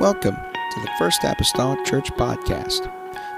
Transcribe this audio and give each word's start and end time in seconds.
Welcome 0.00 0.36
to 0.36 0.80
the 0.80 0.90
First 0.98 1.24
Apostolic 1.24 1.84
Church 1.84 2.10
Podcast. 2.12 2.90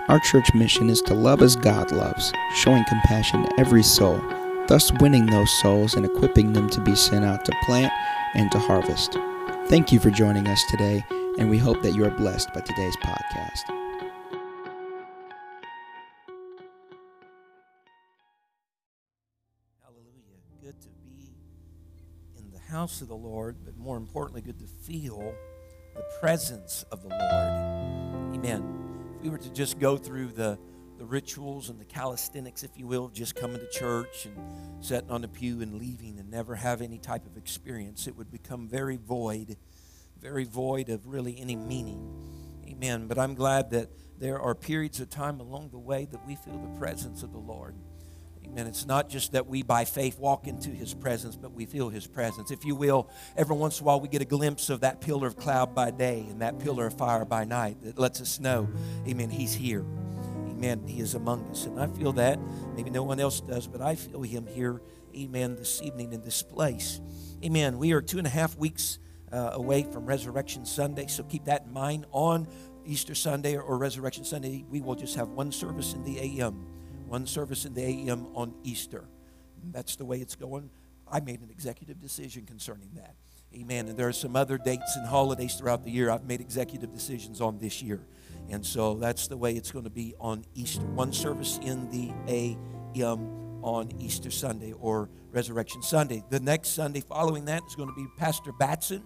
Our 0.06 0.20
church 0.20 0.54
mission 0.54 0.90
is 0.90 1.02
to 1.02 1.12
love 1.12 1.42
as 1.42 1.56
God 1.56 1.90
loves, 1.90 2.32
showing 2.54 2.84
compassion 2.84 3.42
to 3.42 3.58
every 3.58 3.82
soul, 3.82 4.22
thus 4.68 4.92
winning 5.00 5.26
those 5.26 5.50
souls 5.60 5.94
and 5.94 6.06
equipping 6.06 6.52
them 6.52 6.70
to 6.70 6.80
be 6.80 6.94
sent 6.94 7.24
out 7.24 7.44
to 7.46 7.52
plant 7.64 7.92
and 8.34 8.48
to 8.52 8.60
harvest. 8.60 9.18
Thank 9.66 9.90
you 9.90 9.98
for 9.98 10.10
joining 10.10 10.46
us 10.46 10.62
today, 10.70 11.04
and 11.36 11.50
we 11.50 11.58
hope 11.58 11.82
that 11.82 11.96
you 11.96 12.04
are 12.04 12.10
blessed 12.12 12.54
by 12.54 12.60
today's 12.60 12.96
podcast. 12.98 13.64
Hallelujah. 19.82 20.38
Good 20.62 20.80
to 20.80 20.88
be 21.04 21.34
in 22.38 22.52
the 22.52 22.60
house 22.60 23.02
of 23.02 23.08
the 23.08 23.16
Lord, 23.16 23.56
but 23.64 23.76
more 23.76 23.96
importantly, 23.96 24.42
good 24.42 24.60
to 24.60 24.66
feel 24.86 25.34
the 25.94 26.02
presence 26.20 26.84
of 26.90 27.02
the 27.02 27.08
Lord. 27.08 28.34
Amen. 28.34 28.62
If 29.16 29.22
we 29.22 29.30
were 29.30 29.38
to 29.38 29.52
just 29.52 29.78
go 29.78 29.96
through 29.96 30.28
the, 30.28 30.58
the 30.98 31.04
rituals 31.04 31.68
and 31.68 31.80
the 31.80 31.84
calisthenics, 31.84 32.62
if 32.62 32.70
you 32.76 32.86
will, 32.86 33.06
of 33.06 33.12
just 33.12 33.34
coming 33.34 33.58
to 33.58 33.68
church 33.70 34.26
and 34.26 34.84
sitting 34.84 35.10
on 35.10 35.22
the 35.22 35.28
pew 35.28 35.60
and 35.60 35.74
leaving 35.74 36.18
and 36.18 36.30
never 36.30 36.54
have 36.54 36.82
any 36.82 36.98
type 36.98 37.26
of 37.26 37.36
experience, 37.36 38.06
it 38.06 38.16
would 38.16 38.30
become 38.30 38.68
very 38.68 38.96
void, 38.96 39.56
very 40.20 40.44
void 40.44 40.88
of 40.88 41.06
really 41.06 41.38
any 41.38 41.56
meaning. 41.56 42.08
Amen. 42.68 43.06
But 43.06 43.18
I'm 43.18 43.34
glad 43.34 43.70
that 43.70 43.90
there 44.18 44.40
are 44.40 44.54
periods 44.54 45.00
of 45.00 45.10
time 45.10 45.40
along 45.40 45.70
the 45.70 45.78
way 45.78 46.06
that 46.10 46.26
we 46.26 46.36
feel 46.36 46.58
the 46.58 46.78
presence 46.78 47.22
of 47.22 47.32
the 47.32 47.38
Lord. 47.38 47.74
Amen. 48.46 48.66
It's 48.66 48.86
not 48.86 49.08
just 49.08 49.32
that 49.32 49.46
we 49.46 49.62
by 49.62 49.84
faith 49.84 50.18
walk 50.18 50.46
into 50.46 50.70
his 50.70 50.92
presence, 50.92 51.36
but 51.36 51.52
we 51.52 51.64
feel 51.64 51.88
his 51.88 52.06
presence. 52.06 52.50
If 52.50 52.64
you 52.64 52.74
will, 52.74 53.08
every 53.36 53.56
once 53.56 53.78
in 53.78 53.84
a 53.84 53.86
while 53.86 54.00
we 54.00 54.08
get 54.08 54.20
a 54.20 54.26
glimpse 54.26 54.68
of 54.68 54.80
that 54.80 55.00
pillar 55.00 55.26
of 55.26 55.36
cloud 55.36 55.74
by 55.74 55.90
day 55.90 56.26
and 56.28 56.42
that 56.42 56.58
pillar 56.58 56.86
of 56.86 56.94
fire 56.98 57.24
by 57.24 57.44
night 57.44 57.80
that 57.82 57.98
lets 57.98 58.20
us 58.20 58.40
know, 58.40 58.68
amen, 59.08 59.30
he's 59.30 59.54
here. 59.54 59.84
Amen. 60.48 60.86
He 60.86 61.00
is 61.00 61.14
among 61.14 61.48
us. 61.48 61.66
And 61.66 61.80
I 61.80 61.88
feel 61.88 62.12
that. 62.12 62.38
Maybe 62.76 62.90
no 62.90 63.02
one 63.02 63.18
else 63.18 63.40
does, 63.40 63.66
but 63.66 63.80
I 63.80 63.94
feel 63.94 64.22
him 64.22 64.46
here, 64.46 64.80
amen, 65.16 65.56
this 65.56 65.82
evening 65.82 66.12
in 66.12 66.22
this 66.22 66.42
place. 66.42 67.00
Amen. 67.44 67.78
We 67.78 67.92
are 67.92 68.00
two 68.00 68.18
and 68.18 68.26
a 68.26 68.30
half 68.30 68.56
weeks 68.56 68.98
uh, 69.32 69.50
away 69.54 69.82
from 69.82 70.06
Resurrection 70.06 70.64
Sunday, 70.64 71.06
so 71.08 71.24
keep 71.24 71.46
that 71.46 71.64
in 71.66 71.72
mind. 71.72 72.06
On 72.12 72.46
Easter 72.84 73.14
Sunday 73.14 73.56
or 73.56 73.78
Resurrection 73.78 74.24
Sunday, 74.24 74.64
we 74.70 74.80
will 74.80 74.94
just 74.94 75.16
have 75.16 75.30
one 75.30 75.50
service 75.50 75.94
in 75.94 76.04
the 76.04 76.20
AM 76.20 76.71
one 77.12 77.26
service 77.26 77.66
in 77.66 77.74
the 77.74 77.82
AM 77.82 78.26
on 78.34 78.54
Easter. 78.64 79.04
That's 79.70 79.96
the 79.96 80.04
way 80.06 80.16
it's 80.22 80.34
going. 80.34 80.70
I 81.06 81.20
made 81.20 81.42
an 81.42 81.50
executive 81.50 82.00
decision 82.00 82.46
concerning 82.46 82.88
that. 82.94 83.16
Amen. 83.54 83.88
And 83.88 83.98
there 83.98 84.08
are 84.08 84.14
some 84.14 84.34
other 84.34 84.56
dates 84.56 84.96
and 84.96 85.06
holidays 85.06 85.56
throughout 85.56 85.84
the 85.84 85.90
year 85.90 86.08
I've 86.08 86.24
made 86.24 86.40
executive 86.40 86.90
decisions 86.90 87.42
on 87.42 87.58
this 87.58 87.82
year. 87.82 88.00
And 88.48 88.64
so 88.64 88.94
that's 88.94 89.28
the 89.28 89.36
way 89.36 89.52
it's 89.52 89.70
going 89.70 89.84
to 89.84 89.90
be 89.90 90.14
on 90.20 90.46
Easter. 90.54 90.86
One 90.86 91.12
service 91.12 91.58
in 91.62 91.90
the 91.90 92.12
AM 92.26 93.62
on 93.62 93.92
Easter 94.00 94.30
Sunday 94.30 94.72
or 94.72 95.10
Resurrection 95.32 95.82
Sunday. 95.82 96.24
The 96.30 96.40
next 96.40 96.70
Sunday 96.70 97.02
following 97.02 97.44
that 97.44 97.62
is 97.68 97.74
going 97.74 97.90
to 97.90 97.94
be 97.94 98.06
Pastor 98.16 98.52
Batson. 98.52 99.02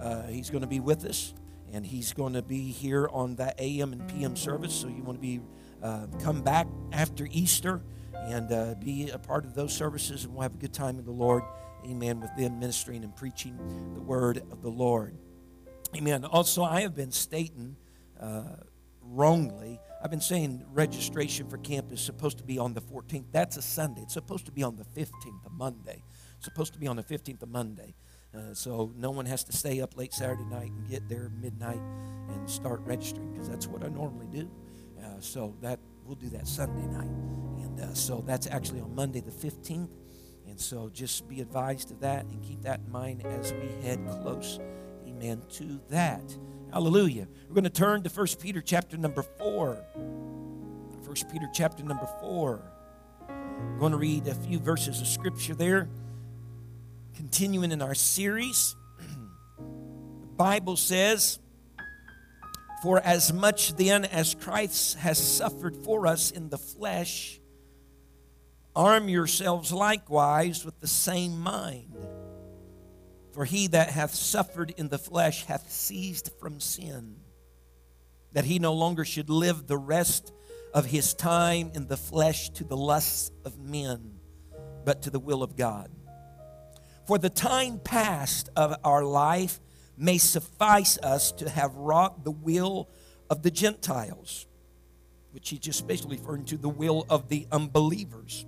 Uh, 0.00 0.22
he's 0.28 0.48
going 0.48 0.62
to 0.62 0.66
be 0.66 0.80
with 0.80 1.04
us, 1.04 1.34
and 1.74 1.84
he's 1.84 2.14
going 2.14 2.32
to 2.32 2.42
be 2.42 2.70
here 2.70 3.06
on 3.12 3.36
the 3.36 3.54
AM 3.62 3.92
and 3.92 4.08
PM 4.08 4.34
service. 4.34 4.72
So 4.72 4.88
you 4.88 5.02
want 5.02 5.18
to 5.18 5.22
be 5.22 5.42
uh, 5.84 6.06
come 6.18 6.40
back 6.40 6.66
after 6.92 7.28
Easter 7.30 7.82
and 8.14 8.50
uh, 8.50 8.74
be 8.82 9.10
a 9.10 9.18
part 9.18 9.44
of 9.44 9.54
those 9.54 9.72
services, 9.72 10.24
and 10.24 10.32
we'll 10.32 10.42
have 10.42 10.54
a 10.54 10.58
good 10.58 10.72
time 10.72 10.98
in 10.98 11.04
the 11.04 11.12
Lord. 11.12 11.42
Amen. 11.86 12.20
With 12.20 12.34
them 12.36 12.58
ministering 12.58 13.04
and 13.04 13.14
preaching 13.14 13.58
the 13.94 14.00
word 14.00 14.38
of 14.50 14.62
the 14.62 14.70
Lord. 14.70 15.16
Amen. 15.94 16.24
Also, 16.24 16.64
I 16.64 16.80
have 16.80 16.94
been 16.94 17.12
stating 17.12 17.76
uh, 18.18 18.56
wrongly. 19.02 19.78
I've 20.02 20.10
been 20.10 20.22
saying 20.22 20.64
registration 20.72 21.48
for 21.48 21.58
camp 21.58 21.92
is 21.92 22.00
supposed 22.00 22.38
to 22.38 22.44
be 22.44 22.58
on 22.58 22.72
the 22.72 22.80
14th. 22.80 23.26
That's 23.30 23.58
a 23.58 23.62
Sunday. 23.62 24.02
It's 24.02 24.14
supposed 24.14 24.46
to 24.46 24.52
be 24.52 24.62
on 24.62 24.76
the 24.76 24.84
15th, 24.84 25.46
a 25.46 25.50
Monday. 25.50 26.02
It's 26.36 26.46
supposed 26.46 26.72
to 26.72 26.78
be 26.78 26.86
on 26.86 26.96
the 26.96 27.02
15th, 27.02 27.42
of 27.42 27.50
Monday. 27.50 27.94
Uh, 28.34 28.54
so 28.54 28.92
no 28.96 29.10
one 29.10 29.26
has 29.26 29.44
to 29.44 29.52
stay 29.52 29.80
up 29.80 29.96
late 29.96 30.14
Saturday 30.14 30.44
night 30.44 30.70
and 30.70 30.88
get 30.88 31.08
there 31.08 31.30
midnight 31.40 31.80
and 32.30 32.48
start 32.48 32.80
registering 32.84 33.30
because 33.32 33.48
that's 33.48 33.68
what 33.68 33.84
I 33.84 33.88
normally 33.88 34.26
do. 34.32 34.50
Uh, 35.14 35.20
so 35.20 35.54
that 35.60 35.78
we'll 36.04 36.16
do 36.16 36.28
that 36.30 36.46
Sunday 36.48 36.86
night, 36.86 37.10
and 37.64 37.80
uh, 37.80 37.94
so 37.94 38.22
that's 38.26 38.46
actually 38.46 38.80
on 38.80 38.94
Monday 38.94 39.20
the 39.20 39.30
fifteenth. 39.30 39.90
And 40.46 40.60
so 40.60 40.90
just 40.92 41.26
be 41.26 41.40
advised 41.40 41.90
of 41.90 42.00
that 42.00 42.26
and 42.26 42.42
keep 42.42 42.62
that 42.62 42.80
in 42.86 42.92
mind 42.92 43.24
as 43.26 43.52
we 43.52 43.68
head 43.82 43.98
close, 44.22 44.60
amen, 45.06 45.42
to 45.54 45.80
that. 45.88 46.22
Hallelujah. 46.70 47.28
We're 47.48 47.54
going 47.54 47.64
to 47.64 47.70
turn 47.70 48.02
to 48.02 48.10
1 48.10 48.26
Peter 48.40 48.60
chapter 48.60 48.96
number 48.96 49.22
4. 49.22 49.74
1 49.94 51.14
Peter 51.32 51.48
chapter 51.52 51.82
number 51.82 52.08
4. 52.20 52.62
We're 53.28 53.78
going 53.78 53.92
to 53.92 53.98
read 53.98 54.26
a 54.26 54.34
few 54.34 54.58
verses 54.58 55.00
of 55.00 55.06
scripture 55.06 55.54
there. 55.54 55.88
Continuing 57.14 57.72
in 57.72 57.80
our 57.80 57.94
series, 57.94 58.76
the 59.58 60.26
Bible 60.36 60.76
says, 60.76 61.38
for 62.84 63.00
as 63.00 63.32
much 63.32 63.74
then 63.76 64.04
as 64.04 64.34
Christ 64.34 64.98
has 64.98 65.16
suffered 65.16 65.74
for 65.74 66.06
us 66.06 66.30
in 66.30 66.50
the 66.50 66.58
flesh, 66.58 67.40
arm 68.76 69.08
yourselves 69.08 69.72
likewise 69.72 70.66
with 70.66 70.78
the 70.80 70.86
same 70.86 71.40
mind. 71.40 71.96
For 73.32 73.46
he 73.46 73.68
that 73.68 73.88
hath 73.88 74.14
suffered 74.14 74.74
in 74.76 74.90
the 74.90 74.98
flesh 74.98 75.46
hath 75.46 75.72
ceased 75.72 76.38
from 76.38 76.60
sin, 76.60 77.16
that 78.34 78.44
he 78.44 78.58
no 78.58 78.74
longer 78.74 79.06
should 79.06 79.30
live 79.30 79.66
the 79.66 79.78
rest 79.78 80.34
of 80.74 80.84
his 80.84 81.14
time 81.14 81.72
in 81.74 81.86
the 81.86 81.96
flesh 81.96 82.50
to 82.50 82.64
the 82.64 82.76
lusts 82.76 83.30
of 83.46 83.58
men, 83.58 84.20
but 84.84 85.00
to 85.04 85.10
the 85.10 85.18
will 85.18 85.42
of 85.42 85.56
God. 85.56 85.90
For 87.06 87.16
the 87.16 87.30
time 87.30 87.80
past 87.82 88.50
of 88.54 88.76
our 88.84 89.04
life 89.04 89.58
may 89.96 90.18
suffice 90.18 90.98
us 90.98 91.32
to 91.32 91.48
have 91.48 91.74
wrought 91.74 92.24
the 92.24 92.30
will 92.30 92.88
of 93.30 93.42
the 93.42 93.50
Gentiles, 93.50 94.46
which 95.32 95.50
he's 95.50 95.60
just 95.60 95.80
especially 95.80 96.16
referring 96.16 96.44
to 96.46 96.56
the 96.56 96.68
will 96.68 97.06
of 97.08 97.28
the 97.28 97.46
unbelievers. 97.52 98.46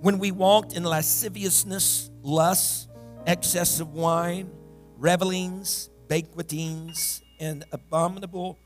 When 0.00 0.18
we 0.18 0.30
walked 0.30 0.74
in 0.74 0.84
lasciviousness, 0.84 2.10
lust, 2.22 2.88
excess 3.26 3.80
of 3.80 3.94
wine, 3.94 4.50
revelings, 4.96 5.90
banquetings, 6.08 7.22
and 7.40 7.64
abominable 7.72 8.58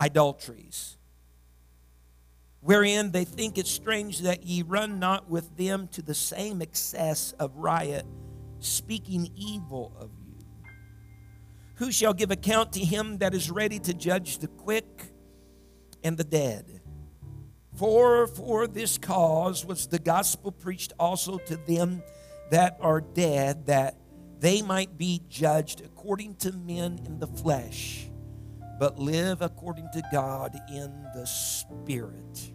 idolatries, 0.00 0.96
wherein 2.60 3.10
they 3.10 3.24
think 3.24 3.58
it 3.58 3.66
strange 3.66 4.20
that 4.20 4.44
ye 4.44 4.62
run 4.62 4.98
not 4.98 5.28
with 5.28 5.56
them 5.56 5.86
to 5.88 6.02
the 6.02 6.14
same 6.14 6.62
excess 6.62 7.32
of 7.38 7.56
riot, 7.56 8.06
speaking 8.60 9.30
evil 9.36 9.92
of 10.00 10.10
you. 10.18 10.23
Who 11.76 11.90
shall 11.90 12.14
give 12.14 12.30
account 12.30 12.72
to 12.74 12.80
him 12.80 13.18
that 13.18 13.34
is 13.34 13.50
ready 13.50 13.78
to 13.80 13.94
judge 13.94 14.38
the 14.38 14.48
quick 14.48 15.12
and 16.02 16.16
the 16.16 16.24
dead? 16.24 16.80
For 17.76 18.28
for 18.28 18.68
this 18.68 18.98
cause 18.98 19.64
was 19.64 19.88
the 19.88 19.98
gospel 19.98 20.52
preached 20.52 20.92
also 20.98 21.38
to 21.38 21.56
them 21.56 22.02
that 22.50 22.78
are 22.80 23.00
dead, 23.00 23.66
that 23.66 23.98
they 24.38 24.62
might 24.62 24.96
be 24.96 25.22
judged 25.28 25.80
according 25.80 26.36
to 26.36 26.52
men 26.52 27.00
in 27.04 27.18
the 27.18 27.26
flesh, 27.26 28.08
but 28.78 28.98
live 28.98 29.42
according 29.42 29.88
to 29.94 30.02
God 30.12 30.56
in 30.70 31.06
the 31.14 31.26
spirit. 31.26 32.52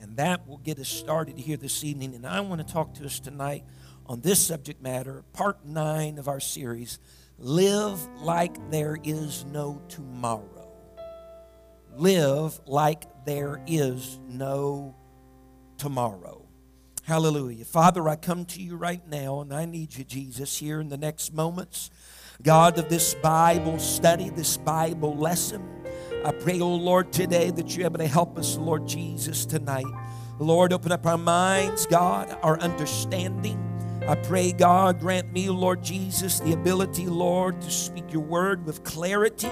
And 0.00 0.16
that 0.18 0.46
will 0.46 0.58
get 0.58 0.78
us 0.78 0.88
started 0.88 1.38
here 1.38 1.56
this 1.56 1.84
evening. 1.84 2.14
And 2.14 2.26
I 2.26 2.40
want 2.40 2.66
to 2.66 2.70
talk 2.70 2.92
to 2.94 3.06
us 3.06 3.20
tonight 3.20 3.64
on 4.04 4.20
this 4.20 4.44
subject 4.44 4.82
matter, 4.82 5.24
part 5.32 5.64
nine 5.64 6.18
of 6.18 6.28
our 6.28 6.40
series 6.40 6.98
Live 7.38 8.06
like 8.20 8.70
there 8.70 8.96
is 9.02 9.44
no 9.46 9.82
tomorrow. 9.88 10.70
Live 11.96 12.60
like 12.66 13.04
there 13.24 13.60
is 13.66 14.18
no 14.28 14.94
tomorrow. 15.78 16.46
Hallelujah. 17.04 17.64
Father, 17.64 18.08
I 18.08 18.16
come 18.16 18.44
to 18.46 18.62
you 18.62 18.76
right 18.76 19.06
now 19.08 19.40
and 19.40 19.52
I 19.52 19.64
need 19.64 19.96
you, 19.96 20.04
Jesus, 20.04 20.58
here 20.58 20.80
in 20.80 20.88
the 20.88 20.96
next 20.96 21.32
moments. 21.32 21.90
God, 22.42 22.78
of 22.78 22.88
this 22.88 23.14
Bible 23.14 23.78
study, 23.78 24.30
this 24.30 24.56
Bible 24.56 25.16
lesson. 25.16 25.68
I 26.24 26.30
pray, 26.32 26.60
oh 26.60 26.74
Lord, 26.74 27.12
today 27.12 27.50
that 27.50 27.76
you're 27.76 27.86
able 27.86 27.98
to 27.98 28.06
help 28.06 28.38
us, 28.38 28.56
Lord 28.56 28.86
Jesus, 28.86 29.44
tonight. 29.44 29.84
Lord, 30.38 30.72
open 30.72 30.92
up 30.92 31.06
our 31.06 31.18
minds, 31.18 31.86
God, 31.86 32.36
our 32.42 32.58
understanding. 32.60 33.71
I 34.08 34.16
pray, 34.16 34.50
God, 34.52 34.98
grant 34.98 35.32
me, 35.32 35.48
Lord 35.48 35.82
Jesus, 35.82 36.40
the 36.40 36.52
ability, 36.52 37.06
Lord, 37.06 37.60
to 37.62 37.70
speak 37.70 38.12
your 38.12 38.22
word 38.22 38.66
with 38.66 38.82
clarity. 38.82 39.50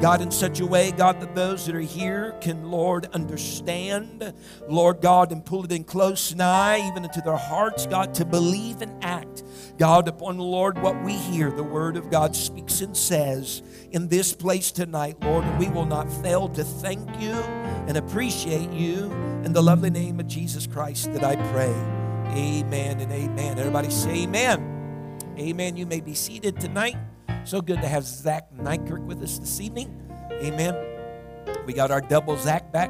God, 0.00 0.22
in 0.22 0.30
such 0.30 0.60
a 0.60 0.66
way, 0.66 0.90
God, 0.92 1.20
that 1.20 1.34
those 1.34 1.66
that 1.66 1.74
are 1.74 1.80
here 1.80 2.34
can, 2.40 2.70
Lord, 2.70 3.06
understand, 3.12 4.32
Lord 4.68 5.02
God, 5.02 5.32
and 5.32 5.44
pull 5.44 5.64
it 5.64 5.72
in 5.72 5.84
close 5.84 6.34
nigh, 6.34 6.88
even 6.88 7.04
into 7.04 7.20
their 7.20 7.36
hearts, 7.36 7.86
God, 7.86 8.14
to 8.14 8.24
believe 8.24 8.80
and 8.80 9.04
act. 9.04 9.42
God, 9.78 10.08
upon, 10.08 10.38
the 10.38 10.44
Lord, 10.44 10.80
what 10.80 11.02
we 11.02 11.12
hear, 11.12 11.50
the 11.50 11.62
word 11.62 11.96
of 11.96 12.10
God 12.10 12.34
speaks 12.34 12.80
and 12.80 12.96
says 12.96 13.62
in 13.92 14.08
this 14.08 14.32
place 14.32 14.72
tonight, 14.72 15.16
Lord, 15.20 15.44
we 15.58 15.68
will 15.68 15.86
not 15.86 16.10
fail 16.22 16.48
to 16.50 16.64
thank 16.64 17.20
you 17.20 17.32
and 17.32 17.96
appreciate 17.96 18.72
you 18.72 19.12
in 19.44 19.52
the 19.52 19.62
lovely 19.62 19.90
name 19.90 20.20
of 20.20 20.26
Jesus 20.26 20.66
Christ 20.66 21.12
that 21.12 21.24
I 21.24 21.36
pray. 21.52 22.09
Amen 22.36 23.00
and 23.00 23.10
amen. 23.10 23.58
Everybody 23.58 23.90
say 23.90 24.22
amen. 24.22 25.18
Amen. 25.36 25.76
You 25.76 25.84
may 25.84 26.00
be 26.00 26.14
seated 26.14 26.60
tonight. 26.60 26.96
So 27.44 27.60
good 27.60 27.80
to 27.80 27.88
have 27.88 28.04
Zach 28.04 28.52
Nykirk 28.54 29.04
with 29.04 29.20
us 29.20 29.38
this 29.38 29.60
evening. 29.60 30.00
Amen. 30.30 30.76
We 31.66 31.72
got 31.72 31.90
our 31.90 32.00
double 32.00 32.36
Zach 32.36 32.70
back. 32.70 32.88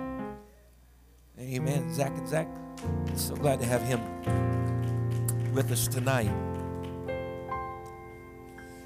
Amen. 1.39 1.91
Zach 1.95 2.13
and 2.19 2.29
Zach. 2.29 2.49
So 3.15 3.35
glad 3.35 3.61
to 3.61 3.67
have 3.67 3.81
him 3.81 4.01
with 5.55 5.73
us 5.73 5.89
tonight. 5.89 6.31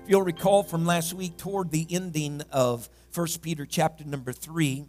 If 0.04 0.10
you'll 0.10 0.22
recall 0.22 0.62
from 0.62 0.86
last 0.86 1.14
week, 1.14 1.36
toward 1.36 1.72
the 1.72 1.84
ending 1.90 2.42
of 2.52 2.88
1 3.12 3.26
Peter 3.42 3.66
chapter 3.66 4.04
number 4.04 4.32
3, 4.32 4.84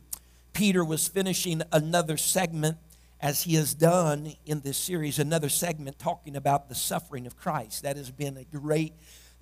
Peter 0.53 0.85
was 0.85 1.07
finishing 1.07 1.63
another 1.71 2.17
segment 2.17 2.77
as 3.19 3.43
he 3.43 3.55
has 3.55 3.73
done 3.73 4.33
in 4.45 4.61
this 4.61 4.77
series, 4.77 5.19
another 5.19 5.49
segment 5.49 5.97
talking 5.97 6.35
about 6.35 6.69
the 6.69 6.75
suffering 6.75 7.25
of 7.25 7.35
Christ. 7.35 7.83
That 7.83 7.97
has 7.97 8.11
been 8.11 8.37
a 8.37 8.43
great 8.43 8.93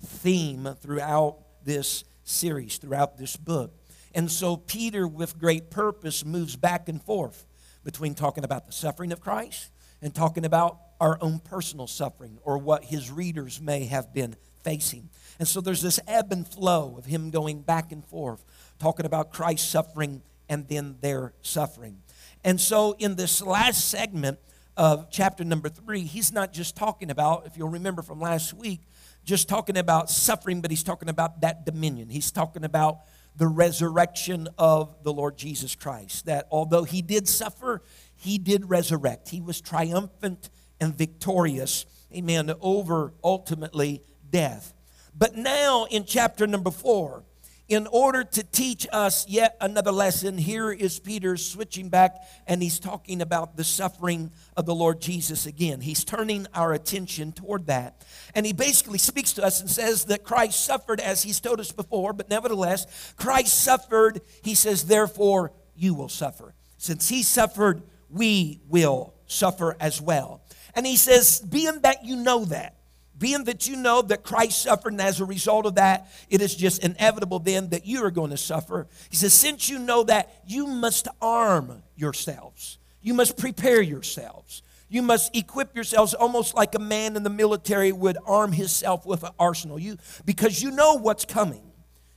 theme 0.02 0.76
throughout 0.80 1.38
this 1.64 2.04
series, 2.24 2.78
throughout 2.78 3.18
this 3.18 3.36
book. 3.36 3.72
And 4.14 4.30
so 4.30 4.56
Peter, 4.56 5.08
with 5.08 5.38
great 5.38 5.70
purpose, 5.70 6.24
moves 6.24 6.56
back 6.56 6.88
and 6.88 7.02
forth 7.02 7.46
between 7.82 8.14
talking 8.14 8.44
about 8.44 8.66
the 8.66 8.72
suffering 8.72 9.12
of 9.12 9.20
Christ 9.20 9.70
and 10.00 10.14
talking 10.14 10.44
about 10.44 10.78
our 11.00 11.18
own 11.20 11.40
personal 11.40 11.86
suffering 11.86 12.38
or 12.42 12.58
what 12.58 12.84
his 12.84 13.10
readers 13.10 13.60
may 13.60 13.84
have 13.86 14.14
been 14.14 14.36
facing. 14.62 15.10
And 15.38 15.48
so 15.48 15.60
there's 15.60 15.82
this 15.82 16.00
ebb 16.06 16.32
and 16.32 16.46
flow 16.46 16.96
of 16.96 17.06
him 17.06 17.30
going 17.30 17.62
back 17.62 17.92
and 17.92 18.04
forth, 18.04 18.44
talking 18.78 19.04
about 19.04 19.32
Christ's 19.32 19.68
suffering 19.68 20.22
and 20.48 20.68
then 20.68 20.96
their 21.00 21.34
suffering. 21.42 21.98
And 22.44 22.60
so, 22.60 22.94
in 22.98 23.16
this 23.16 23.40
last 23.42 23.88
segment 23.88 24.38
of 24.76 25.10
chapter 25.10 25.44
number 25.44 25.70
three, 25.70 26.02
he's 26.02 26.30
not 26.30 26.52
just 26.52 26.76
talking 26.76 27.10
about, 27.10 27.46
if 27.46 27.56
you'll 27.56 27.70
remember 27.70 28.02
from 28.02 28.20
last 28.20 28.52
week, 28.52 28.82
just 29.24 29.48
talking 29.48 29.78
about 29.78 30.10
suffering, 30.10 30.60
but 30.60 30.70
he's 30.70 30.82
talking 30.82 31.08
about 31.08 31.40
that 31.40 31.64
dominion. 31.64 32.10
He's 32.10 32.30
talking 32.30 32.62
about 32.62 32.98
the 33.36 33.46
resurrection 33.46 34.48
of 34.58 35.02
the 35.02 35.12
Lord 35.12 35.38
Jesus 35.38 35.74
Christ. 35.74 36.26
That 36.26 36.46
although 36.50 36.84
he 36.84 37.00
did 37.00 37.26
suffer, 37.26 37.82
he 38.14 38.36
did 38.36 38.68
resurrect. 38.68 39.30
He 39.30 39.40
was 39.40 39.62
triumphant 39.62 40.50
and 40.80 40.94
victorious, 40.94 41.86
amen, 42.14 42.52
over 42.60 43.14
ultimately 43.24 44.02
death. 44.30 44.74
But 45.16 45.36
now 45.36 45.86
in 45.90 46.04
chapter 46.04 46.46
number 46.46 46.70
four, 46.70 47.24
in 47.68 47.86
order 47.86 48.24
to 48.24 48.42
teach 48.42 48.86
us 48.92 49.26
yet 49.28 49.56
another 49.60 49.90
lesson, 49.90 50.36
here 50.36 50.70
is 50.70 51.00
Peter 51.00 51.36
switching 51.36 51.88
back 51.88 52.16
and 52.46 52.62
he's 52.62 52.78
talking 52.78 53.22
about 53.22 53.56
the 53.56 53.64
suffering 53.64 54.30
of 54.56 54.66
the 54.66 54.74
Lord 54.74 55.00
Jesus 55.00 55.46
again. 55.46 55.80
He's 55.80 56.04
turning 56.04 56.46
our 56.54 56.74
attention 56.74 57.32
toward 57.32 57.66
that. 57.68 58.04
And 58.34 58.44
he 58.44 58.52
basically 58.52 58.98
speaks 58.98 59.32
to 59.34 59.44
us 59.44 59.60
and 59.60 59.70
says 59.70 60.04
that 60.06 60.24
Christ 60.24 60.62
suffered 60.62 61.00
as 61.00 61.22
he's 61.22 61.40
told 61.40 61.58
us 61.58 61.72
before, 61.72 62.12
but 62.12 62.28
nevertheless, 62.28 63.14
Christ 63.16 63.58
suffered. 63.58 64.20
He 64.42 64.54
says, 64.54 64.84
therefore, 64.84 65.52
you 65.74 65.94
will 65.94 66.10
suffer. 66.10 66.54
Since 66.76 67.08
he 67.08 67.22
suffered, 67.22 67.82
we 68.10 68.60
will 68.68 69.14
suffer 69.26 69.74
as 69.80 70.02
well. 70.02 70.42
And 70.74 70.86
he 70.86 70.96
says, 70.96 71.40
being 71.40 71.80
that 71.80 72.04
you 72.04 72.16
know 72.16 72.44
that, 72.46 72.76
being 73.18 73.44
that 73.44 73.68
you 73.68 73.76
know 73.76 74.02
that 74.02 74.22
Christ 74.22 74.62
suffered, 74.62 74.92
and 74.92 75.00
as 75.00 75.20
a 75.20 75.24
result 75.24 75.66
of 75.66 75.76
that, 75.76 76.10
it 76.28 76.40
is 76.40 76.54
just 76.54 76.82
inevitable 76.82 77.38
then 77.38 77.68
that 77.70 77.86
you 77.86 78.04
are 78.04 78.10
going 78.10 78.30
to 78.30 78.36
suffer. 78.36 78.86
He 79.08 79.16
says, 79.16 79.32
since 79.32 79.68
you 79.68 79.78
know 79.78 80.02
that, 80.04 80.42
you 80.46 80.66
must 80.66 81.08
arm 81.22 81.82
yourselves. 81.96 82.78
You 83.02 83.14
must 83.14 83.36
prepare 83.36 83.80
yourselves. 83.82 84.62
You 84.88 85.02
must 85.02 85.34
equip 85.36 85.74
yourselves 85.74 86.14
almost 86.14 86.54
like 86.54 86.74
a 86.74 86.78
man 86.78 87.16
in 87.16 87.22
the 87.22 87.30
military 87.30 87.92
would 87.92 88.18
arm 88.26 88.52
himself 88.52 89.06
with 89.06 89.22
an 89.22 89.32
arsenal. 89.38 89.78
You, 89.78 89.96
because 90.24 90.62
you 90.62 90.70
know 90.70 90.94
what's 90.94 91.24
coming. 91.24 91.62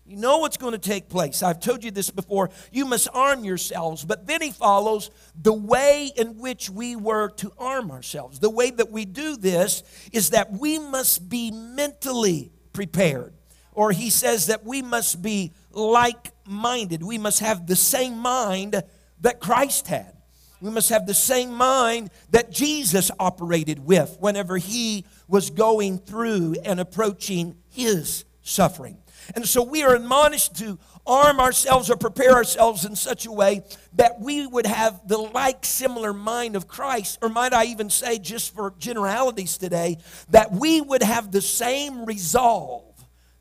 You 0.07 0.15
know 0.15 0.37
what's 0.37 0.55
going 0.55 0.71
to 0.71 0.77
take 0.77 1.09
place. 1.09 1.43
I've 1.43 1.59
told 1.59 1.83
you 1.83 1.91
this 1.91 2.09
before. 2.09 2.49
You 2.71 2.85
must 2.85 3.09
arm 3.13 3.43
yourselves. 3.43 4.05
But 4.05 4.25
then 4.25 4.41
he 4.41 4.51
follows 4.51 5.11
the 5.35 5.51
way 5.51 6.11
in 6.15 6.37
which 6.37 6.69
we 6.69 6.95
were 6.95 7.27
to 7.31 7.51
arm 7.57 7.91
ourselves. 7.91 8.39
The 8.39 8.49
way 8.49 8.71
that 8.71 8.89
we 8.89 9.03
do 9.03 9.35
this 9.35 9.83
is 10.13 10.29
that 10.29 10.53
we 10.53 10.79
must 10.79 11.27
be 11.27 11.51
mentally 11.51 12.53
prepared. 12.71 13.33
Or 13.73 13.91
he 13.91 14.09
says 14.09 14.47
that 14.47 14.63
we 14.63 14.81
must 14.81 15.21
be 15.21 15.51
like 15.71 16.31
minded. 16.45 17.03
We 17.03 17.17
must 17.17 17.41
have 17.41 17.67
the 17.67 17.75
same 17.75 18.17
mind 18.17 18.81
that 19.19 19.41
Christ 19.41 19.87
had. 19.87 20.13
We 20.61 20.71
must 20.71 20.89
have 20.89 21.05
the 21.05 21.13
same 21.13 21.53
mind 21.53 22.11
that 22.31 22.49
Jesus 22.49 23.11
operated 23.19 23.85
with 23.85 24.15
whenever 24.21 24.57
he 24.57 25.05
was 25.27 25.49
going 25.49 25.99
through 25.99 26.55
and 26.63 26.79
approaching 26.79 27.57
his 27.69 28.23
suffering. 28.41 28.97
And 29.35 29.47
so 29.47 29.63
we 29.63 29.83
are 29.83 29.95
admonished 29.95 30.55
to 30.57 30.79
arm 31.05 31.39
ourselves 31.39 31.89
or 31.89 31.95
prepare 31.95 32.33
ourselves 32.33 32.85
in 32.85 32.95
such 32.95 33.25
a 33.25 33.31
way 33.31 33.63
that 33.93 34.19
we 34.19 34.45
would 34.45 34.65
have 34.65 35.07
the 35.07 35.17
like 35.17 35.65
similar 35.65 36.13
mind 36.13 36.55
of 36.55 36.67
Christ, 36.67 37.19
or 37.21 37.29
might 37.29 37.53
I 37.53 37.65
even 37.65 37.89
say, 37.89 38.19
just 38.19 38.53
for 38.53 38.73
generalities 38.77 39.57
today, 39.57 39.97
that 40.29 40.51
we 40.51 40.81
would 40.81 41.03
have 41.03 41.31
the 41.31 41.41
same 41.41 42.05
resolve 42.05 42.83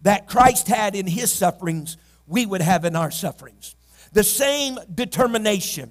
that 0.03 0.29
Christ 0.29 0.69
had 0.69 0.95
in 0.95 1.07
his 1.07 1.33
sufferings, 1.33 1.97
we 2.27 2.47
would 2.47 2.63
have 2.63 2.85
in 2.85 2.95
our 2.95 3.11
sufferings. 3.11 3.75
The 4.13 4.23
same 4.23 4.79
determination, 4.95 5.91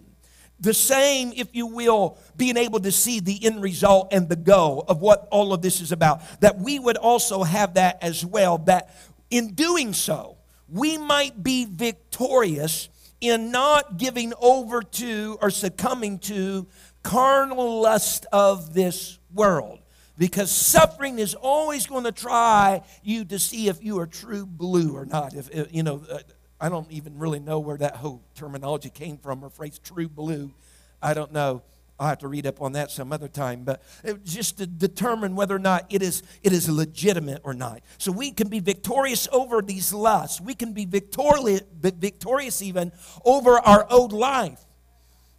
the 0.59 0.73
same, 0.73 1.33
if 1.35 1.53
you 1.53 1.67
will, 1.67 2.17
being 2.37 2.55
able 2.55 2.79
to 2.79 2.91
see 2.91 3.19
the 3.19 3.45
end 3.45 3.61
result 3.61 4.13
and 4.13 4.29
the 4.29 4.37
go 4.37 4.83
of 4.87 5.01
what 5.01 5.27
all 5.31 5.53
of 5.53 5.61
this 5.61 5.81
is 5.81 5.91
about, 5.91 6.21
that 6.39 6.57
we 6.59 6.79
would 6.79 6.97
also 6.97 7.43
have 7.43 7.73
that 7.73 7.97
as 8.01 8.25
well, 8.25 8.59
that 8.59 8.95
in 9.29 9.53
doing 9.53 9.93
so, 9.93 10.37
we 10.67 10.97
might 10.97 11.43
be 11.43 11.65
victorious 11.65 12.89
in 13.21 13.51
not 13.51 13.97
giving 13.97 14.33
over 14.39 14.81
to 14.81 15.37
or 15.41 15.49
succumbing 15.49 16.19
to 16.19 16.67
carnal 17.03 17.81
lust 17.81 18.25
of 18.31 18.73
this 18.73 19.19
world. 19.33 19.79
Because 20.17 20.49
suffering 20.49 21.19
is 21.19 21.35
always 21.35 21.87
going 21.87 22.05
to 22.05 22.11
try 22.11 22.83
you 23.03 23.25
to 23.25 23.37
see 23.37 23.67
if 23.67 23.83
you 23.83 23.99
are 23.99 24.07
true 24.07 24.45
blue 24.45 24.95
or 24.95 25.05
not. 25.05 25.33
If, 25.33 25.49
you 25.73 25.83
know, 25.83 26.03
uh, 26.09 26.19
I 26.59 26.69
don't 26.69 26.89
even 26.89 27.19
really 27.19 27.39
know 27.39 27.59
where 27.59 27.77
that 27.77 27.97
whole 27.97 28.23
terminology 28.33 28.89
came 28.89 29.17
from 29.17 29.43
or 29.43 29.49
phrase 29.49 29.77
true 29.77 30.07
blue. 30.07 30.53
I 31.01 31.13
don't 31.13 31.33
know. 31.33 31.63
I'll 31.99 32.09
have 32.09 32.19
to 32.19 32.27
read 32.27 32.45
up 32.45 32.61
on 32.61 32.73
that 32.73 32.91
some 32.91 33.13
other 33.13 33.29
time, 33.29 33.63
but 33.63 33.81
just 34.25 34.57
to 34.57 34.67
determine 34.67 35.35
whether 35.35 35.55
or 35.55 35.59
not 35.59 35.85
it 35.89 36.01
is, 36.01 36.23
it 36.43 36.51
is 36.51 36.69
legitimate 36.69 37.41
or 37.43 37.53
not. 37.53 37.81
So 37.97 38.11
we 38.11 38.31
can 38.31 38.49
be 38.49 38.59
victorious 38.59 39.29
over 39.31 39.61
these 39.61 39.93
lusts. 39.93 40.41
We 40.41 40.55
can 40.55 40.73
be 40.73 40.85
victorious, 40.85 41.61
victorious 41.79 42.61
even 42.61 42.91
over 43.23 43.59
our 43.59 43.87
old 43.89 44.11
life 44.11 44.59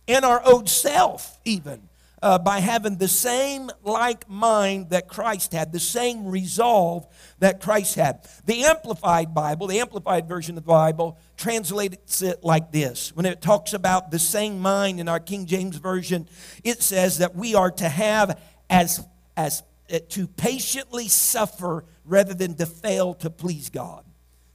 and 0.08 0.24
our 0.24 0.42
old 0.46 0.68
self, 0.68 1.38
even 1.44 1.85
uh, 2.22 2.38
by 2.38 2.60
having 2.60 2.96
the 2.96 3.08
same 3.08 3.70
like 3.82 4.28
mind 4.28 4.90
that 4.90 5.08
Christ 5.08 5.52
had, 5.52 5.72
the 5.72 5.80
same 5.80 6.26
resolve 6.26 7.06
that 7.38 7.60
Christ 7.60 7.96
had. 7.96 8.26
The 8.46 8.64
Amplified 8.64 9.34
Bible, 9.34 9.66
the 9.66 9.80
Amplified 9.80 10.26
version 10.26 10.56
of 10.56 10.64
the 10.64 10.68
Bible, 10.68 11.18
translates 11.36 12.22
it 12.22 12.42
like 12.42 12.72
this. 12.72 13.14
When 13.14 13.26
it 13.26 13.42
talks 13.42 13.74
about 13.74 14.10
the 14.10 14.18
same 14.18 14.58
mind 14.58 14.98
in 14.98 15.08
our 15.08 15.20
King 15.20 15.46
James 15.46 15.76
Version, 15.76 16.28
it 16.64 16.82
says 16.82 17.18
that 17.18 17.36
we 17.36 17.54
are 17.54 17.70
to 17.72 17.88
have 17.88 18.40
as, 18.70 19.06
as 19.36 19.62
uh, 19.92 19.98
to 20.08 20.26
patiently 20.26 21.08
suffer 21.08 21.84
rather 22.04 22.34
than 22.34 22.54
to 22.54 22.66
fail 22.66 23.14
to 23.14 23.30
please 23.30 23.68
God. 23.68 24.04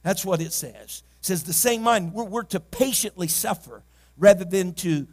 That's 0.02 0.24
what 0.24 0.40
it 0.40 0.52
says. 0.52 1.04
It 1.20 1.26
says 1.26 1.44
the 1.44 1.52
same 1.52 1.82
mind, 1.82 2.12
we're, 2.12 2.24
we're 2.24 2.42
to 2.44 2.58
patiently 2.60 3.28
suffer 3.28 3.84
rather 4.18 4.44
than 4.44 4.74
to 4.74 5.06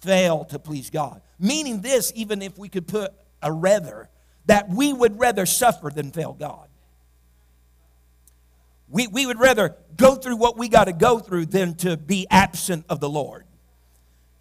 fail 0.00 0.44
to 0.46 0.58
please 0.58 0.90
God. 0.90 1.22
Meaning 1.38 1.80
this, 1.80 2.12
even 2.14 2.42
if 2.42 2.56
we 2.58 2.68
could 2.68 2.86
put 2.86 3.12
a 3.42 3.52
rather, 3.52 4.08
that 4.46 4.68
we 4.68 4.92
would 4.92 5.18
rather 5.18 5.46
suffer 5.46 5.90
than 5.90 6.10
fail 6.10 6.32
God. 6.32 6.68
We, 8.88 9.06
we 9.06 9.26
would 9.26 9.40
rather 9.40 9.76
go 9.96 10.14
through 10.14 10.36
what 10.36 10.56
we 10.56 10.68
got 10.68 10.84
to 10.84 10.92
go 10.92 11.18
through 11.18 11.46
than 11.46 11.74
to 11.76 11.96
be 11.96 12.26
absent 12.30 12.84
of 12.88 13.00
the 13.00 13.08
Lord. 13.08 13.44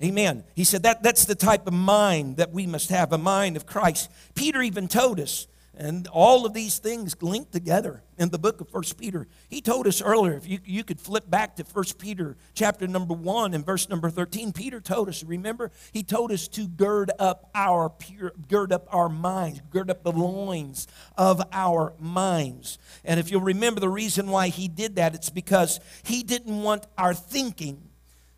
Amen. 0.03 0.43
He 0.53 0.63
said 0.63 0.83
that 0.83 1.01
that's 1.01 1.25
the 1.25 1.35
type 1.35 1.65
of 1.65 1.73
mind 1.73 2.37
that 2.37 2.51
we 2.51 2.67
must 2.67 2.89
have, 2.89 3.13
a 3.13 3.17
mind 3.17 3.55
of 3.55 3.65
Christ. 3.65 4.11
Peter 4.35 4.61
even 4.61 4.87
told 4.87 5.19
us 5.19 5.47
And 5.75 6.07
all 6.09 6.45
of 6.45 6.53
these 6.53 6.77
things 6.77 7.19
linked 7.19 7.51
together 7.51 8.03
in 8.19 8.29
the 8.29 8.37
book 8.37 8.61
of 8.61 8.69
First 8.69 8.95
Peter. 8.95 9.27
He 9.49 9.59
told 9.59 9.87
us 9.87 10.03
earlier, 10.03 10.33
if 10.33 10.47
you, 10.47 10.59
you 10.63 10.83
could 10.83 10.99
flip 11.01 11.27
back 11.27 11.55
to 11.55 11.63
First 11.63 11.97
Peter 11.97 12.37
chapter 12.53 12.85
number 12.85 13.15
1 13.15 13.55
and 13.55 13.65
verse 13.65 13.89
number 13.89 14.11
13, 14.11 14.53
Peter 14.53 14.79
told 14.79 15.09
us, 15.09 15.23
remember? 15.23 15.71
He 15.91 16.03
told 16.03 16.31
us 16.31 16.47
to 16.49 16.67
gird 16.67 17.09
up 17.17 17.49
our 17.55 17.89
pure, 17.89 18.33
gird 18.47 18.71
up 18.71 18.87
our 18.91 19.09
minds, 19.09 19.61
gird 19.71 19.89
up 19.89 20.03
the 20.03 20.11
loins 20.11 20.87
of 21.17 21.41
our 21.51 21.93
minds. 21.97 22.77
And 23.03 23.19
if 23.19 23.31
you'll 23.31 23.41
remember 23.41 23.79
the 23.79 23.89
reason 23.89 24.27
why 24.27 24.49
he 24.49 24.67
did 24.67 24.97
that, 24.97 25.15
it's 25.15 25.31
because 25.31 25.79
he 26.03 26.21
didn't 26.21 26.61
want 26.61 26.85
our 26.99 27.15
thinking, 27.15 27.81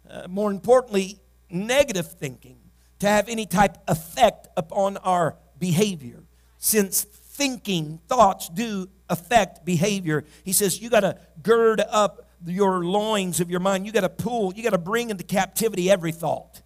uh, 0.10 0.30
more 0.30 0.51
importantly, 0.51 1.20
negative 1.50 2.13
thinking, 2.13 2.60
to 3.00 3.08
have 3.08 3.27
any 3.27 3.46
type 3.46 3.77
effect 3.89 4.48
upon 4.56 4.96
our 4.98 5.36
behavior. 5.60 6.24
Since 6.58 7.06
thinking, 7.36 8.00
thoughts 8.08 8.50
do 8.50 8.88
affect 9.10 9.65
behavior. 9.65 10.24
He 10.44 10.54
says 10.54 10.82
you 10.82 10.89
got 10.89 11.01
to 11.01 11.18
gird 11.44 11.82
up 11.82 12.30
your 12.46 12.86
loins 12.86 13.39
of 13.39 13.50
your 13.50 13.60
mind. 13.60 13.86
You 13.86 13.92
got 13.92 14.01
to 14.01 14.10
pull, 14.10 14.54
you 14.54 14.63
got 14.63 14.72
to 14.72 14.77
bring 14.77 15.10
into 15.10 15.24
captivity 15.24 15.92
every 15.92 16.12
thought. 16.12 16.62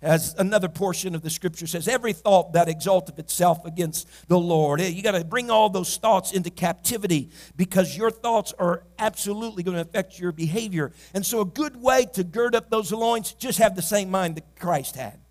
As 0.00 0.34
another 0.34 0.68
portion 0.68 1.14
of 1.14 1.22
the 1.22 1.30
scripture 1.30 1.66
says, 1.66 1.88
every 1.88 2.12
thought 2.12 2.52
that 2.52 2.68
exalteth 2.68 3.18
itself 3.18 3.64
against 3.64 4.06
the 4.28 4.38
Lord. 4.38 4.82
Eh, 4.82 4.88
you 4.88 5.02
got 5.02 5.12
to 5.12 5.24
bring 5.24 5.50
all 5.50 5.70
those 5.70 5.96
thoughts 5.96 6.32
into 6.32 6.50
captivity 6.50 7.30
because 7.56 7.96
your 7.96 8.10
thoughts 8.10 8.52
are 8.58 8.84
absolutely 8.98 9.62
going 9.62 9.76
to 9.76 9.80
affect 9.80 10.18
your 10.18 10.30
behavior. 10.30 10.92
And 11.14 11.24
so, 11.24 11.40
a 11.40 11.46
good 11.46 11.76
way 11.80 12.04
to 12.12 12.22
gird 12.22 12.54
up 12.54 12.68
those 12.68 12.92
loins, 12.92 13.32
just 13.32 13.58
have 13.58 13.76
the 13.76 13.82
same 13.82 14.10
mind 14.10 14.36
that 14.36 14.60
Christ 14.60 14.96
had 14.96 15.23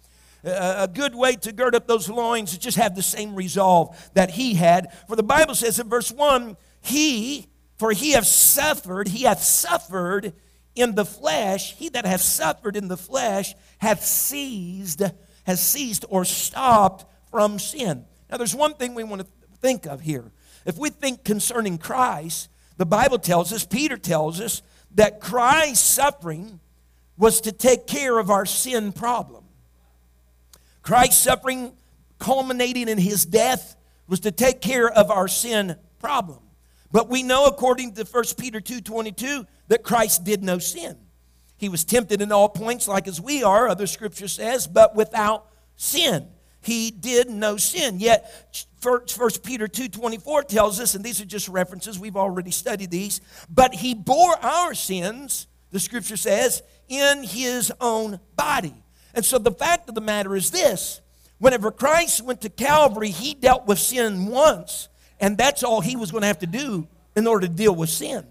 a 0.43 0.89
good 0.91 1.15
way 1.15 1.35
to 1.37 1.51
gird 1.51 1.75
up 1.75 1.87
those 1.87 2.09
loins 2.09 2.51
is 2.51 2.57
just 2.57 2.77
have 2.77 2.95
the 2.95 3.01
same 3.01 3.35
resolve 3.35 4.11
that 4.13 4.31
he 4.31 4.55
had. 4.55 4.87
For 5.07 5.15
the 5.15 5.23
Bible 5.23 5.55
says 5.55 5.79
in 5.79 5.89
verse 5.89 6.11
1, 6.11 6.57
he, 6.81 7.47
for 7.77 7.91
he 7.91 8.11
hath 8.11 8.25
suffered, 8.25 9.07
he 9.07 9.23
hath 9.23 9.41
suffered 9.41 10.33
in 10.75 10.95
the 10.95 11.05
flesh, 11.05 11.75
he 11.75 11.89
that 11.89 12.05
hath 12.05 12.21
suffered 12.21 12.75
in 12.75 12.87
the 12.87 12.97
flesh 12.97 13.53
hath 13.77 14.03
ceased, 14.03 15.01
has 15.45 15.61
ceased 15.61 16.05
or 16.09 16.25
stopped 16.25 17.05
from 17.29 17.59
sin. 17.59 18.05
Now 18.29 18.37
there's 18.37 18.55
one 18.55 18.73
thing 18.73 18.95
we 18.95 19.03
want 19.03 19.21
to 19.21 19.27
think 19.61 19.85
of 19.85 20.01
here. 20.01 20.31
If 20.65 20.77
we 20.77 20.89
think 20.89 21.23
concerning 21.23 21.77
Christ, 21.77 22.49
the 22.77 22.85
Bible 22.85 23.19
tells 23.19 23.53
us, 23.53 23.65
Peter 23.65 23.97
tells 23.97 24.41
us, 24.41 24.61
that 24.95 25.19
Christ's 25.19 25.83
suffering 25.83 26.59
was 27.17 27.41
to 27.41 27.51
take 27.51 27.87
care 27.87 28.17
of 28.19 28.29
our 28.29 28.45
sin 28.45 28.91
problem. 28.91 29.42
Christ's 30.83 31.17
suffering, 31.17 31.73
culminating 32.19 32.89
in 32.89 32.97
his 32.97 33.25
death, 33.25 33.75
was 34.07 34.19
to 34.21 34.31
take 34.31 34.61
care 34.61 34.89
of 34.89 35.09
our 35.09 35.27
sin 35.27 35.77
problem. 35.97 36.39
But 36.91 37.09
we 37.09 37.23
know, 37.23 37.45
according 37.45 37.93
to 37.95 38.03
1 38.03 38.23
Peter 38.37 38.59
2.22, 38.59 39.47
that 39.69 39.81
Christ 39.81 40.23
did 40.23 40.43
no 40.43 40.59
sin. 40.59 40.97
He 41.57 41.69
was 41.69 41.85
tempted 41.85 42.21
in 42.21 42.31
all 42.31 42.49
points 42.49 42.87
like 42.87 43.07
as 43.07 43.19
we 43.19 43.41
are, 43.41 43.67
other 43.67 43.87
scripture 43.87 44.27
says, 44.27 44.67
but 44.67 44.95
without 44.95 45.47
sin. 45.77 46.27
He 46.61 46.91
did 46.91 47.29
no 47.29 47.57
sin. 47.57 47.99
Yet 47.99 48.29
1 48.81 49.01
Peter 49.43 49.67
2.24 49.67 50.47
tells 50.47 50.79
us, 50.79 50.95
and 50.95 51.03
these 51.03 51.21
are 51.21 51.25
just 51.25 51.47
references, 51.47 51.97
we've 51.97 52.17
already 52.17 52.51
studied 52.51 52.91
these, 52.91 53.21
but 53.49 53.73
he 53.73 53.93
bore 53.93 54.35
our 54.43 54.73
sins, 54.73 55.47
the 55.71 55.79
scripture 55.79 56.17
says, 56.17 56.61
in 56.89 57.23
his 57.23 57.71
own 57.79 58.19
body 58.35 58.82
and 59.13 59.23
so 59.23 59.37
the 59.37 59.51
fact 59.51 59.89
of 59.89 59.95
the 59.95 60.01
matter 60.01 60.35
is 60.35 60.51
this 60.51 61.01
whenever 61.37 61.71
Christ 61.71 62.23
went 62.23 62.41
to 62.41 62.49
Calvary, 62.49 63.09
he 63.09 63.33
dealt 63.33 63.67
with 63.67 63.79
sin 63.79 64.27
once, 64.27 64.89
and 65.19 65.37
that's 65.37 65.63
all 65.63 65.81
he 65.81 65.95
was 65.95 66.11
going 66.11 66.21
to 66.21 66.27
have 66.27 66.39
to 66.39 66.47
do 66.47 66.87
in 67.15 67.27
order 67.27 67.47
to 67.47 67.53
deal 67.53 67.75
with 67.75 67.89
sin. 67.89 68.25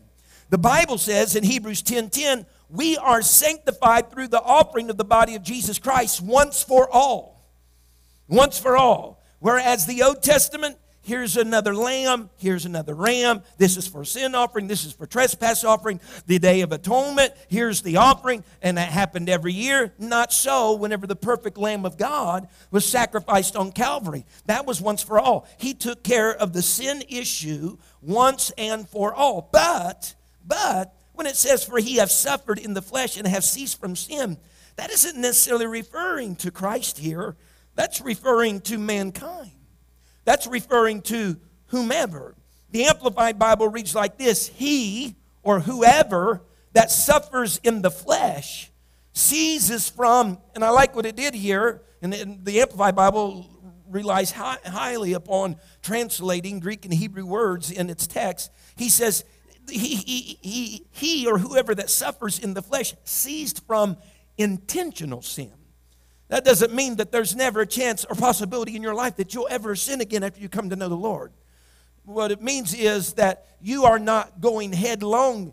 The 0.51 0.59
Bible 0.59 0.99
says 0.99 1.37
in 1.37 1.45
Hebrews 1.45 1.83
10 1.83 2.11
10, 2.11 2.47
we 2.69 2.97
are 2.97 3.23
sanctified 3.23 4.11
through 4.11 4.29
the 4.29 4.43
offering 4.43 4.91
of 4.91 4.97
the 4.97 5.05
body 5.05 5.35
of 5.35 5.43
Jesus 5.43 5.79
Christ 5.79 6.23
once 6.23 6.63
for 6.63 6.89
all. 6.91 7.45
Once 8.29 8.59
for 8.59 8.77
all. 8.77 9.23
Whereas 9.41 9.87
the 9.87 10.03
Old 10.03 10.23
Testament, 10.23 10.77
Here's 11.05 11.37
another 11.37 11.75
lamb. 11.75 12.31
Here's 12.39 12.65
another 12.65 12.95
ram. 12.95 13.43
This 13.59 13.77
is 13.77 13.89
for 13.89 14.05
sin 14.05 14.37
offering. 14.37 14.69
This 14.69 14.85
is 14.85 14.93
for 14.93 15.05
trespass 15.05 15.65
offering. 15.65 16.01
The 16.27 16.39
Day 16.39 16.61
of 16.61 16.71
Atonement. 16.71 17.33
Here's 17.49 17.83
the 17.83 17.97
offering. 17.97 18.45
And 18.63 18.79
that 18.79 18.89
happened 18.89 19.29
every 19.29 19.53
year. 19.53 19.93
Not 19.99 20.33
so 20.33 20.75
whenever 20.75 21.09
the 21.09 21.17
perfect 21.17 21.59
Lamb 21.59 21.85
of 21.85 21.99
God 21.99 22.49
was 22.71 22.87
sacrificed 22.87 23.57
on 23.57 23.73
Calvary. 23.73 24.25
That 24.47 24.65
was 24.65 24.81
once 24.81 25.03
for 25.03 25.19
all. 25.19 25.49
He 25.59 25.75
took 25.75 26.05
care 26.05 26.33
of 26.33 26.53
the 26.53 26.63
sin 26.63 27.03
issue 27.09 27.79
once 28.01 28.53
and 28.57 28.89
for 28.89 29.13
all. 29.13 29.49
But, 29.51 30.15
but, 30.47 30.95
when 31.15 31.27
it 31.27 31.37
says, 31.37 31.65
For 31.65 31.79
he 31.79 31.97
have 31.97 32.13
suffered 32.13 32.61
in 32.61 32.75
the 32.75 32.83
flesh 32.83 33.17
and 33.17 33.27
have 33.27 33.43
ceased 33.43 33.81
from 33.81 33.97
sin, 33.97 34.37
that 34.77 34.93
isn't 34.93 35.21
necessarily 35.21 35.67
referring 35.67 36.37
to 36.37 36.53
Christ 36.53 36.99
here. 36.99 37.37
That's 37.75 38.01
referring 38.01 38.61
to 38.63 38.79
mankind. 38.79 39.51
That's 40.25 40.47
referring 40.47 41.03
to 41.03 41.37
whomever. 41.67 42.35
The 42.71 42.85
Amplified 42.85 43.39
Bible 43.39 43.69
reads 43.69 43.95
like 43.95 44.19
this 44.19 44.49
He 44.49 45.17
or 45.43 45.61
whoever 45.61 46.43
that 46.73 46.91
suffers 46.91 47.61
in 47.63 47.83
the 47.83 47.91
flesh 47.91 48.71
ceases 49.13 49.89
from, 49.89 50.39
and 50.55 50.65
I 50.65 50.71
like 50.71 50.97
what 50.97 51.07
it 51.07 51.17
did 51.17 51.35
here, 51.35 51.83
and 52.01 52.13
the 52.45 52.61
Amplified 52.61 52.97
Bible 52.97 53.47
relies 53.89 54.33
high, 54.33 54.59
highly 54.65 55.13
upon 55.13 55.57
translating 55.83 56.61
Greek 56.61 56.85
and 56.85 56.95
Hebrew 56.95 57.27
words 57.27 57.71
in 57.71 57.91
its 57.91 58.07
text. 58.07 58.51
He 58.77 58.89
says, 58.89 59.25
he, 59.69 59.95
he, 59.97 60.39
he, 60.41 60.87
he 60.91 61.27
or 61.27 61.39
whoever 61.39 61.75
that 61.75 61.91
suffers 61.91 62.39
in 62.39 62.55
the 62.55 62.63
flesh 62.63 62.95
ceased 63.05 63.67
from 63.67 63.97
intentional 64.39 65.23
sin. 65.23 65.53
That 66.33 66.47
doesn't 66.47 66.73
mean 66.73 66.97
that 66.97 67.13
there's 67.13 67.37
never 67.37 67.61
a 67.61 67.67
chance 67.67 68.07
or 68.07 68.17
possibility 68.17 68.75
in 68.75 68.83
your 68.83 68.95
life 68.95 69.17
that 69.17 69.35
you'll 69.35 69.49
ever 69.51 69.77
sin 69.77 70.01
again 70.01 70.25
after 70.25 70.41
you 70.41 70.49
come 70.49 70.71
to 70.71 70.77
know 70.77 70.89
the 70.89 70.95
Lord. 70.95 71.31
What 72.07 72.33
it 72.33 72.41
means 72.41 72.73
is 72.73 73.13
that 73.15 73.49
you 73.61 73.85
are 73.85 73.99
not 73.99 74.41
going 74.41 74.73
headlong, 74.73 75.53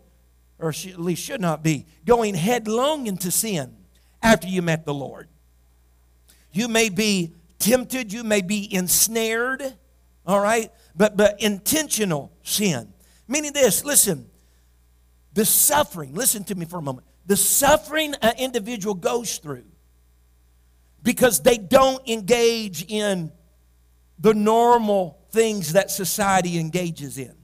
or 0.58 0.70
at 0.70 0.98
least 0.98 1.22
should 1.22 1.42
not 1.42 1.62
be, 1.62 1.84
going 2.06 2.34
headlong 2.34 3.08
into 3.08 3.30
sin 3.30 3.76
after 4.22 4.48
you 4.48 4.62
met 4.62 4.86
the 4.86 4.94
Lord. 4.94 5.28
You 6.50 6.66
may 6.66 6.88
be 6.88 7.34
tempted, 7.58 8.10
you 8.10 8.24
may 8.24 8.40
be 8.40 8.74
ensnared, 8.74 9.62
all 10.26 10.40
right? 10.40 10.72
But, 10.96 11.14
but 11.14 11.42
intentional 11.42 12.32
sin. 12.42 12.90
Meaning 13.28 13.52
this, 13.52 13.84
listen, 13.84 14.30
the 15.34 15.44
suffering, 15.44 16.14
listen 16.14 16.42
to 16.44 16.54
me 16.54 16.64
for 16.64 16.78
a 16.78 16.82
moment. 16.82 17.06
The 17.26 17.36
suffering 17.36 18.14
an 18.22 18.32
individual 18.38 18.94
goes 18.94 19.36
through 19.36 19.64
because 21.02 21.40
they 21.40 21.58
don't 21.58 22.06
engage 22.08 22.84
in 22.88 23.32
the 24.18 24.34
normal 24.34 25.18
things 25.30 25.72
that 25.72 25.90
society 25.90 26.58
engages 26.58 27.18
in, 27.18 27.34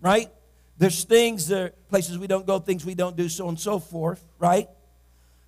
right? 0.00 0.30
There's 0.76 1.04
things, 1.04 1.48
there 1.48 1.70
places 1.88 2.18
we 2.18 2.26
don't 2.26 2.46
go, 2.46 2.58
things 2.58 2.84
we 2.84 2.94
don't 2.94 3.16
do, 3.16 3.28
so 3.28 3.44
on 3.44 3.50
and 3.50 3.60
so 3.60 3.78
forth, 3.78 4.24
right? 4.38 4.68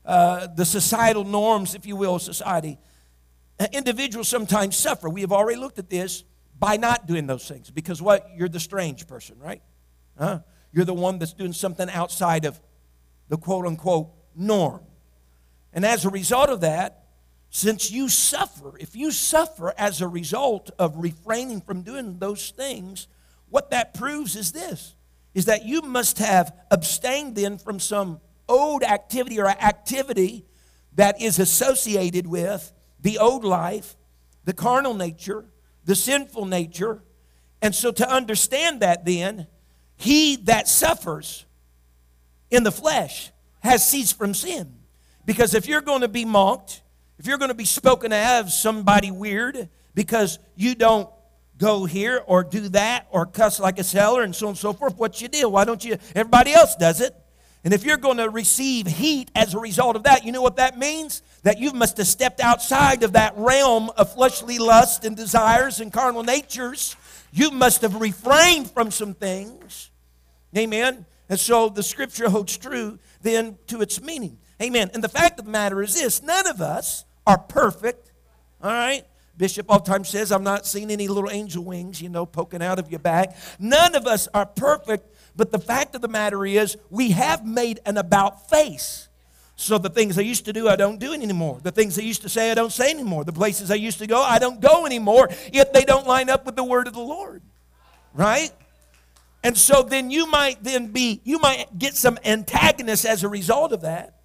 Uh, 0.05 0.47
the 0.47 0.64
societal 0.64 1.25
norms, 1.25 1.75
if 1.75 1.85
you 1.85 1.97
will, 1.97 2.19
society. 2.19 2.78
Uh, 3.59 3.66
individuals 3.73 4.28
sometimes 4.28 4.76
suffer. 4.76 5.09
We 5.09 5.23
have 5.23 5.33
already 5.33 5.59
looked 5.59 5.78
at 5.78 5.90
this 5.90 6.25
by 6.59 6.76
not 6.76 7.07
doing 7.07 7.26
those 7.26 7.47
things 7.49 7.71
because 7.71 8.00
what? 8.00 8.31
You're 8.37 8.49
the 8.49 8.61
strange 8.61 9.07
person, 9.07 9.38
right? 9.38 9.62
Huh? 10.19 10.40
You're 10.73 10.85
the 10.85 10.95
one 10.95 11.19
that's 11.19 11.33
doing 11.33 11.52
something 11.52 11.90
outside 11.90 12.45
of 12.45 12.61
the 13.28 13.37
quote 13.37 13.66
unquote 13.66 14.11
norm. 14.35 14.83
And 15.73 15.85
as 15.85 16.05
a 16.05 16.11
result 16.11 16.50
of 16.50 16.61
that, 16.61 17.06
since 17.50 17.91
you 17.91 18.09
suffer, 18.09 18.76
if 18.79 18.95
you 18.95 19.11
suffer 19.11 19.73
as 19.79 20.00
a 20.00 20.09
result 20.09 20.71
of 20.79 20.97
refraining 20.97 21.61
from 21.61 21.83
doing 21.83 22.19
those 22.19 22.50
things, 22.50 23.09
what 23.49 23.71
that 23.71 23.95
proves 23.95 24.37
is 24.37 24.53
this 24.53 24.95
is 25.35 25.45
that 25.45 25.67
you 25.67 25.83
must 25.83 26.19
have 26.19 26.50
abstained 26.71 27.37
then 27.37 27.59
from 27.59 27.79
some 27.79 28.19
old 28.49 28.83
activity 28.83 29.38
or 29.38 29.47
activity 29.47 30.47
that 30.95 31.21
is 31.21 31.38
associated 31.38 32.26
with 32.26 32.73
the 33.00 33.19
old 33.19 33.45
life, 33.45 33.97
the 34.45 34.55
carnal 34.55 34.95
nature, 34.95 35.45
the 35.85 35.95
sinful 35.95 36.47
nature. 36.47 37.03
And 37.61 37.75
so 37.75 37.93
to 37.93 38.11
understand 38.11 38.81
that 38.81 39.05
then, 39.05 39.47
he 39.97 40.37
that 40.37 40.69
suffers 40.69 41.45
in 42.50 42.62
the 42.62 42.73
flesh 42.73 43.31
has 43.61 43.87
ceased 43.87 44.17
from 44.17 44.33
sin. 44.33 44.75
Because 45.26 45.55
if 45.55 45.69
you're 45.69 45.81
going 45.83 46.00
to 46.00 46.09
be 46.09 46.25
mocked, 46.25 46.83
if 47.19 47.27
you're 47.27 47.39
going 47.39 47.51
to 47.51 47.55
be 47.55 47.65
spoken 47.65 48.13
of 48.13 48.19
as 48.47 48.59
somebody 48.59 49.11
weird 49.11 49.69
because 49.95 50.39
you 50.55 50.75
don't 50.75 51.09
go 51.59 51.87
here 51.87 52.23
or 52.27 52.45
do 52.45 52.69
that 52.71 53.07
or 53.11 53.25
cuss 53.27 53.59
like 53.59 53.79
a 53.79 53.85
sailor 53.85 54.23
and 54.23 54.35
so 54.35 54.47
on 54.47 54.51
and 54.51 54.59
so 54.59 54.73
forth, 54.73 54.97
what's 54.97 55.21
your 55.21 55.29
deal? 55.29 55.51
Why 55.51 55.65
don't 55.65 55.85
you? 55.85 55.97
Everybody 56.15 56.53
else 56.53 56.77
does 56.77 57.01
it. 57.01 57.15
And 57.65 57.75
if 57.75 57.85
you're 57.85 57.97
going 57.97 58.19
to 58.19 58.31
receive 58.31 58.87
heat 58.87 59.31
as 59.35 59.55
a 59.55 59.59
result 59.59 59.97
of 59.97 60.05
that, 60.05 60.25
you 60.25 60.31
know 60.31 60.43
what 60.43 60.57
that 60.57 60.79
means? 60.79 61.23
That 61.43 61.59
you 61.59 61.73
must 61.73 61.97
have 61.97 62.07
stepped 62.07 62.41
outside 62.41 63.03
of 63.03 63.15
that 63.15 63.35
realm 63.37 63.91
of 63.97 64.13
fleshly 64.13 64.59
lust 64.59 65.05
and 65.05 65.17
desires 65.17 65.81
and 65.81 65.93
carnal 65.93 66.23
natures 66.23 66.97
You 67.33 67.51
must 67.51 67.83
have 67.83 68.01
refrained 68.01 68.71
from 68.71 68.91
some 68.91 69.15
things. 69.15 69.91
Amen. 70.57 71.07
And 71.29 71.41
so 71.41 71.69
the 71.69 71.83
scripture 71.83 72.29
holds 72.31 72.57
true 72.57 72.99
then 73.23 73.59
to 73.67 73.81
its 73.81 74.01
meaning. 74.01 74.39
Amen. 74.61 74.91
And 74.95 75.05
the 75.05 75.09
fact 75.09 75.39
of 75.39 75.45
the 75.45 75.51
matter 75.51 75.83
is 75.83 75.95
this 75.95 76.23
none 76.23 76.47
of 76.47 76.61
us 76.61 77.05
are 77.27 77.39
perfect. 77.39 78.13
All 78.63 78.71
right? 78.71 79.05
Bishop 79.37 79.67
all 79.69 79.81
time 79.81 80.05
says, 80.05 80.33
I'm 80.33 80.45
not 80.45 80.65
seeing 80.65 80.91
any 80.91 81.09
little 81.09 81.31
angel 81.31 81.63
wings, 81.63 82.01
you 82.01 82.09
know, 82.09 82.25
poking 82.25 82.63
out 82.63 82.79
of 82.79 82.91
your 82.91 83.01
back. 83.01 83.37
None 83.59 83.95
of 83.95 84.07
us 84.07 84.29
are 84.33 84.47
perfect, 84.47 85.15
but 85.37 85.53
the 85.53 85.59
fact 85.59 85.95
of 85.95 86.01
the 86.01 86.09
matter 86.09 86.47
is, 86.47 86.79
we 86.89 87.11
have 87.11 87.45
made 87.45 87.81
an 87.85 87.99
about 87.99 88.49
face. 88.49 89.09
So 89.55 89.77
the 89.77 89.91
things 89.91 90.19
I 90.19 90.23
used 90.23 90.47
to 90.47 90.53
do, 90.53 90.69
I 90.69 90.77
don't 90.77 90.99
do 90.99 91.13
anymore. 91.13 91.61
The 91.63 91.71
things 91.71 91.99
I 91.99 92.03
used 92.03 92.23
to 92.23 92.29
say, 92.29 92.51
I 92.51 92.55
don't 92.55 92.73
say 92.73 92.91
anymore. 92.91 93.25
The 93.25 93.33
places 93.33 93.71
I 93.71 93.75
used 93.75 93.99
to 93.99 94.07
go, 94.07 94.23
I 94.23 94.39
don't 94.39 94.61
go 94.61 94.87
anymore 94.87 95.29
if 95.53 95.73
they 95.73 95.85
don't 95.85 96.07
line 96.07 96.31
up 96.31 96.47
with 96.47 96.57
the 96.57 96.65
word 96.65 96.87
of 96.87 96.95
the 96.95 97.01
Lord. 97.01 97.43
Right? 98.15 98.53
And 99.43 99.57
so 99.57 99.83
then 99.83 100.11
you 100.11 100.27
might 100.27 100.63
then 100.63 100.89
be, 100.89 101.21
you 101.25 101.39
might 101.39 101.79
get 101.79 101.95
some 101.95 102.19
antagonists 102.25 103.05
as 103.05 103.23
a 103.23 103.29
result 103.29 103.73
of 103.73 103.83
that. 103.83 104.16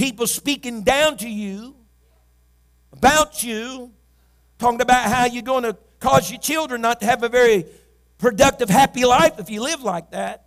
People 0.00 0.26
speaking 0.26 0.80
down 0.82 1.18
to 1.18 1.28
you 1.28 1.76
about 2.90 3.44
you, 3.44 3.92
talking 4.58 4.80
about 4.80 5.04
how 5.12 5.26
you're 5.26 5.42
going 5.42 5.64
to 5.64 5.76
cause 5.98 6.30
your 6.30 6.40
children 6.40 6.80
not 6.80 7.00
to 7.00 7.06
have 7.06 7.22
a 7.22 7.28
very 7.28 7.66
productive, 8.16 8.70
happy 8.70 9.04
life 9.04 9.38
if 9.38 9.50
you 9.50 9.60
live 9.60 9.82
like 9.82 10.12
that. 10.12 10.46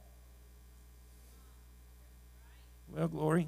Well, 2.90 3.08
glory. 3.08 3.48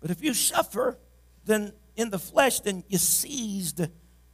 But 0.00 0.10
if 0.10 0.24
you 0.24 0.34
suffer, 0.34 0.98
then 1.44 1.72
in 1.94 2.10
the 2.10 2.18
flesh, 2.18 2.58
then 2.58 2.82
you're 2.88 2.98
seized 2.98 3.80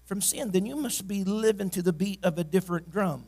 from 0.07 0.23
sin. 0.23 0.53
Then 0.53 0.65
you 0.65 0.77
must 0.77 1.07
be 1.07 1.23
living 1.23 1.69
to 1.69 1.83
the 1.83 1.93
beat 1.93 2.25
of 2.25 2.39
a 2.39 2.45
different 2.45 2.91
drum. 2.91 3.27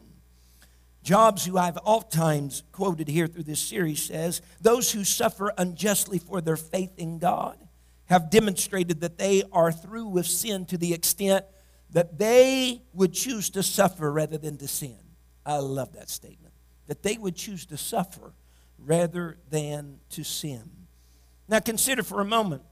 Jobes, 1.02 1.44
who 1.44 1.58
I've 1.58 1.78
oft 1.84 2.12
times 2.12 2.62
quoted 2.70 3.08
here 3.08 3.26
through 3.26 3.42
this 3.42 3.60
series, 3.60 4.02
says, 4.02 4.40
Those 4.60 4.92
who 4.92 5.02
suffer 5.02 5.52
unjustly 5.58 6.18
for 6.18 6.40
their 6.40 6.56
faith 6.56 6.92
in 6.96 7.18
God 7.18 7.58
have 8.06 8.30
demonstrated 8.30 9.00
that 9.00 9.18
they 9.18 9.42
are 9.52 9.72
through 9.72 10.06
with 10.06 10.26
sin 10.26 10.64
to 10.66 10.78
the 10.78 10.94
extent 10.94 11.44
that 11.90 12.18
they 12.18 12.82
would 12.92 13.12
choose 13.12 13.50
to 13.50 13.62
suffer 13.62 14.12
rather 14.12 14.38
than 14.38 14.56
to 14.58 14.68
sin. 14.68 14.98
I 15.44 15.56
love 15.56 15.92
that 15.94 16.08
statement. 16.08 16.54
That 16.86 17.02
they 17.02 17.16
would 17.16 17.34
choose 17.34 17.66
to 17.66 17.76
suffer 17.76 18.32
rather 18.78 19.38
than 19.50 19.98
to 20.10 20.24
sin. 20.24 20.70
Now 21.48 21.60
consider 21.60 22.02
for 22.02 22.20
a 22.20 22.24
moment 22.24 22.62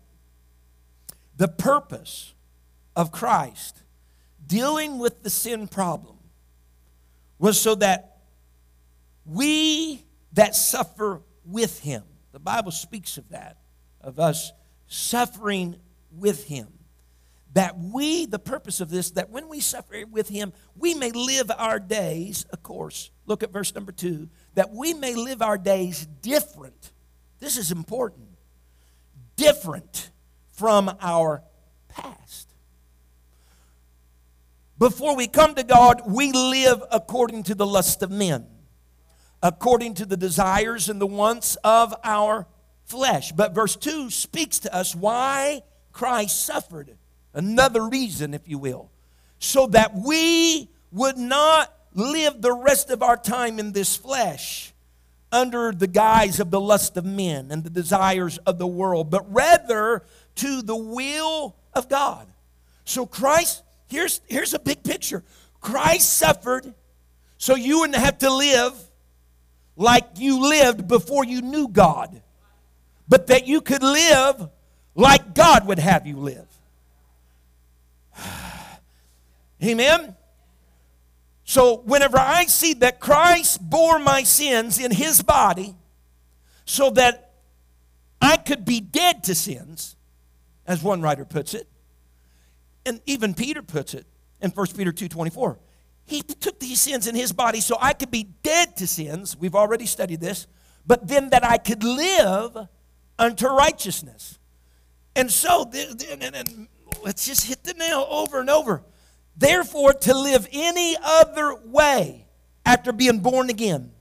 the 1.37 1.49
purpose 1.49 2.35
of 2.95 3.13
Christ 3.13 3.83
dealing 4.47 4.99
with 4.99 5.23
the 5.23 5.31
sin 5.31 5.69
problem 5.69 6.17
was 7.39 7.61
so 7.61 7.75
that 7.77 8.10
we 9.31 10.05
that 10.33 10.55
suffer 10.55 11.23
with 11.45 11.81
him, 11.81 12.03
the 12.33 12.39
Bible 12.39 12.73
speaks 12.73 13.17
of 13.17 13.29
that, 13.31 13.59
of 14.01 14.19
us 14.19 14.53
suffering 14.87 15.77
with 16.11 16.45
him. 16.45 16.69
That 17.53 17.79
we, 17.79 18.27
the 18.27 18.39
purpose 18.39 18.81
of 18.81 18.91
this, 18.91 19.11
that 19.13 19.31
when 19.31 19.49
we 19.49 19.59
suffer 19.59 20.05
with 20.09 20.29
him, 20.29 20.53
we 20.77 20.95
may 20.95 21.11
live 21.11 21.51
our 21.51 21.81
days, 21.81 22.45
of 22.53 22.63
course. 22.63 23.11
Look 23.27 23.43
at 23.43 23.53
verse 23.53 23.75
number 23.75 23.91
two. 23.91 24.29
That 24.55 24.71
we 24.73 24.95
may 24.95 25.17
live 25.17 25.43
our 25.43 25.59
days 25.59 26.07
different. 26.23 26.93
This 27.41 27.57
is 27.57 27.73
important. 27.73 28.29
Different 29.35 30.11
from 30.53 30.97
our 31.01 31.43
past. 31.89 32.49
Before 34.79 35.17
we 35.17 35.27
come 35.27 35.55
to 35.57 35.63
God, 35.63 36.03
we 36.07 36.33
live 36.33 36.83
according 36.91 37.43
to 37.45 37.55
the 37.55 37.67
lust 37.67 38.03
of 38.03 38.11
men, 38.11 38.47
according 39.43 39.95
to 39.95 40.07
the 40.07 40.17
desires 40.17 40.89
and 40.89 41.01
the 41.01 41.07
wants 41.07 41.57
of 41.65 41.95
our 42.05 42.47
flesh. 42.85 43.33
But 43.33 43.55
verse 43.55 43.77
2 43.77 44.11
speaks 44.11 44.59
to 44.61 44.75
us 44.75 44.95
why 44.95 45.63
Christ 45.93 46.45
suffered. 46.45 46.97
Another 47.33 47.89
reason, 47.89 48.35
if 48.35 48.49
you 48.49 48.59
will. 48.59 48.91
So 49.39 49.67
that 49.69 49.95
we 49.95 50.69
would 50.93 51.17
not 51.17 51.73
live 51.95 52.43
the 52.43 52.53
rest 52.53 52.91
of 52.91 53.03
our 53.03 53.17
time 53.17 53.59
in 53.59 53.73
this 53.73 53.97
flesh 53.97 54.73
under 55.33 55.73
the 55.73 55.87
guise 55.87 56.41
of 56.41 56.51
the 56.51 56.61
lust 56.61 56.97
of 56.97 57.05
men 57.05 57.51
and 57.51 57.63
the 57.63 57.71
desires 57.71 58.39
of 58.39 58.59
the 58.59 58.67
world, 58.67 59.11
but 59.11 59.33
rather 59.33 60.03
to 60.35 60.61
the 60.63 60.77
will 60.77 61.57
of 61.73 61.89
God. 61.89 62.27
So 62.85 63.07
Christ, 63.07 63.63
here's, 63.89 64.21
here's 64.27 64.55
a 64.55 64.59
big 64.59 64.83
picture. 64.83 65.23
Christ 65.61 66.13
suffered 66.15 66.75
so 67.39 67.55
you 67.55 67.81
wouldn't 67.81 67.99
have 67.99 68.19
to 68.19 68.35
live 68.35 68.75
like 69.81 70.07
you 70.19 70.49
lived 70.49 70.87
before 70.87 71.25
you 71.25 71.43
knew 71.43 71.67
God 71.67 72.23
but 73.11 73.27
that 73.27 73.49
you 73.49 73.61
could 73.61 73.83
live 73.83 74.49
like 74.95 75.35
God 75.35 75.67
would 75.67 75.81
have 75.81 76.07
you 76.07 76.17
live. 76.17 76.47
Amen. 79.63 80.17
So, 81.45 81.79
whenever 81.79 82.17
I 82.17 82.45
see 82.45 82.75
that 82.75 83.01
Christ 83.01 83.61
bore 83.61 83.99
my 83.99 84.23
sins 84.23 84.79
in 84.79 84.93
his 84.93 85.21
body 85.23 85.75
so 86.65 86.91
that 86.91 87.33
I 88.23 88.37
could 88.37 88.65
be 88.65 88.81
dead 88.81 89.25
to 89.25 89.35
sins, 89.35 89.97
as 90.65 90.81
one 90.81 91.03
writer 91.03 91.25
puts 91.25 91.53
it, 91.53 91.67
and 92.87 93.01
even 93.07 93.35
Peter 93.35 93.63
puts 93.63 93.93
it 93.95 94.07
in 94.41 94.53
1 94.53 94.77
Peter 94.77 94.93
2:24. 94.93 95.59
He 96.11 96.23
took 96.23 96.59
these 96.59 96.81
sins 96.81 97.07
in 97.07 97.15
his 97.15 97.31
body 97.31 97.61
so 97.61 97.77
I 97.81 97.93
could 97.93 98.11
be 98.11 98.25
dead 98.43 98.77
to 98.79 98.89
sins. 98.89 99.37
We've 99.37 99.55
already 99.55 99.87
studied 99.87 100.21
this, 100.21 100.49
but 100.85 101.07
then 101.07 101.31
that 101.31 101.45
I 101.45 101.57
could 101.57 101.85
live 101.85 102.67
unto 103.17 103.47
righteousness. 103.47 104.37
And 105.15 105.31
so, 105.31 105.71
let's 107.05 107.27
just 107.27 107.47
hit 107.47 107.63
the 107.63 107.75
nail 107.75 108.05
over 108.11 108.41
and 108.41 108.51
over. 108.51 108.83
Therefore, 109.37 109.93
to 109.93 110.19
live 110.19 110.49
any 110.53 110.97
other 111.01 111.55
way 111.65 112.27
after 112.67 112.91
being 112.91 113.21
born 113.21 113.49
again, 113.49 113.93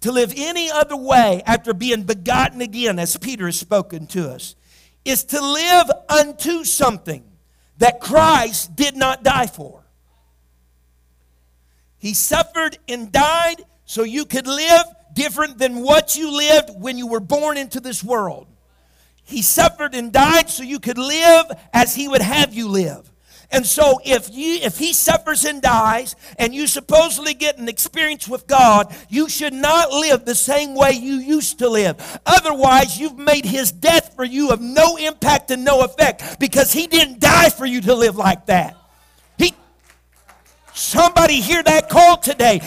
to 0.00 0.10
live 0.10 0.34
any 0.36 0.72
other 0.72 0.96
way 0.96 1.40
after 1.46 1.72
being 1.72 2.02
begotten 2.02 2.62
again, 2.62 2.98
as 2.98 3.16
Peter 3.16 3.46
has 3.46 3.60
spoken 3.60 4.08
to 4.08 4.28
us, 4.28 4.56
is 5.04 5.22
to 5.22 5.40
live 5.40 5.88
unto 6.08 6.64
something 6.64 7.22
that 7.78 8.00
Christ 8.00 8.74
did 8.74 8.96
not 8.96 9.22
die 9.22 9.46
for. 9.46 9.83
He 12.04 12.12
suffered 12.12 12.76
and 12.86 13.10
died 13.10 13.64
so 13.86 14.02
you 14.02 14.26
could 14.26 14.46
live 14.46 14.84
different 15.14 15.56
than 15.56 15.80
what 15.80 16.18
you 16.18 16.36
lived 16.36 16.72
when 16.78 16.98
you 16.98 17.06
were 17.06 17.18
born 17.18 17.56
into 17.56 17.80
this 17.80 18.04
world. 18.04 18.46
He 19.22 19.40
suffered 19.40 19.94
and 19.94 20.12
died 20.12 20.50
so 20.50 20.64
you 20.64 20.80
could 20.80 20.98
live 20.98 21.46
as 21.72 21.94
he 21.94 22.06
would 22.06 22.20
have 22.20 22.52
you 22.52 22.68
live. 22.68 23.10
And 23.50 23.64
so 23.64 24.00
if 24.04 24.28
you 24.30 24.56
if 24.56 24.76
he 24.76 24.92
suffers 24.92 25.46
and 25.46 25.62
dies 25.62 26.14
and 26.38 26.54
you 26.54 26.66
supposedly 26.66 27.32
get 27.32 27.56
an 27.56 27.70
experience 27.70 28.28
with 28.28 28.46
God, 28.46 28.94
you 29.08 29.30
should 29.30 29.54
not 29.54 29.90
live 29.90 30.26
the 30.26 30.34
same 30.34 30.74
way 30.74 30.92
you 30.92 31.14
used 31.14 31.60
to 31.60 31.70
live. 31.70 32.20
Otherwise, 32.26 33.00
you've 33.00 33.16
made 33.16 33.46
his 33.46 33.72
death 33.72 34.14
for 34.14 34.24
you 34.24 34.50
of 34.50 34.60
no 34.60 34.98
impact 34.98 35.50
and 35.50 35.64
no 35.64 35.82
effect 35.82 36.38
because 36.38 36.70
he 36.70 36.86
didn't 36.86 37.20
die 37.20 37.48
for 37.48 37.64
you 37.64 37.80
to 37.80 37.94
live 37.94 38.16
like 38.16 38.44
that. 38.44 38.76
Somebody 40.74 41.40
hear 41.40 41.62
that 41.62 41.88
call 41.88 42.16
today. 42.16 42.60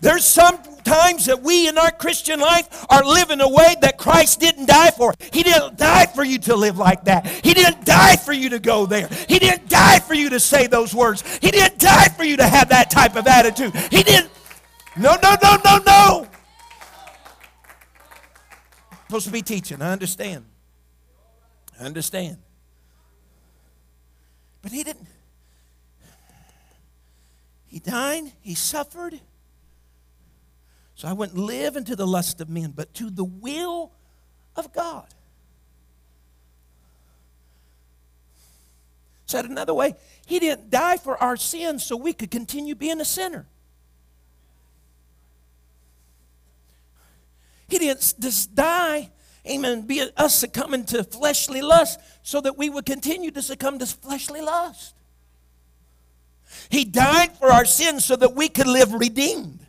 There's 0.00 0.24
some 0.24 0.58
times 0.84 1.26
that 1.26 1.42
we 1.42 1.66
in 1.66 1.76
our 1.76 1.90
Christian 1.90 2.40
life 2.40 2.86
are 2.90 3.02
living 3.04 3.40
a 3.40 3.48
way 3.48 3.74
that 3.80 3.98
Christ 3.98 4.40
didn't 4.40 4.66
die 4.66 4.90
for. 4.90 5.14
He 5.32 5.42
didn't 5.42 5.76
die 5.76 6.06
for 6.06 6.22
you 6.22 6.38
to 6.40 6.54
live 6.56 6.78
like 6.78 7.04
that. 7.04 7.26
He 7.26 7.54
didn't 7.54 7.84
die 7.84 8.16
for 8.16 8.32
you 8.32 8.50
to 8.50 8.58
go 8.58 8.86
there. 8.86 9.08
He 9.28 9.38
didn't 9.38 9.68
die 9.68 9.98
for 9.98 10.14
you 10.14 10.30
to 10.30 10.38
say 10.38 10.66
those 10.66 10.94
words. 10.94 11.22
He 11.38 11.50
didn't 11.50 11.78
die 11.78 12.08
for 12.08 12.24
you 12.24 12.36
to 12.36 12.46
have 12.46 12.68
that 12.68 12.90
type 12.90 13.16
of 13.16 13.26
attitude. 13.26 13.74
He 13.90 14.02
didn't. 14.02 14.30
No, 14.96 15.16
no, 15.22 15.36
no, 15.42 15.56
no, 15.64 15.78
no. 15.86 16.28
supposed 19.06 19.26
to 19.26 19.32
be 19.32 19.42
teaching. 19.42 19.80
I 19.80 19.92
understand. 19.92 20.44
I 21.80 21.84
understand. 21.84 22.38
But 24.60 24.72
he 24.72 24.84
didn't. 24.84 25.06
He 27.68 27.78
died, 27.78 28.32
he 28.40 28.54
suffered, 28.54 29.20
so 30.94 31.06
I 31.06 31.12
wouldn't 31.12 31.38
live 31.38 31.76
into 31.76 31.94
the 31.94 32.06
lust 32.06 32.40
of 32.40 32.48
men, 32.48 32.72
but 32.74 32.92
to 32.94 33.10
the 33.10 33.24
will 33.24 33.92
of 34.56 34.72
God. 34.72 35.06
Said 39.26 39.44
another 39.44 39.74
way, 39.74 39.94
He 40.26 40.38
didn't 40.38 40.70
die 40.70 40.96
for 40.96 41.22
our 41.22 41.36
sins 41.36 41.84
so 41.84 41.96
we 41.96 42.14
could 42.14 42.30
continue 42.30 42.74
being 42.74 43.00
a 43.00 43.04
sinner. 43.04 43.46
He 47.68 47.78
didn't 47.78 48.14
just 48.18 48.54
die, 48.54 49.10
amen, 49.46 49.82
be 49.82 50.08
us 50.16 50.34
succumbing 50.34 50.86
to 50.86 51.04
fleshly 51.04 51.60
lust 51.60 52.00
so 52.22 52.40
that 52.40 52.56
we 52.56 52.70
would 52.70 52.86
continue 52.86 53.30
to 53.30 53.42
succumb 53.42 53.78
to 53.78 53.86
fleshly 53.86 54.40
lust. 54.40 54.94
He 56.68 56.84
died 56.84 57.36
for 57.38 57.50
our 57.52 57.64
sins 57.64 58.04
so 58.04 58.16
that 58.16 58.34
we 58.34 58.48
could 58.48 58.66
live 58.66 58.92
redeemed. 58.92 59.66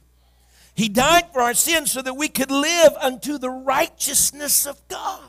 He 0.75 0.87
died 0.87 1.33
for 1.33 1.41
our 1.41 1.53
sins 1.53 1.91
so 1.91 2.01
that 2.01 2.13
we 2.13 2.29
could 2.29 2.51
live 2.51 2.93
unto 3.01 3.37
the 3.37 3.49
righteousness 3.49 4.65
of 4.65 4.79
God. 4.87 5.21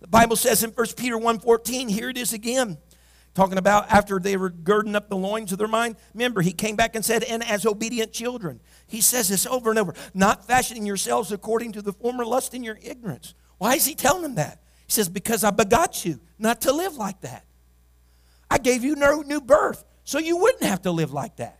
The 0.00 0.08
Bible 0.08 0.34
says 0.34 0.64
in 0.64 0.70
1 0.70 0.96
Peter 0.96 1.16
1:14, 1.16 1.88
here 1.88 2.08
it 2.08 2.18
is 2.18 2.32
again, 2.32 2.78
talking 3.34 3.56
about 3.56 3.90
after 3.90 4.18
they 4.18 4.36
were 4.36 4.50
girding 4.50 4.96
up 4.96 5.08
the 5.08 5.16
loins 5.16 5.52
of 5.52 5.58
their 5.58 5.68
mind. 5.68 5.94
Remember, 6.12 6.40
he 6.40 6.52
came 6.52 6.74
back 6.74 6.96
and 6.96 7.04
said, 7.04 7.22
and 7.22 7.44
as 7.44 7.64
obedient 7.64 8.12
children. 8.12 8.58
He 8.88 9.00
says 9.00 9.28
this 9.28 9.46
over 9.46 9.70
and 9.70 9.78
over, 9.78 9.94
not 10.12 10.44
fashioning 10.44 10.86
yourselves 10.86 11.30
according 11.30 11.72
to 11.72 11.82
the 11.82 11.92
former 11.92 12.24
lust 12.24 12.52
in 12.52 12.64
your 12.64 12.78
ignorance. 12.82 13.34
Why 13.58 13.74
is 13.76 13.86
he 13.86 13.94
telling 13.94 14.22
them 14.22 14.34
that? 14.34 14.60
He 14.86 14.92
says, 14.92 15.08
because 15.08 15.44
I 15.44 15.50
begot 15.52 16.04
you 16.04 16.18
not 16.38 16.60
to 16.62 16.72
live 16.72 16.96
like 16.96 17.20
that. 17.20 17.44
I 18.50 18.58
gave 18.58 18.82
you 18.82 18.96
no 18.96 19.22
new 19.22 19.40
birth 19.40 19.84
so 20.04 20.18
you 20.18 20.36
wouldn't 20.36 20.64
have 20.64 20.82
to 20.82 20.90
live 20.90 21.12
like 21.12 21.36
that. 21.36 21.58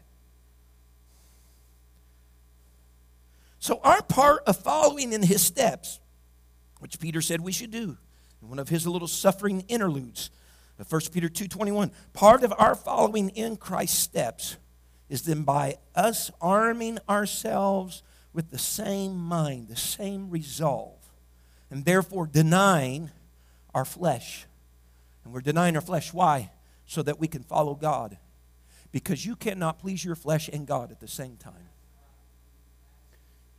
So, 3.58 3.80
our 3.84 4.02
part 4.02 4.42
of 4.48 4.56
following 4.56 5.12
in 5.12 5.22
his 5.22 5.40
steps, 5.40 6.00
which 6.80 6.98
Peter 6.98 7.20
said 7.20 7.40
we 7.40 7.52
should 7.52 7.70
do, 7.70 7.96
in 8.42 8.48
one 8.48 8.58
of 8.58 8.68
his 8.68 8.86
little 8.86 9.06
suffering 9.06 9.64
interludes, 9.68 10.30
1 10.88 11.12
Peter 11.12 11.28
2:21, 11.28 11.92
part 12.12 12.42
of 12.42 12.52
our 12.58 12.74
following 12.74 13.28
in 13.30 13.56
Christ's 13.56 13.98
steps 13.98 14.56
is 15.08 15.22
then 15.22 15.42
by 15.44 15.78
us 15.94 16.30
arming 16.40 16.98
ourselves 17.08 18.02
with 18.32 18.50
the 18.50 18.58
same 18.58 19.16
mind, 19.16 19.68
the 19.68 19.76
same 19.76 20.30
resolve, 20.30 20.98
and 21.70 21.84
therefore 21.84 22.26
denying 22.26 23.10
our 23.74 23.84
flesh. 23.84 24.46
And 25.24 25.32
we're 25.32 25.40
denying 25.40 25.76
our 25.76 25.82
flesh. 25.82 26.12
Why? 26.12 26.50
So 26.86 27.02
that 27.02 27.20
we 27.20 27.28
can 27.28 27.44
follow 27.44 27.74
God 27.74 28.18
because 28.92 29.24
you 29.24 29.34
cannot 29.34 29.78
please 29.78 30.04
your 30.04 30.14
flesh 30.14 30.48
and 30.52 30.66
God 30.66 30.90
at 30.90 31.00
the 31.00 31.08
same 31.08 31.36
time. 31.36 31.70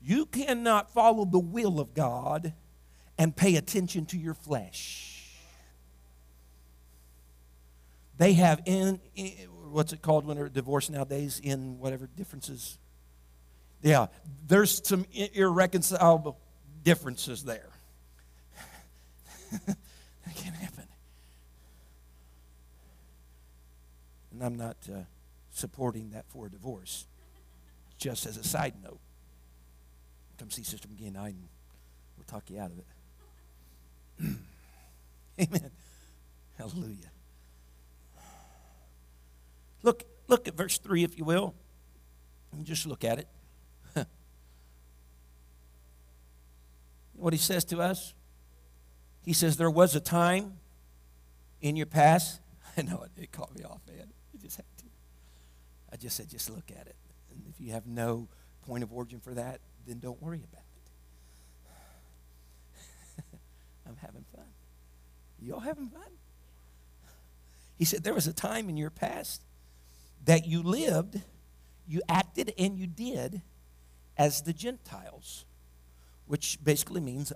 You 0.01 0.25
cannot 0.27 0.91
follow 0.91 1.25
the 1.25 1.39
will 1.39 1.79
of 1.79 1.93
God 1.93 2.53
and 3.17 3.35
pay 3.35 3.55
attention 3.55 4.05
to 4.07 4.17
your 4.17 4.33
flesh. 4.33 5.13
They 8.17 8.33
have 8.33 8.61
in, 8.65 8.99
in 9.15 9.31
what's 9.71 9.91
it 9.91 10.01
called 10.01 10.25
when 10.25 10.37
they're 10.37 10.49
divorced 10.49 10.91
nowadays 10.91 11.41
in 11.43 11.79
whatever 11.79 12.07
differences. 12.15 12.77
Yeah, 13.81 14.07
there's 14.47 14.85
some 14.87 15.05
irreconcilable 15.13 16.37
differences 16.83 17.43
there. 17.43 17.69
that 19.67 19.77
can't 20.35 20.55
happen. 20.55 20.85
And 24.31 24.43
I'm 24.43 24.55
not 24.55 24.77
uh, 24.89 24.99
supporting 25.53 26.09
that 26.09 26.25
for 26.27 26.47
a 26.47 26.49
divorce. 26.49 27.07
Just 27.97 28.25
as 28.25 28.35
a 28.35 28.43
side 28.43 28.73
note, 28.83 28.99
come 30.37 30.49
see 30.49 30.63
Sister 30.63 30.89
and 31.05 31.17
I, 31.17 31.29
and 31.29 31.47
we'll 32.17 32.25
talk 32.25 32.49
you 32.49 32.59
out 32.59 32.71
of 32.71 32.79
it. 32.79 32.85
Amen. 35.41 35.71
Hallelujah. 36.57 37.11
Look, 39.83 40.03
look 40.27 40.47
at 40.47 40.55
verse 40.55 40.77
3, 40.79 41.03
if 41.03 41.17
you 41.17 41.23
will. 41.23 41.55
And 42.51 42.65
just 42.65 42.85
look 42.85 43.03
at 43.03 43.19
it. 43.19 43.27
what 47.13 47.33
he 47.33 47.39
says 47.39 47.65
to 47.65 47.81
us? 47.81 48.13
He 49.23 49.33
says, 49.33 49.57
There 49.57 49.71
was 49.71 49.95
a 49.95 49.99
time 49.99 50.53
in 51.61 51.75
your 51.75 51.85
past. 51.85 52.41
I 52.77 52.81
know 52.83 53.03
it, 53.03 53.11
it 53.21 53.31
caught 53.31 53.55
me 53.55 53.63
off, 53.63 53.81
man. 53.87 54.07
It 54.33 54.41
just 54.41 54.57
had 54.57 54.65
I 55.93 55.95
just 55.95 56.17
said, 56.17 56.27
just 56.27 56.49
look 56.49 56.71
at 56.71 56.87
it. 56.87 56.95
And 57.29 57.43
if 57.47 57.61
you 57.61 57.71
have 57.73 57.85
no 57.85 58.27
point 58.65 58.83
of 58.83 58.91
origin 58.91 59.19
for 59.19 59.35
that, 59.35 59.59
then 59.85 59.99
don't 59.99 60.19
worry 60.21 60.41
about 60.43 60.63
it. 63.19 63.23
I'm 63.87 63.97
having 63.97 64.25
fun. 64.35 64.45
You 65.39 65.53
all 65.53 65.59
having 65.59 65.89
fun? 65.89 66.01
He 67.77 67.85
said, 67.85 68.03
There 68.03 68.13
was 68.15 68.25
a 68.25 68.33
time 68.33 68.69
in 68.69 68.77
your 68.77 68.89
past 68.89 69.43
that 70.25 70.47
you 70.47 70.63
lived, 70.63 71.21
you 71.87 72.01
acted, 72.09 72.53
and 72.57 72.75
you 72.77 72.87
did 72.87 73.41
as 74.17 74.41
the 74.41 74.53
Gentiles, 74.53 75.45
which 76.25 76.57
basically 76.63 77.01
means 77.01 77.31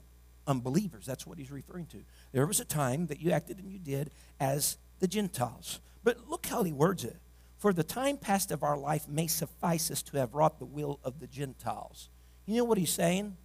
unbelievers. 0.47 1.05
That's 1.05 1.27
what 1.27 1.37
he's 1.37 1.51
referring 1.51 1.85
to. 1.87 1.97
There 2.31 2.47
was 2.47 2.59
a 2.59 2.65
time 2.65 3.07
that 3.07 3.19
you 3.19 3.31
acted 3.31 3.59
and 3.59 3.71
you 3.71 3.77
did 3.77 4.09
as 4.39 4.77
the 4.99 5.07
Gentiles. 5.07 5.79
But 6.03 6.27
look 6.27 6.47
how 6.47 6.63
he 6.63 6.71
words 6.71 7.03
it. 7.03 7.17
For 7.57 7.73
the 7.73 7.83
time 7.83 8.17
past 8.17 8.51
of 8.51 8.63
our 8.63 8.77
life 8.77 9.07
may 9.07 9.27
suffice 9.27 9.89
us 9.89 10.03
to 10.03 10.17
have 10.17 10.35
wrought 10.35 10.59
the 10.59 10.65
will 10.65 10.99
of 11.03 11.19
the 11.19 11.27
Gentiles. 11.27 12.09
You 12.45 12.57
know 12.57 12.63
what 12.63 12.77
he's 12.77 12.91
saying? 12.91 13.35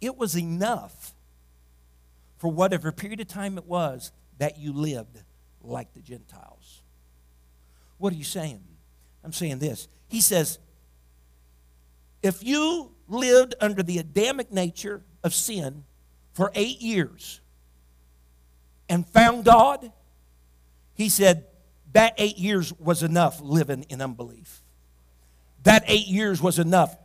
It 0.00 0.16
was 0.16 0.36
enough 0.36 1.14
for 2.36 2.48
whatever 2.48 2.92
period 2.92 3.20
of 3.20 3.26
time 3.26 3.58
it 3.58 3.66
was 3.66 4.12
that 4.38 4.58
you 4.58 4.72
lived 4.72 5.18
like 5.60 5.92
the 5.92 6.00
Gentiles. 6.00 6.82
What 7.98 8.12
are 8.12 8.16
you 8.16 8.24
saying? 8.24 8.62
I'm 9.24 9.32
saying 9.32 9.58
this. 9.58 9.88
He 10.06 10.20
says, 10.20 10.60
if 12.22 12.44
you 12.44 12.92
lived 13.08 13.56
under 13.60 13.82
the 13.82 13.98
Adamic 13.98 14.52
nature 14.52 15.02
of 15.24 15.34
sin 15.34 15.84
for 16.32 16.52
eight 16.54 16.80
years 16.80 17.40
and 18.88 19.06
found 19.06 19.44
God, 19.44 19.92
he 20.94 21.08
said, 21.08 21.44
that 21.92 22.14
eight 22.18 22.38
years 22.38 22.72
was 22.78 23.02
enough 23.02 23.40
living 23.40 23.84
in 23.88 24.00
unbelief. 24.00 24.62
That 25.64 25.84
eight 25.86 26.06
years 26.06 26.40
was 26.40 26.58
enough 26.58 26.96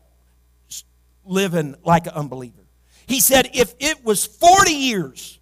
living 1.26 1.76
like 1.84 2.08
an 2.08 2.14
unbeliever. 2.14 2.64
He 3.06 3.20
said, 3.20 3.50
if 3.54 3.74
it 3.80 4.04
was 4.04 4.26
40 4.26 4.72
years 4.72 5.40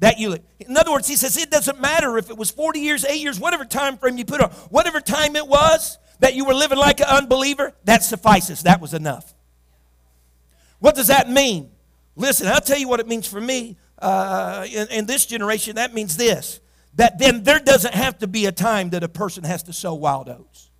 that 0.00 0.18
you 0.18 0.30
live, 0.30 0.42
in 0.60 0.76
other 0.76 0.92
words, 0.92 1.08
he 1.08 1.16
says, 1.16 1.36
it 1.36 1.50
doesn't 1.50 1.80
matter 1.80 2.18
if 2.18 2.30
it 2.30 2.36
was 2.36 2.50
40 2.50 2.80
years, 2.80 3.04
eight 3.04 3.20
years, 3.22 3.38
whatever 3.38 3.64
time 3.64 3.96
frame 3.96 4.18
you 4.18 4.24
put 4.24 4.40
on, 4.40 4.50
whatever 4.70 5.00
time 5.00 5.36
it 5.36 5.46
was 5.46 5.98
that 6.20 6.34
you 6.34 6.44
were 6.44 6.54
living 6.54 6.78
like 6.78 7.00
an 7.00 7.06
unbeliever, 7.06 7.72
that 7.84 8.02
suffices. 8.02 8.62
That 8.62 8.80
was 8.80 8.94
enough. 8.94 9.34
What 10.78 10.94
does 10.94 11.08
that 11.08 11.28
mean? 11.28 11.70
Listen, 12.16 12.48
I'll 12.48 12.60
tell 12.60 12.78
you 12.78 12.88
what 12.88 13.00
it 13.00 13.08
means 13.08 13.26
for 13.26 13.40
me. 13.40 13.76
Uh, 13.98 14.66
in, 14.70 14.88
in 14.88 15.06
this 15.06 15.26
generation, 15.26 15.76
that 15.76 15.94
means 15.94 16.16
this 16.16 16.60
that 16.94 17.18
then 17.18 17.42
there 17.42 17.58
doesn't 17.58 17.94
have 17.94 18.18
to 18.18 18.26
be 18.26 18.46
a 18.46 18.52
time 18.52 18.90
that 18.90 19.02
a 19.02 19.08
person 19.08 19.44
has 19.44 19.62
to 19.64 19.72
sow 19.72 19.94
wild 19.94 20.28
oats. 20.28 20.70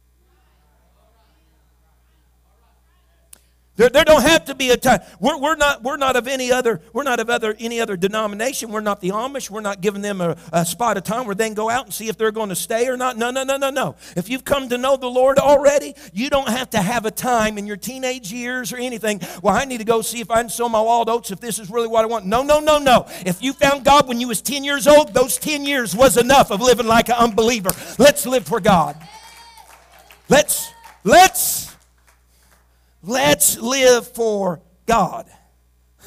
There, 3.74 3.88
there 3.88 4.04
don't 4.04 4.22
have 4.22 4.44
to 4.46 4.54
be 4.54 4.68
a 4.68 4.76
time. 4.76 5.00
We're, 5.18 5.38
we're, 5.38 5.56
not, 5.56 5.82
we're 5.82 5.96
not 5.96 6.14
of 6.14 6.28
any 6.28 6.52
other, 6.52 6.82
we're 6.92 7.04
not 7.04 7.20
of 7.20 7.30
other, 7.30 7.56
any 7.58 7.80
other 7.80 7.96
denomination. 7.96 8.70
We're 8.70 8.80
not 8.80 9.00
the 9.00 9.08
Amish. 9.10 9.48
We're 9.48 9.62
not 9.62 9.80
giving 9.80 10.02
them 10.02 10.20
a, 10.20 10.36
a 10.52 10.66
spot 10.66 10.98
of 10.98 11.04
time 11.04 11.24
where 11.24 11.34
they 11.34 11.46
can 11.46 11.54
go 11.54 11.70
out 11.70 11.86
and 11.86 11.94
see 11.94 12.08
if 12.08 12.18
they're 12.18 12.32
going 12.32 12.50
to 12.50 12.56
stay 12.56 12.86
or 12.88 12.98
not. 12.98 13.16
No, 13.16 13.30
no, 13.30 13.44
no, 13.44 13.56
no, 13.56 13.70
no. 13.70 13.96
If 14.14 14.28
you've 14.28 14.44
come 14.44 14.68
to 14.68 14.76
know 14.76 14.98
the 14.98 15.06
Lord 15.06 15.38
already, 15.38 15.94
you 16.12 16.28
don't 16.28 16.50
have 16.50 16.68
to 16.70 16.82
have 16.82 17.06
a 17.06 17.10
time 17.10 17.56
in 17.56 17.66
your 17.66 17.78
teenage 17.78 18.30
years 18.30 18.74
or 18.74 18.76
anything. 18.76 19.22
Well, 19.42 19.54
I 19.54 19.64
need 19.64 19.78
to 19.78 19.84
go 19.84 20.02
see 20.02 20.20
if 20.20 20.30
I 20.30 20.42
can 20.42 20.50
sow 20.50 20.68
my 20.68 20.80
wild 20.80 21.08
oats 21.08 21.30
if 21.30 21.40
this 21.40 21.58
is 21.58 21.70
really 21.70 21.88
what 21.88 22.04
I 22.04 22.08
want. 22.08 22.26
No, 22.26 22.42
no, 22.42 22.60
no, 22.60 22.78
no. 22.78 23.06
If 23.24 23.42
you 23.42 23.54
found 23.54 23.86
God 23.86 24.06
when 24.06 24.20
you 24.20 24.28
was 24.28 24.42
10 24.42 24.64
years 24.64 24.86
old, 24.86 25.14
those 25.14 25.38
10 25.38 25.64
years 25.64 25.96
was 25.96 26.18
enough 26.18 26.50
of 26.50 26.60
living 26.60 26.86
like 26.86 27.08
an 27.08 27.16
unbeliever. 27.16 27.70
Let's 27.98 28.26
live 28.26 28.46
for 28.46 28.60
God. 28.60 28.96
Let's, 30.28 30.70
let's 31.04 31.71
Let's 33.02 33.58
live 33.58 34.06
for 34.06 34.62
God. 34.86 35.28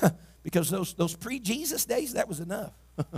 because 0.44 0.70
those, 0.70 0.94
those 0.94 1.16
pre 1.16 1.40
Jesus 1.40 1.86
days, 1.86 2.14
that 2.14 2.28
was 2.28 2.40
enough. 2.40 2.74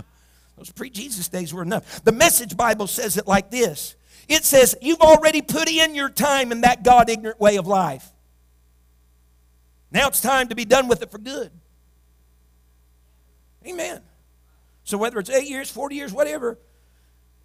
those 0.56 0.70
pre 0.72 0.90
Jesus 0.90 1.28
days 1.28 1.54
were 1.54 1.62
enough. 1.62 2.02
The 2.04 2.12
Message 2.12 2.56
Bible 2.56 2.86
says 2.86 3.16
it 3.16 3.26
like 3.26 3.50
this 3.50 3.96
it 4.28 4.44
says, 4.44 4.76
You've 4.82 5.00
already 5.00 5.42
put 5.42 5.68
in 5.68 5.94
your 5.94 6.10
time 6.10 6.52
in 6.52 6.60
that 6.60 6.82
God 6.82 7.08
ignorant 7.08 7.40
way 7.40 7.56
of 7.56 7.66
life. 7.66 8.06
Now 9.90 10.08
it's 10.08 10.20
time 10.20 10.48
to 10.48 10.54
be 10.54 10.66
done 10.66 10.86
with 10.86 11.02
it 11.02 11.10
for 11.10 11.18
good. 11.18 11.50
Amen. 13.66 14.02
So 14.84 14.98
whether 14.98 15.18
it's 15.18 15.30
eight 15.30 15.48
years, 15.48 15.70
40 15.70 15.96
years, 15.96 16.12
whatever, 16.12 16.58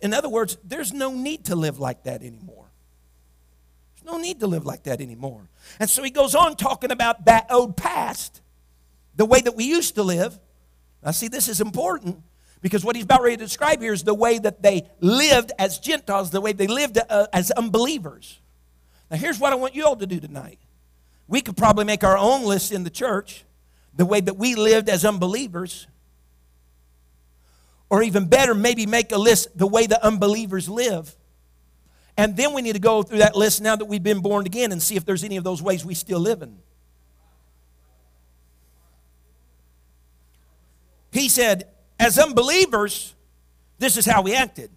in 0.01 0.13
other 0.13 0.29
words, 0.29 0.57
there's 0.63 0.93
no 0.93 1.13
need 1.13 1.45
to 1.45 1.55
live 1.55 1.79
like 1.79 2.03
that 2.03 2.21
anymore. 2.21 2.62
No 4.05 4.17
need 4.17 4.39
to 4.41 4.47
live 4.47 4.65
like 4.65 4.83
that 4.83 5.01
anymore. 5.01 5.49
And 5.79 5.89
so 5.89 6.03
he 6.03 6.09
goes 6.09 6.35
on 6.35 6.55
talking 6.55 6.91
about 6.91 7.25
that 7.25 7.47
old 7.49 7.77
past, 7.77 8.41
the 9.15 9.25
way 9.25 9.41
that 9.41 9.55
we 9.55 9.63
used 9.63 9.95
to 9.95 10.03
live. 10.03 10.37
Now, 11.03 11.11
see, 11.11 11.27
this 11.27 11.47
is 11.47 11.61
important 11.61 12.21
because 12.61 12.83
what 12.83 12.95
he's 12.95 13.05
about 13.05 13.21
ready 13.21 13.37
to 13.37 13.43
describe 13.43 13.81
here 13.81 13.93
is 13.93 14.03
the 14.03 14.13
way 14.13 14.39
that 14.39 14.61
they 14.61 14.89
lived 14.99 15.51
as 15.59 15.79
Gentiles, 15.79 16.31
the 16.31 16.41
way 16.41 16.53
they 16.53 16.67
lived 16.67 16.97
uh, 16.97 17.27
as 17.33 17.51
unbelievers. 17.51 18.39
Now, 19.09 19.17
here's 19.17 19.39
what 19.39 19.53
I 19.53 19.55
want 19.55 19.75
you 19.75 19.85
all 19.85 19.95
to 19.95 20.07
do 20.07 20.19
tonight. 20.19 20.59
We 21.27 21.41
could 21.41 21.55
probably 21.55 21.85
make 21.85 22.03
our 22.03 22.17
own 22.17 22.45
list 22.45 22.71
in 22.71 22.83
the 22.83 22.89
church, 22.89 23.45
the 23.95 24.05
way 24.05 24.19
that 24.19 24.35
we 24.35 24.55
lived 24.55 24.89
as 24.89 25.05
unbelievers. 25.05 25.87
Or 27.89 28.01
even 28.01 28.27
better, 28.27 28.53
maybe 28.53 28.85
make 28.85 29.11
a 29.11 29.17
list 29.17 29.57
the 29.57 29.67
way 29.67 29.85
the 29.85 30.03
unbelievers 30.03 30.67
live 30.67 31.15
And 32.17 32.37
then 32.37 32.53
we 32.53 32.61
need 32.61 32.73
to 32.73 32.79
go 32.79 33.01
through 33.01 33.19
that 33.19 33.35
list 33.35 33.61
now 33.61 33.75
that 33.75 33.85
we've 33.85 34.03
been 34.03 34.19
born 34.19 34.45
again 34.45 34.71
and 34.71 34.81
see 34.81 34.95
if 34.95 35.05
there's 35.05 35.23
any 35.23 35.37
of 35.37 35.43
those 35.43 35.61
ways 35.61 35.83
we 35.83 35.95
still 35.95 36.19
live 36.19 36.41
in. 36.41 36.59
He 41.11 41.29
said, 41.29 41.69
as 41.99 42.17
unbelievers, 42.17 43.15
this 43.79 43.97
is 43.97 44.05
how 44.05 44.21
we 44.21 44.35
acted. 44.35 44.69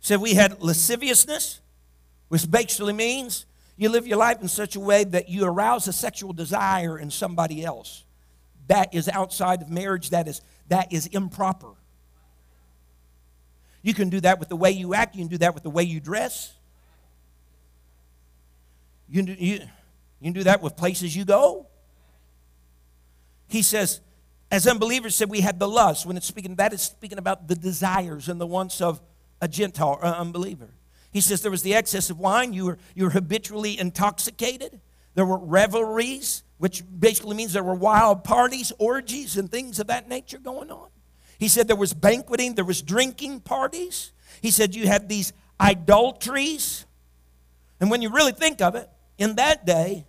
He 0.00 0.06
said 0.06 0.20
we 0.20 0.34
had 0.34 0.60
lasciviousness, 0.62 1.60
which 2.28 2.50
basically 2.50 2.92
means 2.92 3.46
you 3.76 3.88
live 3.88 4.06
your 4.06 4.18
life 4.18 4.40
in 4.40 4.48
such 4.48 4.74
a 4.74 4.80
way 4.80 5.04
that 5.04 5.28
you 5.28 5.44
arouse 5.44 5.86
a 5.86 5.92
sexual 5.92 6.32
desire 6.32 6.98
in 6.98 7.10
somebody 7.10 7.64
else. 7.64 8.04
That 8.68 8.94
is 8.94 9.08
outside 9.08 9.62
of 9.62 9.70
marriage, 9.70 10.10
that 10.10 10.26
is, 10.28 10.40
that 10.68 10.92
is 10.92 11.06
improper. 11.06 11.72
You 13.82 13.94
can 13.94 14.08
do 14.08 14.20
that 14.20 14.40
with 14.40 14.48
the 14.48 14.56
way 14.56 14.70
you 14.72 14.94
act, 14.94 15.14
you 15.14 15.22
can 15.22 15.28
do 15.28 15.38
that 15.38 15.54
with 15.54 15.62
the 15.62 15.70
way 15.70 15.84
you 15.84 16.00
dress. 16.00 16.55
You 19.08 19.22
can 19.22 19.34
do, 19.34 19.44
you, 19.44 19.54
you 19.54 20.24
can 20.24 20.32
do 20.32 20.44
that 20.44 20.62
with 20.62 20.76
places 20.76 21.14
you 21.14 21.24
go. 21.24 21.66
He 23.48 23.62
says, 23.62 24.00
as 24.50 24.66
unbelievers 24.66 25.14
said, 25.14 25.30
we 25.30 25.40
had 25.40 25.58
the 25.58 25.68
lust. 25.68 26.06
When 26.06 26.16
it's 26.16 26.26
speaking, 26.26 26.56
that 26.56 26.72
is 26.72 26.82
speaking 26.82 27.18
about 27.18 27.48
the 27.48 27.54
desires 27.54 28.28
and 28.28 28.40
the 28.40 28.46
wants 28.46 28.80
of 28.80 29.00
a 29.40 29.48
Gentile 29.48 29.98
or 30.00 30.04
unbeliever. 30.04 30.70
He 31.12 31.20
says 31.20 31.42
there 31.42 31.50
was 31.50 31.62
the 31.62 31.74
excess 31.74 32.10
of 32.10 32.18
wine. 32.18 32.52
You 32.52 32.66
were, 32.66 32.78
you 32.94 33.04
were 33.04 33.10
habitually 33.10 33.78
intoxicated. 33.78 34.80
There 35.14 35.24
were 35.24 35.38
revelries, 35.38 36.42
which 36.58 36.82
basically 36.98 37.36
means 37.36 37.52
there 37.52 37.62
were 37.62 37.74
wild 37.74 38.22
parties, 38.22 38.72
orgies, 38.78 39.36
and 39.36 39.50
things 39.50 39.78
of 39.80 39.86
that 39.86 40.08
nature 40.08 40.38
going 40.38 40.70
on. 40.70 40.88
He 41.38 41.48
said 41.48 41.68
there 41.68 41.76
was 41.76 41.94
banqueting, 41.94 42.54
there 42.54 42.64
was 42.64 42.82
drinking 42.82 43.40
parties. 43.40 44.12
He 44.42 44.50
said 44.50 44.74
you 44.74 44.86
had 44.86 45.08
these 45.08 45.32
idolatries. 45.60 46.86
And 47.80 47.90
when 47.90 48.02
you 48.02 48.10
really 48.10 48.32
think 48.32 48.60
of 48.60 48.74
it, 48.74 48.88
in 49.18 49.36
that 49.36 49.66
day, 49.66 50.06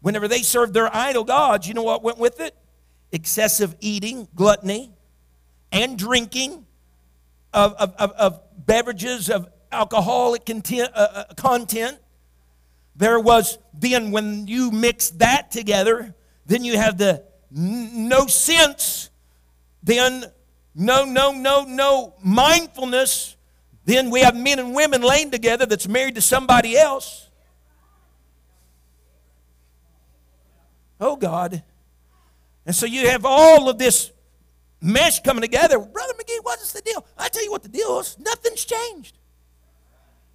whenever 0.00 0.28
they 0.28 0.42
served 0.42 0.74
their 0.74 0.94
idol 0.94 1.24
gods, 1.24 1.66
you 1.66 1.74
know 1.74 1.82
what 1.82 2.02
went 2.02 2.18
with 2.18 2.40
it? 2.40 2.54
Excessive 3.12 3.74
eating, 3.80 4.28
gluttony, 4.34 4.92
and 5.72 5.98
drinking 5.98 6.66
of, 7.52 7.72
of, 7.74 7.94
of, 7.96 8.12
of 8.12 8.40
beverages 8.66 9.30
of 9.30 9.48
alcoholic 9.72 10.44
content, 10.44 10.90
uh, 10.94 11.08
uh, 11.12 11.34
content. 11.34 11.98
There 12.94 13.20
was 13.20 13.58
then, 13.74 14.10
when 14.10 14.46
you 14.46 14.70
mix 14.70 15.10
that 15.10 15.50
together, 15.50 16.14
then 16.46 16.64
you 16.64 16.76
have 16.76 16.98
the 16.98 17.24
n- 17.54 18.08
no 18.08 18.26
sense, 18.26 19.10
then 19.82 20.24
no, 20.74 21.04
no, 21.04 21.32
no, 21.32 21.64
no 21.64 22.14
mindfulness. 22.22 23.36
Then 23.84 24.10
we 24.10 24.20
have 24.20 24.36
men 24.36 24.58
and 24.58 24.74
women 24.74 25.00
laying 25.00 25.30
together 25.30 25.64
that's 25.64 25.88
married 25.88 26.16
to 26.16 26.20
somebody 26.20 26.76
else. 26.76 27.25
Oh, 31.00 31.16
God. 31.16 31.62
And 32.64 32.74
so 32.74 32.86
you 32.86 33.08
have 33.08 33.24
all 33.24 33.68
of 33.68 33.78
this 33.78 34.10
mesh 34.80 35.20
coming 35.20 35.42
together. 35.42 35.78
Brother 35.78 36.14
McGee, 36.14 36.38
what's 36.42 36.72
the 36.72 36.80
deal? 36.80 37.06
I 37.16 37.28
tell 37.28 37.44
you 37.44 37.50
what 37.50 37.62
the 37.62 37.68
deal 37.68 37.98
is. 38.00 38.16
Nothing's 38.18 38.64
changed. 38.64 39.18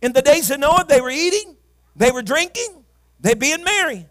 In 0.02 0.14
the 0.14 0.22
days 0.22 0.50
of 0.50 0.60
Noah, 0.60 0.86
they 0.88 1.02
were 1.02 1.12
eating, 1.12 1.56
they 1.96 2.12
were 2.12 2.24
drinking, 2.24 2.84
they 3.20 3.36
being 3.36 3.64
merry. 3.64 4.08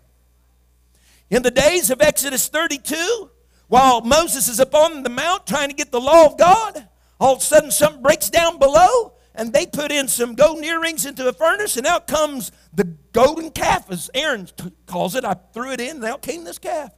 In 1.30 1.42
the 1.42 1.50
days 1.50 1.90
of 1.90 2.00
Exodus 2.00 2.48
32, 2.48 3.30
while 3.68 4.00
Moses 4.00 4.48
is 4.48 4.60
up 4.60 4.74
on 4.74 5.02
the 5.02 5.10
mount 5.10 5.46
trying 5.46 5.68
to 5.68 5.74
get 5.74 5.90
the 5.90 6.00
law 6.00 6.26
of 6.26 6.38
God, 6.38 6.88
all 7.18 7.34
of 7.34 7.38
a 7.38 7.42
sudden 7.42 7.70
something 7.70 8.02
breaks 8.02 8.30
down 8.30 8.58
below, 8.58 9.14
and 9.34 9.52
they 9.52 9.66
put 9.66 9.92
in 9.92 10.08
some 10.08 10.34
golden 10.34 10.64
earrings 10.64 11.06
into 11.06 11.28
a 11.28 11.32
furnace, 11.32 11.76
and 11.76 11.86
out 11.86 12.06
comes 12.06 12.52
the 12.72 12.84
golden 13.12 13.50
calf, 13.50 13.90
as 13.90 14.10
Aaron 14.14 14.46
t- 14.46 14.72
calls 14.86 15.14
it. 15.14 15.24
I 15.24 15.34
threw 15.54 15.72
it 15.72 15.80
in, 15.80 15.96
and 15.96 16.04
out 16.04 16.22
came 16.22 16.44
this 16.44 16.58
calf. 16.58 16.92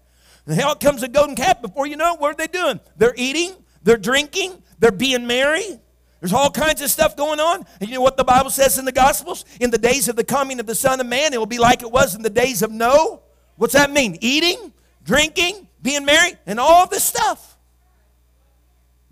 And 0.46 0.60
out 0.60 0.80
comes 0.80 1.02
the 1.02 1.08
golden 1.08 1.36
calf. 1.36 1.62
Before 1.62 1.86
you 1.86 1.96
know 1.96 2.14
it, 2.14 2.20
what 2.20 2.32
are 2.32 2.36
they 2.36 2.46
doing? 2.46 2.80
They're 2.96 3.14
eating, 3.16 3.54
they're 3.82 3.96
drinking, 3.96 4.62
they're 4.78 4.90
being 4.90 5.26
merry, 5.26 5.80
there's 6.22 6.32
all 6.32 6.50
kinds 6.52 6.80
of 6.80 6.88
stuff 6.88 7.16
going 7.16 7.40
on. 7.40 7.66
And 7.80 7.90
you 7.90 7.96
know 7.96 8.00
what 8.00 8.16
the 8.16 8.22
Bible 8.22 8.50
says 8.50 8.78
in 8.78 8.84
the 8.84 8.92
Gospels? 8.92 9.44
In 9.60 9.72
the 9.72 9.78
days 9.78 10.06
of 10.06 10.14
the 10.14 10.22
coming 10.22 10.60
of 10.60 10.66
the 10.66 10.74
Son 10.76 11.00
of 11.00 11.06
Man, 11.06 11.34
it 11.34 11.38
will 11.38 11.46
be 11.46 11.58
like 11.58 11.82
it 11.82 11.90
was 11.90 12.14
in 12.14 12.22
the 12.22 12.30
days 12.30 12.62
of 12.62 12.70
Noah. 12.70 13.18
What's 13.56 13.72
that 13.72 13.90
mean? 13.90 14.16
Eating, 14.20 14.72
drinking, 15.02 15.66
being 15.82 16.04
married, 16.04 16.38
and 16.46 16.60
all 16.60 16.86
this 16.86 17.02
stuff 17.02 17.58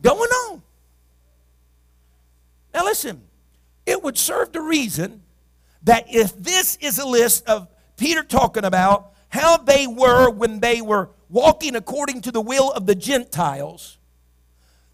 going 0.00 0.20
on. 0.20 0.62
Now, 2.72 2.84
listen, 2.84 3.22
it 3.86 4.02
would 4.02 4.16
serve 4.16 4.52
the 4.52 4.60
reason 4.60 5.22
that 5.82 6.04
if 6.08 6.36
this 6.36 6.76
is 6.80 6.98
a 6.98 7.06
list 7.06 7.48
of 7.48 7.68
Peter 7.96 8.22
talking 8.22 8.64
about 8.64 9.12
how 9.28 9.56
they 9.56 9.86
were 9.86 10.30
when 10.30 10.60
they 10.60 10.80
were 10.80 11.10
walking 11.28 11.76
according 11.76 12.20
to 12.22 12.32
the 12.32 12.40
will 12.40 12.70
of 12.72 12.86
the 12.86 12.94
Gentiles, 12.94 13.98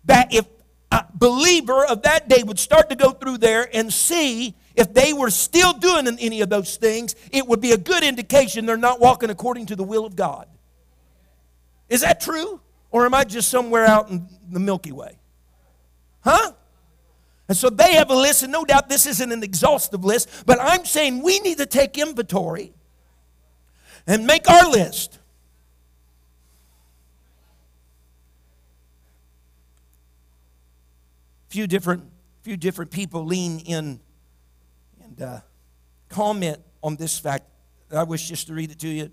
that 0.05 0.33
if 0.33 0.47
a 0.93 1.05
believer 1.15 1.85
of 1.85 2.03
that 2.03 2.29
day 2.29 2.43
would 2.43 2.59
start 2.59 2.91
to 2.91 2.97
go 2.97 3.11
through 3.11 3.39
there 3.39 3.69
and 3.75 3.93
see 3.93 4.55
if 4.75 4.93
they 4.93 5.13
were 5.13 5.31
still 5.31 5.73
doing 5.73 6.07
any 6.21 6.43
of 6.43 6.49
those 6.49 6.77
things, 6.77 7.17
it 7.33 7.47
would 7.47 7.61
be 7.61 7.73
a 7.73 7.79
good 7.79 8.05
indication 8.05 8.67
they're 8.67 8.77
not 8.77 9.01
walking 9.01 9.31
according 9.31 9.67
to 9.67 9.77
the 9.77 9.83
will 9.83 10.05
of 10.05 10.15
God. 10.15 10.47
Is 11.89 12.03
that 12.03 12.21
true? 12.21 12.61
Or 12.91 13.05
am 13.05 13.15
I 13.15 13.25
just 13.25 13.49
somewhere 13.49 13.85
out 13.85 14.11
in 14.11 14.29
the 14.51 14.61
Milky 14.61 14.93
Way? 14.93 15.19
Huh? 16.21 16.53
And 17.49 17.57
so 17.57 17.71
they 17.71 17.95
have 17.95 18.11
a 18.11 18.15
list, 18.15 18.43
and 18.43 18.51
no 18.51 18.65
doubt 18.65 18.89
this 18.89 19.07
isn't 19.07 19.31
an 19.31 19.43
exhaustive 19.43 20.05
list, 20.05 20.45
but 20.47 20.59
I'm 20.61 20.85
saying 20.85 21.23
we 21.23 21.39
need 21.41 21.59
to 21.59 21.67
take 21.67 21.97
inventory 21.97 22.73
and 24.07 24.27
make 24.27 24.49
our 24.51 24.69
list. 24.69 25.19
few 31.57 31.67
different, 31.67 32.05
few 32.43 32.55
different 32.55 32.91
people 32.91 33.25
lean 33.25 33.61
in 33.61 33.99
and 35.03 35.23
uh, 35.23 35.41
comment 36.11 36.59
on 36.83 36.97
this 36.97 37.19
fact. 37.19 37.47
I 37.91 38.03
wish 38.03 38.29
just 38.29 38.49
to 38.49 38.53
read 38.53 38.71
it 38.71 38.79
to 38.81 38.89
you. 38.89 39.11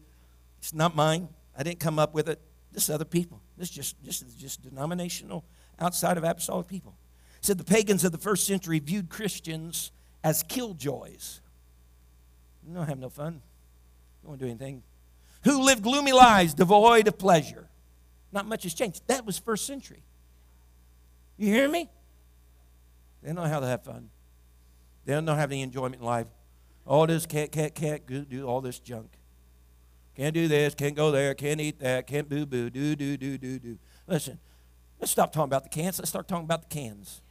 It's 0.58 0.74
not 0.74 0.94
mine. 0.94 1.30
I 1.58 1.64
didn't 1.64 1.80
come 1.80 2.00
up 2.00 2.14
with 2.14 2.28
it. 2.28 2.42
This 2.74 2.84
is 2.84 2.90
other 2.90 3.06
people. 3.06 3.42
This 3.58 3.70
just 3.70 3.96
this 4.04 4.22
is 4.22 4.34
just 4.36 4.62
denominational, 4.62 5.46
outside 5.80 6.18
of 6.18 6.26
apostolic 6.26 6.68
people. 6.68 6.98
Said 7.44 7.58
the 7.58 7.66
pagans 7.66 8.06
of 8.06 8.14
the 8.14 8.18
first 8.18 8.48
century 8.48 8.80
viewed 8.80 9.10
Christians 9.10 9.92
as 10.24 10.44
killjoys. 10.44 11.42
You 12.66 12.74
don't 12.74 12.88
have 12.88 13.00
no 13.00 13.10
fun. 13.10 13.42
You 14.24 14.30
don't 14.30 14.40
do 14.40 14.46
anything. 14.46 14.82
Who 15.44 15.62
lived 15.62 15.84
gloomy 15.84 16.14
lives 16.14 16.54
devoid 16.54 17.10
of 17.10 17.18
pleasure. 17.18 17.68
Not 18.32 18.46
much 18.46 18.64
has 18.64 18.74
changed. 18.74 19.02
That 19.08 19.26
was 19.26 19.38
first 19.38 19.68
century. 19.68 20.04
You 21.36 21.48
hear 21.48 21.68
me? 21.68 21.90
They 23.22 23.28
don't 23.28 23.36
know 23.36 23.44
how 23.44 23.60
to 23.60 23.68
have 23.68 23.84
fun. 23.84 24.10
They 25.04 25.12
don't 25.12 25.26
know 25.26 25.34
how 25.34 25.40
to 25.40 25.42
have 25.42 25.52
any 25.52 25.64
enjoyment 25.64 25.96
in 25.96 26.04
life. 26.04 26.28
All 26.88 27.06
this 27.06 27.26
can't, 27.26 27.52
can't, 27.52 27.76
can't 27.76 28.30
do 28.30 28.48
all 28.48 28.62
this 28.62 28.80
junk. 28.80 29.10
Can't 30.16 30.34
do 30.34 30.48
this, 30.48 30.76
can't 30.76 30.96
go 30.96 31.12
there, 31.12 31.34
can't 31.34 31.60
eat 31.60 31.80
that, 31.80 32.08
can't 32.08 32.30
boo 32.30 32.46
boo, 32.46 32.70
do, 32.70 32.96
do, 32.96 33.18
do, 33.18 33.38
do, 33.38 33.60
do. 33.60 33.78
Listen, 34.08 34.40
let's 35.02 35.12
stop 35.12 35.34
talking 35.34 35.50
about 35.50 35.64
the 35.64 35.70
cans. 35.70 36.00
Let's 36.00 36.10
start 36.10 36.30
talking 36.30 36.46
about 36.46 36.70
the 36.70 36.74
cans. 36.74 37.22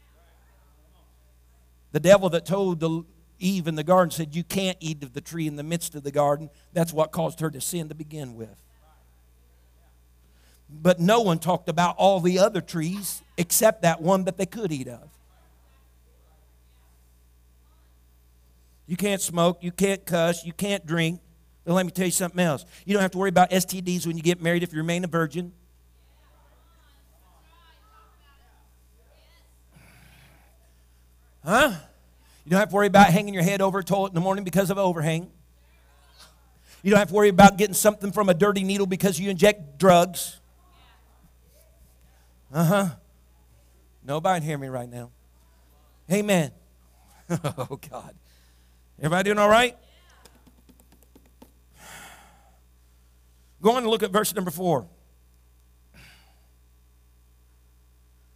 The 1.92 2.00
devil 2.00 2.28
that 2.30 2.44
told 2.44 2.80
the, 2.80 3.04
Eve 3.38 3.66
in 3.66 3.74
the 3.74 3.84
garden 3.84 4.10
said, 4.10 4.34
You 4.34 4.44
can't 4.44 4.78
eat 4.80 5.02
of 5.02 5.12
the 5.12 5.20
tree 5.20 5.46
in 5.46 5.56
the 5.56 5.62
midst 5.62 5.94
of 5.94 6.04
the 6.04 6.12
garden. 6.12 6.48
That's 6.72 6.92
what 6.92 7.12
caused 7.12 7.40
her 7.40 7.50
to 7.50 7.60
sin 7.60 7.88
to 7.88 7.94
begin 7.94 8.34
with. 8.34 8.62
But 10.70 11.00
no 11.00 11.20
one 11.20 11.38
talked 11.38 11.68
about 11.68 11.96
all 11.98 12.20
the 12.20 12.38
other 12.38 12.60
trees 12.60 13.20
except 13.36 13.82
that 13.82 14.00
one 14.00 14.24
that 14.24 14.38
they 14.38 14.46
could 14.46 14.72
eat 14.72 14.88
of. 14.88 15.10
You 18.86 18.96
can't 18.96 19.20
smoke. 19.20 19.58
You 19.62 19.72
can't 19.72 20.04
cuss. 20.06 20.44
You 20.44 20.52
can't 20.52 20.86
drink. 20.86 21.20
But 21.64 21.74
let 21.74 21.84
me 21.84 21.92
tell 21.92 22.06
you 22.06 22.12
something 22.12 22.40
else. 22.40 22.64
You 22.84 22.94
don't 22.94 23.02
have 23.02 23.12
to 23.12 23.18
worry 23.18 23.28
about 23.28 23.50
STDs 23.50 24.06
when 24.06 24.16
you 24.16 24.22
get 24.22 24.40
married 24.40 24.62
if 24.62 24.72
you 24.72 24.78
remain 24.78 25.04
a 25.04 25.08
virgin. 25.08 25.52
Huh? 31.44 31.72
You 32.44 32.50
don't 32.50 32.60
have 32.60 32.70
to 32.70 32.74
worry 32.74 32.86
about 32.86 33.08
hanging 33.08 33.34
your 33.34 33.42
head 33.42 33.60
over 33.60 33.80
a 33.80 33.84
toilet 33.84 34.08
in 34.08 34.14
the 34.14 34.20
morning 34.20 34.44
because 34.44 34.70
of 34.70 34.78
overhang. 34.78 35.30
You 36.82 36.90
don't 36.90 36.98
have 36.98 37.08
to 37.08 37.14
worry 37.14 37.28
about 37.28 37.56
getting 37.58 37.74
something 37.74 38.10
from 38.10 38.28
a 38.28 38.34
dirty 38.34 38.64
needle 38.64 38.86
because 38.86 39.18
you 39.18 39.30
inject 39.30 39.78
drugs. 39.78 40.40
Uh 42.52 42.64
huh. 42.64 42.88
Nobody 44.04 44.44
hear 44.44 44.58
me 44.58 44.68
right 44.68 44.88
now. 44.88 45.10
Amen. 46.10 46.50
oh, 47.30 47.78
God. 47.90 48.14
Everybody 48.98 49.28
doing 49.28 49.38
all 49.38 49.48
right? 49.48 49.76
Go 53.62 53.70
on 53.70 53.78
and 53.78 53.86
look 53.86 54.02
at 54.02 54.10
verse 54.10 54.34
number 54.34 54.50
four. 54.50 54.88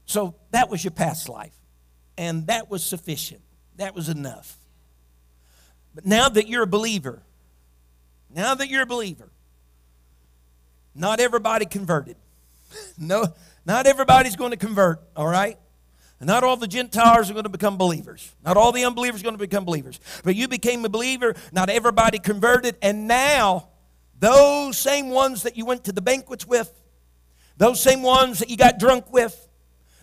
So 0.06 0.36
that 0.52 0.70
was 0.70 0.84
your 0.84 0.92
past 0.92 1.28
life, 1.28 1.54
and 2.18 2.46
that 2.46 2.70
was 2.70 2.84
sufficient. 2.84 3.42
That 3.76 3.94
was 3.94 4.08
enough. 4.08 4.56
But 5.94 6.06
now 6.06 6.28
that 6.28 6.48
you're 6.48 6.62
a 6.62 6.66
believer, 6.66 7.22
now 8.34 8.54
that 8.54 8.68
you're 8.68 8.82
a 8.82 8.86
believer, 8.86 9.30
not 10.94 11.20
everybody 11.20 11.66
converted. 11.66 12.16
No, 12.98 13.26
not 13.64 13.86
everybody's 13.86 14.36
going 14.36 14.50
to 14.50 14.56
convert, 14.56 15.00
all 15.14 15.26
right? 15.26 15.56
Not 16.20 16.44
all 16.44 16.56
the 16.56 16.66
Gentiles 16.66 17.30
are 17.30 17.34
going 17.34 17.44
to 17.44 17.50
become 17.50 17.76
believers. 17.76 18.32
Not 18.44 18.56
all 18.56 18.72
the 18.72 18.84
unbelievers 18.84 19.20
are 19.20 19.24
going 19.24 19.34
to 19.34 19.38
become 19.38 19.64
believers. 19.64 20.00
But 20.24 20.34
you 20.34 20.48
became 20.48 20.84
a 20.84 20.88
believer, 20.88 21.34
not 21.52 21.68
everybody 21.68 22.18
converted, 22.18 22.76
and 22.80 23.06
now 23.06 23.68
those 24.18 24.78
same 24.78 25.10
ones 25.10 25.42
that 25.42 25.56
you 25.56 25.66
went 25.66 25.84
to 25.84 25.92
the 25.92 26.00
banquets 26.00 26.46
with, 26.46 26.72
those 27.58 27.80
same 27.80 28.02
ones 28.02 28.38
that 28.38 28.48
you 28.48 28.56
got 28.56 28.78
drunk 28.78 29.12
with, 29.12 29.45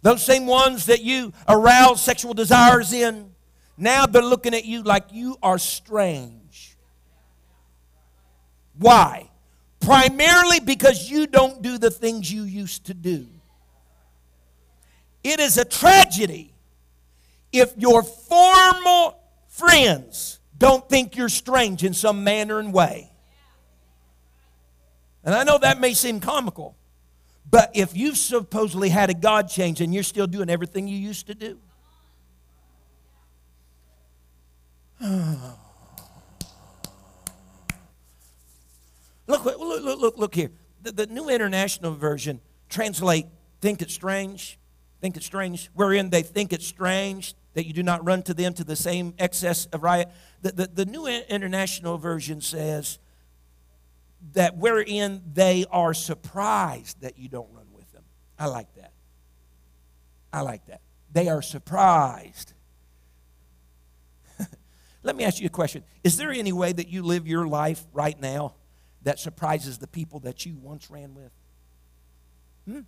those 0.03 0.23
same 0.23 0.45
ones 0.45 0.85
that 0.85 1.01
you 1.01 1.33
aroused 1.47 2.01
sexual 2.01 2.35
desires 2.35 2.93
in, 2.93 3.31
now 3.77 4.05
they're 4.05 4.21
looking 4.21 4.53
at 4.53 4.65
you 4.65 4.83
like 4.83 5.05
you 5.11 5.37
are 5.41 5.57
strange. 5.57 6.77
Why? 8.77 9.29
Primarily 9.79 10.59
because 10.59 11.09
you 11.09 11.25
don't 11.25 11.61
do 11.61 11.77
the 11.77 11.89
things 11.89 12.31
you 12.31 12.43
used 12.43 12.85
to 12.85 12.93
do. 12.93 13.25
It 15.23 15.39
is 15.39 15.57
a 15.57 15.65
tragedy 15.65 16.53
if 17.53 17.73
your 17.77 18.03
former 18.03 19.15
friends 19.47 20.39
don't 20.57 20.87
think 20.89 21.15
you're 21.15 21.29
strange 21.29 21.83
in 21.83 21.93
some 21.93 22.23
manner 22.23 22.59
and 22.59 22.73
way. 22.73 23.09
And 25.23 25.33
I 25.33 25.43
know 25.43 25.57
that 25.59 25.79
may 25.79 25.93
seem 25.93 26.19
comical, 26.19 26.75
but 27.53 27.69
if 27.75 27.95
you've 27.95 28.17
supposedly 28.17 28.89
had 28.89 29.11
a 29.11 29.13
God 29.13 29.47
change 29.47 29.79
and 29.79 29.93
you're 29.93 30.01
still 30.01 30.25
doing 30.25 30.49
everything 30.49 30.87
you 30.87 30.97
used 30.97 31.27
to 31.27 31.35
do, 31.35 31.59
look, 39.27 39.45
look, 39.45 40.01
look, 40.01 40.17
look, 40.17 40.33
here. 40.33 40.49
The, 40.81 40.93
the 40.93 41.05
New 41.05 41.29
International 41.29 41.93
Version 41.93 42.41
translate 42.69 43.27
think 43.61 43.83
it's 43.83 43.93
strange 43.93 44.57
think 45.03 45.17
it's 45.17 45.25
strange, 45.25 45.69
wherein 45.73 46.09
they 46.09 46.21
think 46.21 46.53
it's 46.53 46.65
strange 46.65 47.35
that 47.55 47.67
you 47.67 47.73
do 47.73 47.83
not 47.83 48.05
run 48.05 48.23
to 48.23 48.33
them 48.33 48.53
to 48.53 48.63
the 48.63 48.75
same 48.77 49.13
excess 49.19 49.65
of 49.65 49.83
riot. 49.83 50.07
The, 50.41 50.53
the, 50.53 50.67
the 50.67 50.85
New 50.85 51.07
International 51.07 51.97
Version 51.97 52.39
says 52.39 52.99
that 54.31 54.57
wherein 54.57 55.21
they 55.33 55.65
are 55.69 55.93
surprised 55.93 57.01
that 57.01 57.19
you 57.19 57.27
don't 57.27 57.51
run 57.51 57.67
with 57.73 57.91
them. 57.91 58.03
I 58.39 58.47
like 58.47 58.73
that. 58.75 58.93
I 60.31 60.41
like 60.41 60.65
that. 60.67 60.81
They 61.11 61.27
are 61.27 61.41
surprised. 61.41 62.53
Let 65.03 65.15
me 65.15 65.23
ask 65.23 65.39
you 65.39 65.45
a 65.45 65.49
question. 65.49 65.83
Is 66.03 66.17
there 66.17 66.31
any 66.31 66.51
way 66.51 66.73
that 66.73 66.87
you 66.87 67.03
live 67.03 67.27
your 67.27 67.45
life 67.47 67.85
right 67.93 68.19
now 68.19 68.55
that 69.03 69.19
surprises 69.19 69.77
the 69.77 69.87
people 69.87 70.19
that 70.21 70.45
you 70.45 70.57
once 70.57 70.89
ran 70.89 71.13
with? 71.13 71.31
Hmm? 72.67 72.81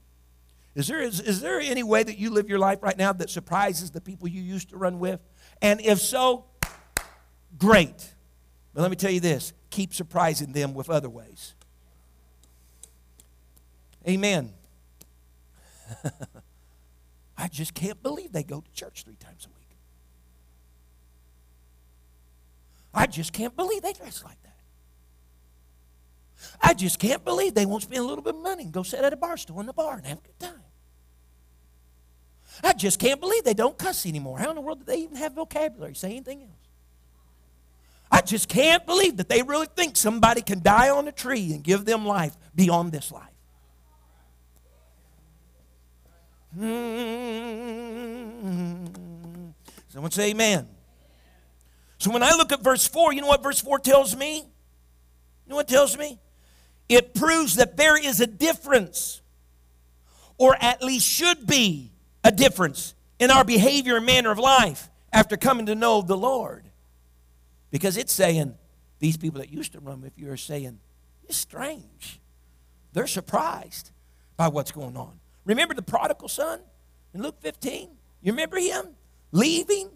Is 0.73 0.87
there, 0.87 1.01
is, 1.01 1.19
is 1.21 1.41
there 1.41 1.59
any 1.59 1.83
way 1.83 2.03
that 2.03 2.17
you 2.17 2.29
live 2.31 2.49
your 2.49 2.59
life 2.59 2.79
right 2.81 2.97
now 2.97 3.13
that 3.13 3.29
surprises 3.29 3.91
the 3.91 4.01
people 4.01 4.27
you 4.27 4.41
used 4.41 4.69
to 4.69 4.77
run 4.77 4.99
with? 4.99 5.21
And 5.61 5.79
if 5.79 5.99
so, 5.99 6.45
great. 7.57 8.13
But 8.73 8.81
let 8.81 8.89
me 8.89 8.97
tell 8.97 9.11
you 9.11 9.21
this 9.21 9.53
keep 9.75 9.93
surprising 9.93 10.53
them 10.53 10.73
with 10.73 10.89
other 10.89 11.09
ways. 11.09 11.53
Amen. 14.07 14.53
I 17.37 17.49
just 17.49 17.73
can't 17.73 18.01
believe 18.01 18.31
they 18.31 18.43
go 18.43 18.61
to 18.61 18.71
church 18.71 19.03
three 19.03 19.17
times 19.17 19.45
a 19.45 19.49
week. 19.49 19.77
I 22.93 23.05
just 23.05 23.33
can't 23.33 23.53
believe 23.53 23.81
they 23.81 23.91
dress 23.91 24.23
like 24.23 24.41
that. 24.43 24.55
I 26.61 26.73
just 26.73 26.97
can't 26.97 27.25
believe 27.25 27.53
they 27.53 27.65
won't 27.65 27.83
spend 27.83 27.99
a 27.99 28.07
little 28.07 28.23
bit 28.23 28.35
of 28.35 28.41
money 28.41 28.63
and 28.63 28.71
go 28.71 28.83
sit 28.83 29.01
at 29.01 29.11
a 29.11 29.17
bar 29.17 29.35
stool 29.35 29.59
in 29.59 29.65
the 29.65 29.73
bar 29.73 29.97
and 29.97 30.05
have 30.05 30.19
a 30.19 30.21
good 30.21 30.39
time. 30.39 30.63
I 32.63 32.71
just 32.71 32.97
can't 32.97 33.19
believe 33.19 33.43
they 33.43 33.53
don't 33.53 33.77
cuss 33.77 34.05
anymore. 34.05 34.39
How 34.39 34.51
in 34.51 34.55
the 34.55 34.61
world 34.61 34.79
do 34.79 34.85
they 34.85 34.99
even 34.99 35.17
have 35.17 35.33
vocabulary? 35.33 35.95
Say 35.95 36.11
anything 36.11 36.43
else? 36.43 36.64
I 38.11 38.21
just 38.21 38.47
can't 38.47 38.85
believe 38.85 39.17
that 39.17 39.29
they 39.29 39.41
really 39.41 39.67
think 39.75 39.97
somebody 39.97 40.41
can 40.41 40.61
die 40.61 40.89
on 40.89 41.07
a 41.07 41.11
tree 41.11 41.53
and 41.53 41.63
give 41.63 41.85
them 41.85 42.05
life 42.05 42.35
beyond 42.53 42.91
this 42.91 43.11
life. 43.11 43.23
Hmm. 46.57 47.25
Someone 49.89 50.11
say 50.11 50.29
amen. 50.31 50.67
So 51.97 52.11
when 52.11 52.23
I 52.23 52.31
look 52.35 52.51
at 52.51 52.61
verse 52.61 52.87
4, 52.87 53.13
you 53.13 53.21
know 53.21 53.27
what 53.27 53.41
verse 53.43 53.59
4 53.61 53.79
tells 53.79 54.15
me? 54.15 54.37
You 54.37 54.43
know 55.47 55.55
what 55.55 55.67
tells 55.67 55.97
me? 55.97 56.19
It 56.87 57.13
proves 57.13 57.55
that 57.55 57.77
there 57.77 57.97
is 57.97 58.19
a 58.19 58.27
difference, 58.27 59.21
or 60.37 60.55
at 60.61 60.83
least 60.83 61.07
should 61.07 61.47
be, 61.47 61.91
a 62.23 62.31
difference 62.31 62.93
in 63.19 63.31
our 63.31 63.43
behavior 63.43 63.97
and 63.97 64.05
manner 64.05 64.31
of 64.31 64.39
life 64.39 64.89
after 65.13 65.37
coming 65.37 65.65
to 65.67 65.75
know 65.75 66.01
the 66.01 66.17
Lord. 66.17 66.69
Because 67.75 67.97
it's 67.97 68.13
saying, 68.13 68.55
these 68.99 69.17
people 69.17 69.41
that 69.41 69.51
used 69.51 69.73
to 69.73 69.81
run 69.81 69.99
with 69.99 70.17
you 70.17 70.31
are 70.31 70.37
saying, 70.37 70.79
it's 71.25 71.35
strange. 71.35 72.21
They're 72.93 73.05
surprised 73.05 73.91
by 74.37 74.47
what's 74.47 74.71
going 74.71 74.95
on. 74.95 75.19
Remember 75.43 75.73
the 75.73 75.81
prodigal 75.81 76.29
son 76.29 76.61
in 77.13 77.21
Luke 77.21 77.35
15? 77.41 77.89
You 78.21 78.31
remember 78.31 78.57
him 78.59 78.95
leaving 79.33 79.89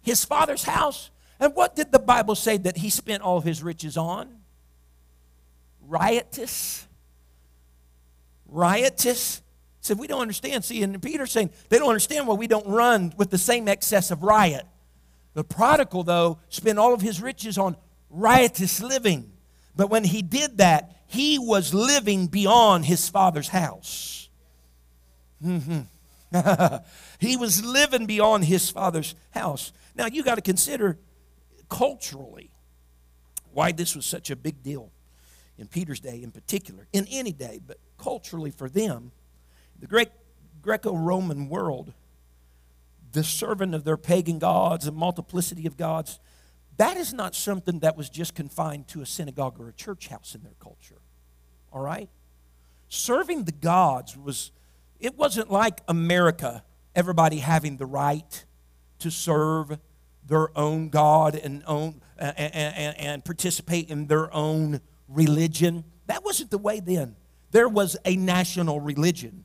his 0.00 0.24
father's 0.24 0.64
house? 0.64 1.10
And 1.38 1.54
what 1.54 1.76
did 1.76 1.92
the 1.92 1.98
Bible 1.98 2.34
say 2.34 2.56
that 2.56 2.78
he 2.78 2.88
spent 2.88 3.22
all 3.22 3.42
his 3.42 3.62
riches 3.62 3.98
on? 3.98 4.38
Riotous. 5.86 6.88
Riotous 8.46 9.42
said, 9.82 9.98
We 9.98 10.06
don't 10.06 10.22
understand. 10.22 10.64
See, 10.64 10.82
and 10.82 11.02
Peter's 11.02 11.32
saying 11.32 11.50
they 11.68 11.78
don't 11.78 11.88
understand 11.88 12.26
why 12.26 12.36
we 12.36 12.46
don't 12.46 12.66
run 12.66 13.12
with 13.18 13.28
the 13.28 13.36
same 13.36 13.68
excess 13.68 14.10
of 14.10 14.22
riot. 14.22 14.64
The 15.34 15.44
prodigal, 15.44 16.04
though, 16.04 16.38
spent 16.48 16.78
all 16.78 16.94
of 16.94 17.00
his 17.00 17.20
riches 17.20 17.58
on 17.58 17.76
riotous 18.10 18.80
living. 18.82 19.32
But 19.76 19.90
when 19.90 20.04
he 20.04 20.22
did 20.22 20.58
that, 20.58 20.96
he 21.06 21.38
was 21.38 21.72
living 21.72 22.26
beyond 22.26 22.84
his 22.84 23.08
father's 23.08 23.48
house. 23.48 24.28
Mm-hmm. 25.44 25.80
he 27.18 27.36
was 27.36 27.64
living 27.64 28.06
beyond 28.06 28.44
his 28.44 28.70
father's 28.70 29.14
house. 29.30 29.72
Now, 29.94 30.06
you 30.06 30.22
got 30.22 30.34
to 30.34 30.42
consider 30.42 30.98
culturally 31.68 32.50
why 33.52 33.72
this 33.72 33.96
was 33.96 34.06
such 34.06 34.30
a 34.30 34.36
big 34.36 34.62
deal 34.62 34.90
in 35.58 35.66
Peter's 35.66 36.00
day 36.00 36.22
in 36.22 36.30
particular, 36.30 36.86
in 36.92 37.06
any 37.10 37.32
day, 37.32 37.60
but 37.66 37.78
culturally 37.98 38.50
for 38.50 38.68
them, 38.68 39.10
the 39.80 40.08
Greco 40.62 40.96
Roman 40.96 41.48
world, 41.48 41.92
the 43.18 43.24
servant 43.24 43.74
of 43.74 43.82
their 43.82 43.96
pagan 43.96 44.38
gods, 44.38 44.86
a 44.86 44.92
multiplicity 44.92 45.66
of 45.66 45.76
gods, 45.76 46.20
that 46.76 46.96
is 46.96 47.12
not 47.12 47.34
something 47.34 47.80
that 47.80 47.96
was 47.96 48.08
just 48.08 48.36
confined 48.36 48.86
to 48.88 49.02
a 49.02 49.06
synagogue 49.06 49.58
or 49.58 49.68
a 49.68 49.72
church 49.72 50.06
house 50.06 50.36
in 50.36 50.42
their 50.44 50.54
culture. 50.60 51.00
All 51.72 51.80
right? 51.80 52.08
Serving 52.88 53.42
the 53.42 53.52
gods 53.52 54.16
was, 54.16 54.52
it 55.00 55.16
wasn't 55.16 55.50
like 55.50 55.80
America, 55.88 56.62
everybody 56.94 57.38
having 57.38 57.76
the 57.76 57.86
right 57.86 58.44
to 59.00 59.10
serve 59.10 59.78
their 60.24 60.56
own 60.56 60.88
God 60.88 61.34
and, 61.34 61.64
own, 61.66 62.00
and, 62.16 62.54
and, 62.54 62.96
and 62.96 63.24
participate 63.24 63.90
in 63.90 64.06
their 64.06 64.32
own 64.32 64.80
religion. 65.08 65.82
That 66.06 66.24
wasn't 66.24 66.52
the 66.52 66.58
way 66.58 66.78
then. 66.78 67.16
There 67.50 67.68
was 67.68 67.96
a 68.04 68.14
national 68.14 68.78
religion. 68.78 69.44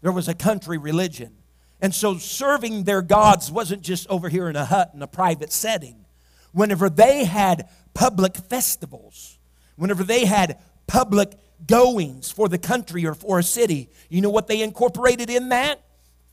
There 0.00 0.12
was 0.12 0.28
a 0.28 0.34
country 0.34 0.78
religion. 0.78 1.34
And 1.82 1.94
so 1.94 2.18
serving 2.18 2.84
their 2.84 3.02
gods 3.02 3.50
wasn't 3.50 3.82
just 3.82 4.08
over 4.08 4.28
here 4.28 4.48
in 4.48 4.56
a 4.56 4.64
hut 4.64 4.90
in 4.94 5.02
a 5.02 5.06
private 5.06 5.52
setting. 5.52 6.04
Whenever 6.52 6.90
they 6.90 7.24
had 7.24 7.68
public 7.94 8.36
festivals, 8.36 9.38
whenever 9.76 10.04
they 10.04 10.24
had 10.26 10.58
public 10.86 11.32
goings 11.66 12.30
for 12.30 12.48
the 12.48 12.58
country 12.58 13.06
or 13.06 13.14
for 13.14 13.38
a 13.38 13.42
city, 13.42 13.88
you 14.08 14.20
know 14.20 14.30
what 14.30 14.46
they 14.46 14.62
incorporated 14.62 15.30
in 15.30 15.50
that? 15.50 15.80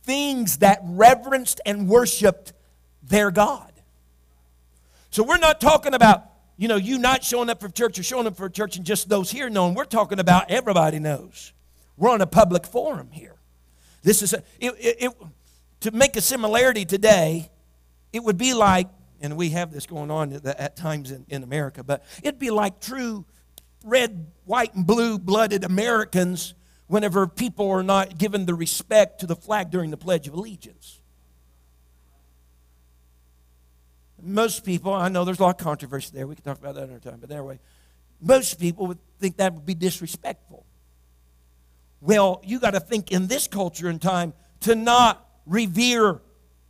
Things 0.04 0.58
that 0.58 0.80
reverenced 0.84 1.62
and 1.66 1.88
worshiped 1.88 2.54
their 3.04 3.32
God. 3.32 3.72
So 5.12 5.24
we're 5.24 5.38
not 5.38 5.62
talking 5.62 5.94
about, 5.94 6.26
you 6.58 6.68
know, 6.68 6.76
you 6.76 6.98
not 6.98 7.24
showing 7.24 7.50
up 7.50 7.62
for 7.62 7.70
church 7.70 7.98
or 8.00 8.04
showing 8.04 8.28
up 8.28 8.36
for 8.36 8.50
church 8.50 8.76
and 8.76 8.86
just 8.86 9.08
those 9.08 9.32
here 9.32 9.50
knowing. 9.50 9.76
We're 9.76 9.86
talking 9.86 10.20
about 10.20 10.52
everybody 10.52 11.00
knows. 11.00 11.54
We're 11.96 12.12
on 12.12 12.22
a 12.22 12.28
public 12.28 12.66
forum 12.66 13.10
here. 13.12 13.37
This 14.08 14.22
is 14.22 14.32
a, 14.32 14.38
it, 14.62 14.74
it, 14.80 15.04
it, 15.04 15.12
to 15.82 15.92
make 15.92 16.16
a 16.16 16.22
similarity 16.22 16.86
today. 16.86 17.52
It 18.14 18.24
would 18.24 18.38
be 18.38 18.54
like, 18.54 18.88
and 19.20 19.36
we 19.36 19.50
have 19.50 19.74
this 19.74 19.86
going 19.86 20.10
on 20.12 20.32
at 20.46 20.78
times 20.78 21.12
in, 21.12 21.26
in 21.28 21.44
America, 21.44 21.84
but 21.84 22.06
it'd 22.24 22.40
be 22.40 22.50
like 22.50 22.80
true 22.80 23.26
red, 23.84 24.32
white, 24.46 24.74
and 24.76 24.88
blue 24.88 25.20
blooded 25.20 25.66
Americans 25.66 26.54
whenever 26.88 27.28
people 27.28 27.70
are 27.70 27.84
not 27.84 28.18
given 28.18 28.46
the 28.46 28.56
respect 28.56 29.20
to 29.20 29.28
the 29.28 29.36
flag 29.36 29.72
during 29.72 29.92
the 29.92 29.98
Pledge 29.98 30.26
of 30.30 30.36
Allegiance. 30.36 31.02
Most 34.22 34.64
people, 34.64 34.94
I 34.94 35.10
know 35.10 35.26
there's 35.26 35.40
a 35.40 35.44
lot 35.44 35.60
of 35.60 35.66
controversy 35.66 36.12
there. 36.14 36.26
We 36.28 36.36
can 36.36 36.46
talk 36.46 36.60
about 36.60 36.76
that 36.76 36.86
another 36.86 37.02
time. 37.02 37.20
But 37.20 37.30
anyway, 37.30 37.60
most 38.22 38.58
people 38.58 38.88
would 38.88 39.00
think 39.20 39.36
that 39.36 39.54
would 39.54 39.66
be 39.66 39.76
disrespectful. 39.76 40.66
Well, 42.02 42.42
you 42.44 42.60
got 42.60 42.72
to 42.72 42.80
think 42.80 43.12
in 43.12 43.28
this 43.28 43.48
culture 43.48 43.90
and 43.90 44.02
time 44.02 44.34
to 44.62 44.76
not 44.76 45.28
revere 45.46 46.22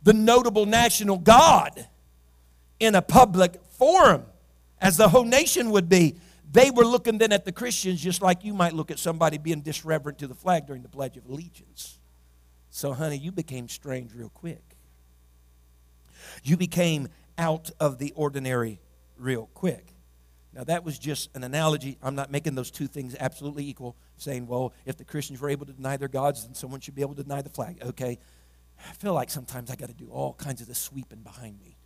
the 0.02 0.12
notable 0.12 0.66
national 0.66 1.18
God 1.18 1.86
in 2.80 2.94
a 2.94 3.02
public 3.02 3.60
forum, 3.76 4.24
as 4.80 4.96
the 4.96 5.08
whole 5.08 5.24
nation 5.24 5.70
would 5.70 5.88
be. 5.88 6.16
They 6.50 6.70
were 6.70 6.84
looking 6.84 7.18
then 7.18 7.32
at 7.32 7.44
the 7.44 7.52
Christians 7.52 8.00
just 8.00 8.22
like 8.22 8.42
you 8.44 8.54
might 8.54 8.72
look 8.72 8.90
at 8.90 8.98
somebody 8.98 9.36
being 9.36 9.60
disreverent 9.60 10.18
to 10.18 10.26
the 10.26 10.34
flag 10.34 10.66
during 10.66 10.82
the 10.82 10.88
Pledge 10.88 11.16
of 11.16 11.26
Allegiance. 11.26 11.98
So, 12.70 12.92
honey, 12.92 13.18
you 13.18 13.32
became 13.32 13.68
strange 13.68 14.14
real 14.14 14.30
quick. 14.30 14.62
You 16.42 16.56
became 16.56 17.08
out 17.36 17.70
of 17.80 17.98
the 17.98 18.12
ordinary 18.16 18.80
real 19.18 19.48
quick. 19.54 19.94
Now, 20.54 20.64
that 20.64 20.84
was 20.84 20.98
just 20.98 21.28
an 21.34 21.44
analogy. 21.44 21.98
I'm 22.02 22.14
not 22.14 22.30
making 22.30 22.54
those 22.54 22.70
two 22.70 22.86
things 22.86 23.14
absolutely 23.18 23.68
equal, 23.68 23.96
saying, 24.18 24.46
well, 24.46 24.72
if 24.84 24.96
the 24.96 25.04
Christians 25.04 25.40
were 25.40 25.48
able 25.48 25.66
to 25.66 25.72
deny 25.72 25.96
their 25.96 26.08
gods, 26.08 26.44
then 26.44 26.54
someone 26.54 26.80
should 26.80 26.94
be 26.94 27.02
able 27.02 27.14
to 27.14 27.22
deny 27.22 27.42
the 27.42 27.50
flag. 27.50 27.78
Okay. 27.82 28.18
I 28.78 28.92
feel 28.92 29.14
like 29.14 29.30
sometimes 29.30 29.70
I 29.70 29.76
got 29.76 29.88
to 29.88 29.94
do 29.94 30.08
all 30.10 30.34
kinds 30.34 30.60
of 30.60 30.68
the 30.68 30.74
sweeping 30.74 31.20
behind 31.20 31.60
me 31.60 31.76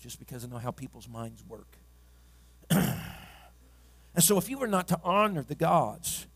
just 0.00 0.18
because 0.18 0.44
I 0.44 0.48
know 0.48 0.58
how 0.58 0.70
people's 0.70 1.08
minds 1.08 1.44
work. 1.46 1.76
and 2.70 2.94
so, 4.18 4.38
if 4.38 4.48
you 4.48 4.58
were 4.58 4.66
not 4.66 4.88
to 4.88 5.00
honor 5.04 5.42
the 5.42 5.54
gods, 5.54 6.26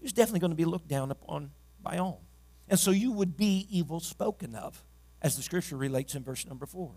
you're 0.00 0.10
definitely 0.10 0.40
going 0.40 0.50
to 0.50 0.56
be 0.56 0.64
looked 0.64 0.88
down 0.88 1.10
upon 1.10 1.50
by 1.82 1.98
all. 1.98 2.22
And 2.68 2.78
so, 2.78 2.90
you 2.90 3.12
would 3.12 3.36
be 3.36 3.66
evil 3.70 4.00
spoken 4.00 4.54
of, 4.54 4.84
as 5.22 5.36
the 5.36 5.42
scripture 5.42 5.76
relates 5.76 6.14
in 6.14 6.22
verse 6.22 6.46
number 6.46 6.66
four. 6.66 6.92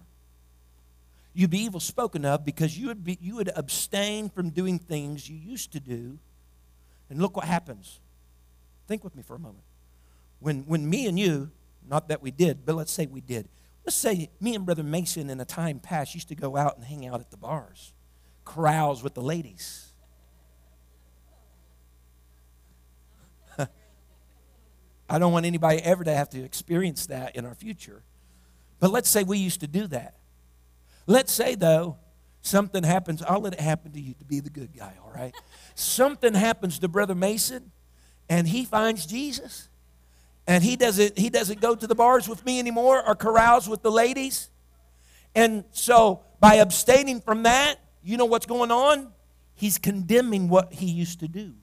You'd 1.34 1.52
be 1.52 1.60
evil 1.60 1.80
spoken 1.80 2.26
of 2.26 2.44
because 2.44 2.78
you 2.78 2.88
would, 2.88 3.04
be, 3.04 3.18
you 3.22 3.36
would 3.36 3.52
abstain 3.56 4.30
from 4.30 4.50
doing 4.50 4.80
things 4.80 5.30
you 5.30 5.38
used 5.38 5.72
to 5.74 5.80
do. 5.80 6.18
And 7.10 7.22
look 7.22 7.36
what 7.38 7.46
happens. 7.46 8.00
Think 8.88 9.04
with 9.04 9.16
me 9.16 9.24
for 9.24 9.36
a 9.36 9.40
moment. 9.40 9.64
When, 10.40 10.64
when 10.64 10.90
me 10.90 11.06
and 11.08 11.20
you, 11.20 11.52
not 11.88 12.08
that 12.10 12.22
we 12.22 12.32
did, 12.32 12.66
but 12.66 12.76
let's 12.76 12.92
say 12.92 13.06
we 13.06 13.22
did, 13.22 13.48
let's 13.86 13.96
say 13.96 14.30
me 14.40 14.56
and 14.56 14.66
Brother 14.66 14.84
Mason 14.84 15.30
in 15.30 15.40
a 15.40 15.46
time 15.46 15.80
past 15.80 16.14
used 16.14 16.30
to 16.30 16.36
go 16.36 16.56
out 16.56 16.76
and 16.78 16.86
hang 16.86 17.06
out 17.06 17.20
at 17.20 17.32
the 17.32 17.38
bars, 17.38 17.94
carouse 18.46 19.04
with 19.04 19.14
the 19.14 19.22
ladies. 19.22 19.92
I 25.10 25.20
don't 25.20 25.34
want 25.34 25.46
anybody 25.46 25.80
ever 25.82 26.04
to 26.04 26.14
have 26.14 26.30
to 26.30 26.44
experience 26.44 27.08
that 27.08 27.36
in 27.36 27.46
our 27.46 27.56
future. 27.56 28.04
But 28.80 28.92
let's 28.92 29.10
say 29.10 29.24
we 29.24 29.38
used 29.38 29.60
to 29.62 29.68
do 29.68 29.88
that. 29.88 30.19
Let's 31.10 31.34
say, 31.34 31.56
though, 31.56 31.98
something 32.44 32.84
happens. 32.84 33.24
I'll 33.24 33.40
let 33.40 33.54
it 33.54 33.60
happen 33.60 33.92
to 33.94 34.00
you 34.00 34.14
to 34.20 34.26
be 34.26 34.42
the 34.42 34.52
good 34.52 34.78
guy, 34.78 34.94
all 35.04 35.12
right? 35.12 35.34
something 35.74 36.36
happens 36.36 36.78
to 36.80 36.88
Brother 36.88 37.16
Mason, 37.16 37.72
and 38.30 38.48
he 38.48 38.64
finds 38.64 39.08
Jesus, 39.08 39.70
and 40.46 40.64
he 40.64 40.76
doesn't, 40.76 41.18
he 41.18 41.32
doesn't 41.32 41.62
go 41.62 41.74
to 41.74 41.88
the 41.88 41.96
bars 41.96 42.30
with 42.30 42.46
me 42.46 42.60
anymore 42.60 43.04
or 43.04 43.16
carouse 43.16 43.68
with 43.68 43.82
the 43.82 43.90
ladies. 43.90 44.52
And 45.34 45.64
so, 45.72 46.22
by 46.40 46.56
abstaining 46.56 47.22
from 47.22 47.42
that, 47.42 47.78
you 48.04 48.16
know 48.16 48.26
what's 48.26 48.46
going 48.46 48.70
on? 48.70 49.12
He's 49.56 49.80
condemning 49.80 50.48
what 50.48 50.74
he 50.74 50.86
used 50.86 51.22
to 51.22 51.28
do. 51.28 51.54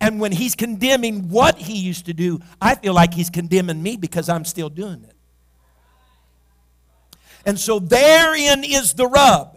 And 0.00 0.18
when 0.18 0.32
he's 0.32 0.54
condemning 0.54 1.28
what 1.28 1.58
he 1.58 1.76
used 1.76 2.06
to 2.06 2.14
do, 2.14 2.40
I 2.58 2.74
feel 2.74 2.94
like 2.94 3.12
he's 3.12 3.28
condemning 3.28 3.82
me 3.82 3.98
because 3.98 4.30
I'm 4.30 4.46
still 4.46 4.70
doing 4.70 5.04
it. 5.04 5.15
And 7.46 7.58
so 7.58 7.78
therein 7.78 8.64
is 8.64 8.92
the 8.92 9.06
rub. 9.06 9.56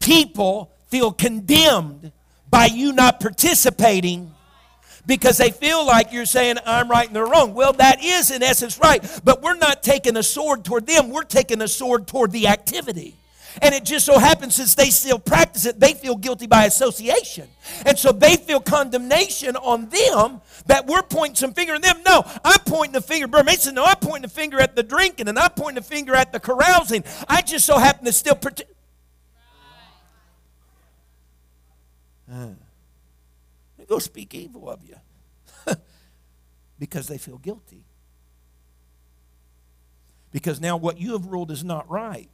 People 0.00 0.72
feel 0.88 1.12
condemned 1.12 2.12
by 2.50 2.66
you 2.66 2.92
not 2.92 3.20
participating 3.20 4.32
because 5.06 5.38
they 5.38 5.50
feel 5.50 5.86
like 5.86 6.12
you're 6.12 6.26
saying, 6.26 6.56
I'm 6.66 6.90
right 6.90 7.06
and 7.06 7.14
they're 7.14 7.26
wrong. 7.26 7.54
Well, 7.54 7.72
that 7.74 8.02
is 8.02 8.30
in 8.30 8.42
essence 8.42 8.78
right, 8.78 9.02
but 9.24 9.42
we're 9.42 9.56
not 9.56 9.82
taking 9.82 10.16
a 10.16 10.22
sword 10.22 10.64
toward 10.64 10.86
them, 10.86 11.10
we're 11.10 11.22
taking 11.22 11.62
a 11.62 11.68
sword 11.68 12.06
toward 12.06 12.32
the 12.32 12.48
activity. 12.48 13.14
And 13.62 13.74
it 13.74 13.84
just 13.84 14.06
so 14.06 14.18
happens 14.18 14.54
since 14.54 14.74
they 14.74 14.90
still 14.90 15.18
practice 15.18 15.66
it, 15.66 15.78
they 15.78 15.94
feel 15.94 16.16
guilty 16.16 16.46
by 16.46 16.64
association. 16.64 17.48
And 17.86 17.98
so 17.98 18.12
they 18.12 18.36
feel 18.36 18.60
condemnation 18.60 19.56
on 19.56 19.88
them 19.88 20.40
that 20.66 20.86
we're 20.86 21.02
pointing 21.02 21.36
some 21.36 21.52
finger 21.52 21.74
at 21.74 21.82
them. 21.82 22.02
No, 22.04 22.22
I'm 22.44 22.60
pointing 22.60 22.92
the 22.92 23.00
finger. 23.00 23.28
Brother 23.28 23.44
Mason, 23.44 23.74
no, 23.74 23.84
I'm 23.84 23.96
pointing 23.96 24.22
the 24.22 24.28
finger 24.28 24.60
at 24.60 24.74
the 24.76 24.82
drinking 24.82 25.28
and 25.28 25.38
I'm 25.38 25.50
pointing 25.50 25.82
the 25.82 25.88
finger 25.88 26.14
at 26.14 26.32
the 26.32 26.40
carousing. 26.40 27.04
I 27.28 27.42
just 27.42 27.66
so 27.66 27.78
happen 27.78 28.04
to 28.04 28.12
still. 28.12 28.34
Part- 28.34 28.62
uh, 32.30 32.48
they 33.78 33.84
go 33.84 33.98
speak 33.98 34.34
evil 34.34 34.68
of 34.68 34.80
you 34.84 34.96
because 36.78 37.06
they 37.06 37.18
feel 37.18 37.38
guilty. 37.38 37.84
Because 40.32 40.60
now 40.60 40.76
what 40.76 40.98
you 40.98 41.12
have 41.12 41.26
ruled 41.26 41.52
is 41.52 41.62
not 41.62 41.88
right 41.88 42.28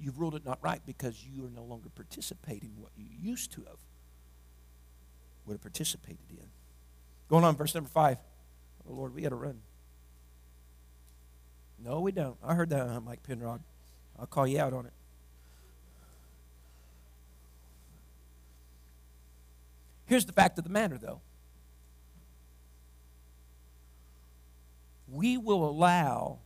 you've 0.00 0.18
ruled 0.18 0.34
it 0.34 0.44
not 0.44 0.58
right 0.62 0.80
because 0.86 1.24
you 1.24 1.44
are 1.44 1.50
no 1.50 1.62
longer 1.62 1.88
participating 1.90 2.72
what 2.76 2.90
you 2.96 3.06
used 3.20 3.52
to 3.52 3.62
have 3.62 3.76
would 5.46 5.54
have 5.54 5.62
participated 5.62 6.30
in. 6.30 6.46
Going 7.28 7.44
on, 7.44 7.56
verse 7.56 7.74
number 7.74 7.90
five. 7.90 8.18
Oh, 8.88 8.94
Lord, 8.94 9.14
we 9.14 9.22
got 9.22 9.30
to 9.30 9.36
run. 9.36 9.60
No, 11.82 12.00
we 12.00 12.12
don't. 12.12 12.36
I 12.42 12.54
heard 12.54 12.70
that 12.70 12.80
on 12.80 13.04
Mike 13.04 13.22
Penrod. 13.22 13.60
I'll 14.18 14.26
call 14.26 14.46
you 14.46 14.60
out 14.60 14.72
on 14.72 14.86
it. 14.86 14.92
Here's 20.06 20.26
the 20.26 20.32
fact 20.32 20.58
of 20.58 20.64
the 20.64 20.70
matter, 20.70 20.98
though. 20.98 21.20
We 25.08 25.36
will 25.36 25.68
allow 25.68 26.40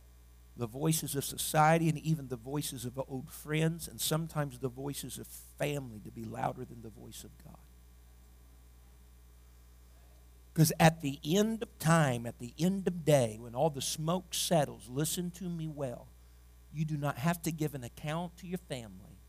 the 0.57 0.67
voices 0.67 1.15
of 1.15 1.25
society 1.25 1.89
and 1.89 1.97
even 1.97 2.29
the 2.29 2.37
voices 2.37 2.85
of 2.85 2.99
old 3.09 3.29
friends 3.29 3.87
and 3.87 3.99
sometimes 3.99 4.59
the 4.59 4.69
voices 4.69 5.17
of 5.17 5.27
family 5.59 5.99
to 5.99 6.11
be 6.11 6.23
louder 6.23 6.63
than 6.63 6.81
the 6.81 6.89
voice 6.89 7.23
of 7.23 7.31
God. 7.43 7.57
Because 10.53 10.71
at 10.79 11.01
the 11.01 11.19
end 11.25 11.61
of 11.61 11.79
time, 11.79 12.25
at 12.25 12.39
the 12.39 12.53
end 12.57 12.87
of 12.87 13.03
day, 13.03 13.37
when 13.37 13.55
all 13.55 13.69
the 13.69 13.81
smoke 13.81 14.33
settles, 14.33 14.87
listen 14.89 15.29
to 15.31 15.43
me 15.43 15.67
well. 15.67 16.07
You 16.73 16.85
do 16.85 16.95
not 16.95 17.17
have 17.17 17.41
to 17.41 17.51
give 17.51 17.75
an 17.75 17.83
account 17.83 18.37
to 18.37 18.47
your 18.47 18.59
family, 18.69 19.19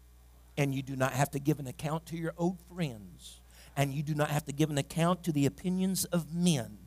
and 0.57 0.72
you 0.72 0.83
do 0.83 0.95
not 0.95 1.12
have 1.12 1.33
to 1.33 1.41
give 1.41 1.59
an 1.59 1.66
account 1.66 2.07
to 2.07 2.16
your 2.16 2.33
old 2.39 2.59
friends, 2.72 3.41
and 3.77 3.93
you 3.93 4.05
do 4.05 4.14
not 4.14 4.31
have 4.31 4.45
to 4.47 4.53
give 4.53 4.70
an 4.70 4.79
account 4.79 5.24
to 5.24 5.33
the 5.33 5.47
opinions 5.47 6.05
of 6.07 6.33
men 6.33 6.79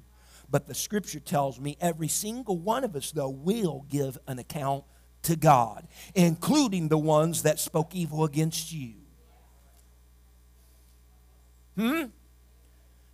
but 0.49 0.67
the 0.67 0.73
scripture 0.73 1.19
tells 1.19 1.59
me 1.59 1.77
every 1.79 2.07
single 2.07 2.57
one 2.57 2.83
of 2.83 2.95
us, 2.95 3.11
though, 3.11 3.29
will 3.29 3.85
give 3.89 4.17
an 4.27 4.39
account 4.39 4.83
to 5.23 5.35
God, 5.35 5.87
including 6.15 6.87
the 6.87 6.97
ones 6.97 7.43
that 7.43 7.59
spoke 7.59 7.93
evil 7.93 8.23
against 8.23 8.71
you. 8.71 8.93
Hmm? 11.75 12.05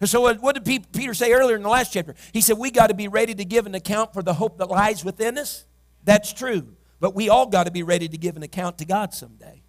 So, 0.03 0.33
what 0.35 0.63
did 0.63 0.85
Peter 0.91 1.13
say 1.13 1.31
earlier 1.31 1.55
in 1.55 1.63
the 1.63 1.69
last 1.69 1.93
chapter? 1.93 2.15
He 2.33 2.41
said, 2.41 2.57
We 2.57 2.69
got 2.69 2.87
to 2.87 2.93
be 2.93 3.07
ready 3.07 3.33
to 3.33 3.45
give 3.45 3.65
an 3.65 3.75
account 3.75 4.13
for 4.13 4.21
the 4.21 4.33
hope 4.33 4.57
that 4.57 4.69
lies 4.69 5.03
within 5.03 5.37
us. 5.37 5.65
That's 6.03 6.33
true. 6.33 6.75
But 6.99 7.15
we 7.15 7.29
all 7.29 7.47
got 7.47 7.65
to 7.65 7.71
be 7.71 7.83
ready 7.83 8.07
to 8.07 8.17
give 8.17 8.35
an 8.35 8.43
account 8.43 8.77
to 8.79 8.85
God 8.85 9.13
someday. 9.13 9.63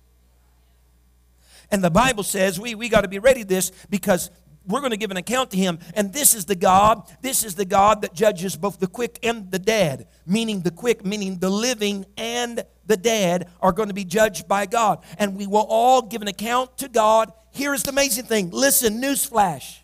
And 1.70 1.82
the 1.82 1.90
Bible 1.90 2.22
says 2.22 2.60
we, 2.60 2.74
we 2.74 2.88
got 2.88 3.02
to 3.02 3.08
be 3.08 3.18
ready 3.18 3.42
to 3.42 3.46
this 3.46 3.72
because 3.90 4.30
we're 4.66 4.80
going 4.80 4.90
to 4.90 4.96
give 4.96 5.10
an 5.10 5.16
account 5.16 5.50
to 5.52 5.56
him. 5.56 5.78
And 5.94 6.12
this 6.12 6.34
is 6.34 6.44
the 6.44 6.54
God, 6.54 7.02
this 7.22 7.44
is 7.44 7.54
the 7.54 7.64
God 7.64 8.02
that 8.02 8.14
judges 8.14 8.56
both 8.56 8.78
the 8.78 8.86
quick 8.86 9.18
and 9.22 9.50
the 9.50 9.58
dead. 9.58 10.08
Meaning 10.26 10.60
the 10.60 10.70
quick, 10.70 11.04
meaning 11.04 11.38
the 11.38 11.50
living 11.50 12.06
and 12.16 12.64
the 12.86 12.96
dead 12.96 13.48
are 13.60 13.72
going 13.72 13.88
to 13.88 13.94
be 13.94 14.04
judged 14.04 14.48
by 14.48 14.66
God. 14.66 15.04
And 15.18 15.36
we 15.36 15.46
will 15.46 15.66
all 15.68 16.02
give 16.02 16.22
an 16.22 16.28
account 16.28 16.78
to 16.78 16.88
God. 16.88 17.32
Here 17.50 17.74
is 17.74 17.82
the 17.82 17.90
amazing 17.90 18.24
thing 18.24 18.50
listen, 18.50 19.00
newsflash. 19.00 19.78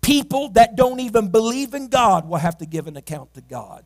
People 0.00 0.48
that 0.50 0.74
don't 0.74 1.00
even 1.00 1.28
believe 1.30 1.74
in 1.74 1.88
God 1.88 2.28
will 2.28 2.38
have 2.38 2.58
to 2.58 2.66
give 2.66 2.86
an 2.86 2.96
account 2.96 3.34
to 3.34 3.42
God 3.42 3.84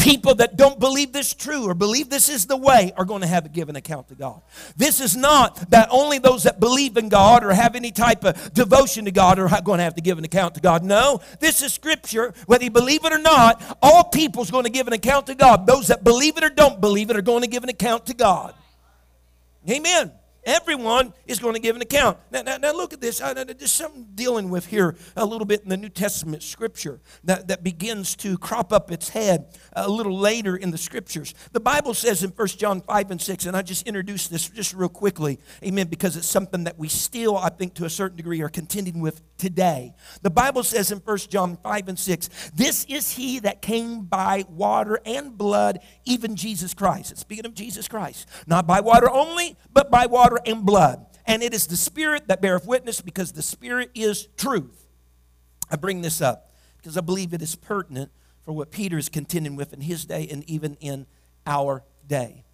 people 0.00 0.34
that 0.36 0.56
don't 0.56 0.80
believe 0.80 1.12
this 1.12 1.34
true 1.34 1.68
or 1.68 1.74
believe 1.74 2.08
this 2.08 2.28
is 2.28 2.46
the 2.46 2.56
way 2.56 2.92
are 2.96 3.04
going 3.04 3.20
to 3.20 3.26
have 3.26 3.44
to 3.44 3.50
give 3.50 3.68
an 3.68 3.76
account 3.76 4.08
to 4.08 4.14
God. 4.14 4.40
This 4.76 5.00
is 5.00 5.16
not 5.16 5.70
that 5.70 5.88
only 5.90 6.18
those 6.18 6.44
that 6.44 6.58
believe 6.58 6.96
in 6.96 7.08
God 7.08 7.44
or 7.44 7.52
have 7.52 7.76
any 7.76 7.92
type 7.92 8.24
of 8.24 8.52
devotion 8.54 9.04
to 9.04 9.10
God 9.10 9.38
are 9.38 9.48
going 9.62 9.78
to 9.78 9.84
have 9.84 9.94
to 9.94 10.00
give 10.00 10.18
an 10.18 10.24
account 10.24 10.54
to 10.54 10.60
God. 10.60 10.82
No, 10.82 11.20
this 11.38 11.62
is 11.62 11.72
scripture. 11.72 12.34
Whether 12.46 12.64
you 12.64 12.70
believe 12.70 13.04
it 13.04 13.12
or 13.12 13.18
not, 13.18 13.62
all 13.82 14.04
people's 14.04 14.50
going 14.50 14.64
to 14.64 14.70
give 14.70 14.86
an 14.86 14.92
account 14.92 15.26
to 15.26 15.34
God. 15.34 15.66
Those 15.66 15.88
that 15.88 16.02
believe 16.02 16.36
it 16.36 16.44
or 16.44 16.50
don't 16.50 16.80
believe 16.80 17.10
it 17.10 17.16
are 17.16 17.22
going 17.22 17.42
to 17.42 17.48
give 17.48 17.62
an 17.62 17.68
account 17.68 18.06
to 18.06 18.14
God. 18.14 18.54
Amen. 19.68 20.12
Everyone 20.44 21.12
is 21.26 21.38
going 21.38 21.54
to 21.54 21.60
give 21.60 21.76
an 21.76 21.82
account. 21.82 22.18
Now, 22.30 22.42
now, 22.42 22.56
now 22.56 22.72
look 22.72 22.92
at 22.92 23.00
this. 23.00 23.20
Uh, 23.20 23.34
I, 23.36 23.44
there's 23.44 23.70
something 23.70 24.06
dealing 24.14 24.48
with 24.48 24.66
here 24.66 24.96
a 25.16 25.26
little 25.26 25.44
bit 25.44 25.62
in 25.62 25.68
the 25.68 25.76
New 25.76 25.88
Testament 25.88 26.42
scripture 26.42 27.00
that, 27.24 27.48
that 27.48 27.62
begins 27.62 28.16
to 28.16 28.38
crop 28.38 28.72
up 28.72 28.90
its 28.90 29.10
head 29.10 29.58
a 29.74 29.88
little 29.88 30.18
later 30.18 30.56
in 30.56 30.70
the 30.70 30.78
scriptures. 30.78 31.34
The 31.52 31.60
Bible 31.60 31.92
says 31.92 32.22
in 32.22 32.30
1 32.30 32.48
John 32.48 32.80
5 32.80 33.10
and 33.10 33.20
6, 33.20 33.46
and 33.46 33.56
I 33.56 33.62
just 33.62 33.86
introduced 33.86 34.30
this 34.30 34.48
just 34.48 34.72
real 34.74 34.88
quickly, 34.88 35.38
amen, 35.62 35.88
because 35.88 36.16
it's 36.16 36.26
something 36.26 36.64
that 36.64 36.78
we 36.78 36.88
still, 36.88 37.36
I 37.36 37.50
think, 37.50 37.74
to 37.74 37.84
a 37.84 37.90
certain 37.90 38.16
degree, 38.16 38.40
are 38.40 38.48
contending 38.48 39.00
with 39.00 39.20
today. 39.36 39.94
The 40.22 40.30
Bible 40.30 40.62
says 40.62 40.90
in 40.90 40.98
1 40.98 41.18
John 41.28 41.58
5 41.62 41.88
and 41.88 41.98
6, 41.98 42.50
This 42.54 42.84
is 42.88 43.12
he 43.12 43.40
that 43.40 43.60
came 43.60 44.02
by 44.02 44.44
water 44.48 45.00
and 45.04 45.36
blood, 45.36 45.80
even 46.04 46.36
Jesus 46.36 46.72
Christ. 46.72 47.12
It's 47.12 47.20
speaking 47.20 47.46
of 47.46 47.54
Jesus 47.54 47.88
Christ. 47.88 48.28
Not 48.46 48.66
by 48.66 48.80
water 48.80 49.10
only, 49.10 49.56
but 49.72 49.90
by 49.90 50.06
water 50.30 50.42
and 50.46 50.64
blood. 50.64 51.06
And 51.26 51.42
it 51.42 51.54
is 51.54 51.66
the 51.66 51.76
Spirit 51.76 52.28
that 52.28 52.40
beareth 52.40 52.66
witness 52.66 53.00
because 53.00 53.32
the 53.32 53.42
Spirit 53.42 53.90
is 53.94 54.28
truth. 54.36 54.86
I 55.70 55.76
bring 55.76 56.02
this 56.02 56.20
up 56.20 56.50
because 56.78 56.96
I 56.96 57.00
believe 57.00 57.32
it 57.34 57.42
is 57.42 57.54
pertinent 57.54 58.10
for 58.42 58.52
what 58.52 58.70
Peter 58.70 58.98
is 58.98 59.08
contending 59.08 59.54
with 59.54 59.72
in 59.72 59.80
his 59.82 60.04
day 60.04 60.26
and 60.30 60.42
even 60.48 60.76
in 60.80 61.06
our 61.46 61.84
day. 62.06 62.44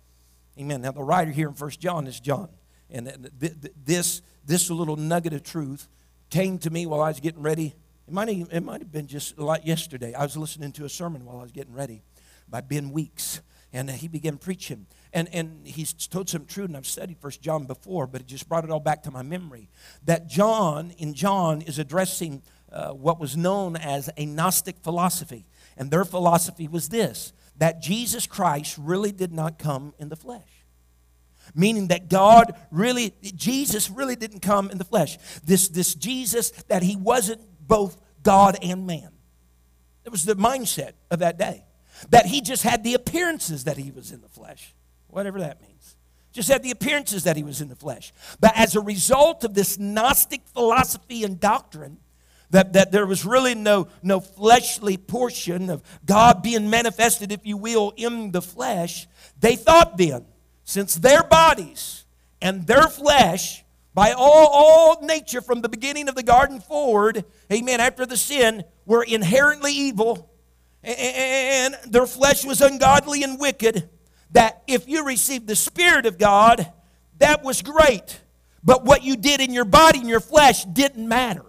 Amen. 0.58 0.82
Now, 0.82 0.92
the 0.92 1.02
writer 1.02 1.30
here 1.30 1.48
in 1.48 1.54
First 1.54 1.80
John 1.80 2.06
is 2.06 2.18
John. 2.20 2.48
And 2.90 3.30
this, 3.84 4.22
this 4.44 4.70
little 4.70 4.96
nugget 4.96 5.32
of 5.32 5.42
truth 5.42 5.88
came 6.30 6.58
to 6.58 6.70
me 6.70 6.86
while 6.86 7.00
I 7.00 7.08
was 7.08 7.20
getting 7.20 7.42
ready. 7.42 7.74
It 8.06 8.12
might, 8.14 8.28
have, 8.28 8.48
it 8.52 8.62
might 8.62 8.80
have 8.80 8.92
been 8.92 9.06
just 9.06 9.38
like 9.38 9.66
yesterday. 9.66 10.14
I 10.14 10.22
was 10.22 10.36
listening 10.36 10.72
to 10.72 10.84
a 10.84 10.88
sermon 10.88 11.24
while 11.24 11.38
I 11.38 11.42
was 11.42 11.52
getting 11.52 11.74
ready 11.74 12.02
by 12.48 12.60
Ben 12.60 12.90
Weeks 12.90 13.40
and 13.72 13.90
he 13.90 14.08
began 14.08 14.38
preaching. 14.38 14.86
And, 15.12 15.28
and 15.32 15.66
he's 15.66 15.92
told 15.92 16.28
some 16.28 16.46
truth, 16.46 16.68
and 16.68 16.76
I've 16.76 16.86
studied 16.86 17.18
First 17.18 17.40
John 17.40 17.64
before, 17.64 18.06
but 18.06 18.20
it 18.20 18.26
just 18.26 18.48
brought 18.48 18.64
it 18.64 18.70
all 18.70 18.80
back 18.80 19.02
to 19.04 19.10
my 19.10 19.22
memory. 19.22 19.68
That 20.04 20.28
John, 20.28 20.92
in 20.98 21.14
John, 21.14 21.62
is 21.62 21.78
addressing 21.78 22.42
uh, 22.70 22.90
what 22.90 23.18
was 23.18 23.36
known 23.36 23.76
as 23.76 24.10
a 24.16 24.26
Gnostic 24.26 24.78
philosophy. 24.82 25.46
And 25.76 25.90
their 25.90 26.04
philosophy 26.04 26.68
was 26.68 26.88
this 26.88 27.32
that 27.58 27.80
Jesus 27.80 28.26
Christ 28.26 28.76
really 28.78 29.12
did 29.12 29.32
not 29.32 29.58
come 29.58 29.94
in 29.98 30.10
the 30.10 30.16
flesh. 30.16 30.42
Meaning 31.54 31.88
that 31.88 32.10
God 32.10 32.54
really, 32.70 33.14
Jesus 33.22 33.88
really 33.88 34.16
didn't 34.16 34.40
come 34.40 34.70
in 34.70 34.78
the 34.78 34.84
flesh. 34.84 35.16
This, 35.44 35.68
this 35.68 35.94
Jesus, 35.94 36.50
that 36.68 36.82
he 36.82 36.96
wasn't 36.96 37.40
both 37.60 37.96
God 38.22 38.58
and 38.62 38.86
man. 38.86 39.10
It 40.04 40.10
was 40.10 40.24
the 40.24 40.34
mindset 40.34 40.92
of 41.10 41.20
that 41.20 41.38
day 41.38 41.65
that 42.10 42.26
he 42.26 42.40
just 42.40 42.62
had 42.62 42.84
the 42.84 42.94
appearances 42.94 43.64
that 43.64 43.76
he 43.76 43.90
was 43.90 44.12
in 44.12 44.20
the 44.20 44.28
flesh, 44.28 44.74
whatever 45.08 45.40
that 45.40 45.60
means. 45.60 45.96
Just 46.32 46.48
had 46.50 46.62
the 46.62 46.70
appearances 46.70 47.24
that 47.24 47.36
he 47.36 47.42
was 47.42 47.60
in 47.60 47.68
the 47.68 47.76
flesh. 47.76 48.12
But 48.40 48.52
as 48.54 48.76
a 48.76 48.80
result 48.80 49.42
of 49.44 49.54
this 49.54 49.78
Gnostic 49.78 50.42
philosophy 50.52 51.24
and 51.24 51.40
doctrine, 51.40 51.98
that, 52.50 52.74
that 52.74 52.92
there 52.92 53.06
was 53.06 53.24
really 53.24 53.54
no, 53.54 53.88
no 54.02 54.20
fleshly 54.20 54.96
portion 54.96 55.70
of 55.70 55.82
God 56.04 56.42
being 56.42 56.70
manifested, 56.70 57.32
if 57.32 57.40
you 57.44 57.56
will, 57.56 57.92
in 57.96 58.32
the 58.32 58.42
flesh, 58.42 59.06
they 59.40 59.56
thought 59.56 59.96
then, 59.96 60.26
since 60.64 60.94
their 60.96 61.22
bodies 61.22 62.04
and 62.40 62.66
their 62.66 62.86
flesh, 62.88 63.64
by 63.94 64.12
all, 64.12 64.48
all 64.52 65.02
nature 65.02 65.40
from 65.40 65.62
the 65.62 65.68
beginning 65.68 66.08
of 66.08 66.14
the 66.14 66.22
garden 66.22 66.60
forward, 66.60 67.24
amen, 67.52 67.80
after 67.80 68.04
the 68.04 68.16
sin, 68.16 68.64
were 68.84 69.02
inherently 69.02 69.72
evil, 69.72 70.30
and 70.86 71.76
their 71.86 72.06
flesh 72.06 72.44
was 72.44 72.60
ungodly 72.60 73.22
and 73.22 73.40
wicked, 73.40 73.88
that 74.30 74.62
if 74.66 74.88
you 74.88 75.04
received 75.04 75.46
the 75.46 75.56
Spirit 75.56 76.06
of 76.06 76.18
God, 76.18 76.72
that 77.18 77.42
was 77.42 77.62
great. 77.62 78.20
But 78.62 78.84
what 78.84 79.02
you 79.02 79.16
did 79.16 79.40
in 79.40 79.52
your 79.52 79.64
body 79.64 80.00
and 80.00 80.08
your 80.08 80.20
flesh 80.20 80.64
didn't 80.64 81.08
matter. 81.08 81.44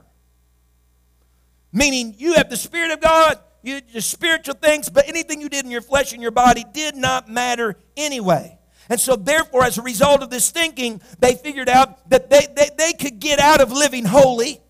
Meaning, 1.72 2.16
you 2.18 2.34
have 2.34 2.50
the 2.50 2.58
Spirit 2.58 2.92
of 2.92 3.02
God, 3.02 3.40
you 3.62 3.82
the 3.94 4.02
spiritual 4.02 4.56
things, 4.56 4.90
but 4.90 5.08
anything 5.08 5.42
you 5.42 5.50
did 5.50 5.66
in 5.66 5.72
your 5.72 5.82
flesh 5.82 6.14
and 6.14 6.22
your 6.22 6.32
body 6.32 6.66
did 6.74 6.96
not 6.96 7.30
matter 7.30 7.76
anyway. 7.96 8.58
And 8.90 9.00
so, 9.00 9.16
therefore, 9.16 9.64
as 9.64 9.78
a 9.78 9.82
result 9.82 10.24
of 10.24 10.30
this 10.30 10.50
thinking, 10.50 11.02
they 11.20 11.36
figured 11.36 11.68
out 11.70 12.10
that 12.10 12.30
they, 12.30 12.48
they, 12.56 12.70
they 12.78 12.94
could 12.94 13.20
get 13.20 13.40
out 13.40 13.60
of 13.60 13.72
living 13.72 14.06
holy. 14.06 14.62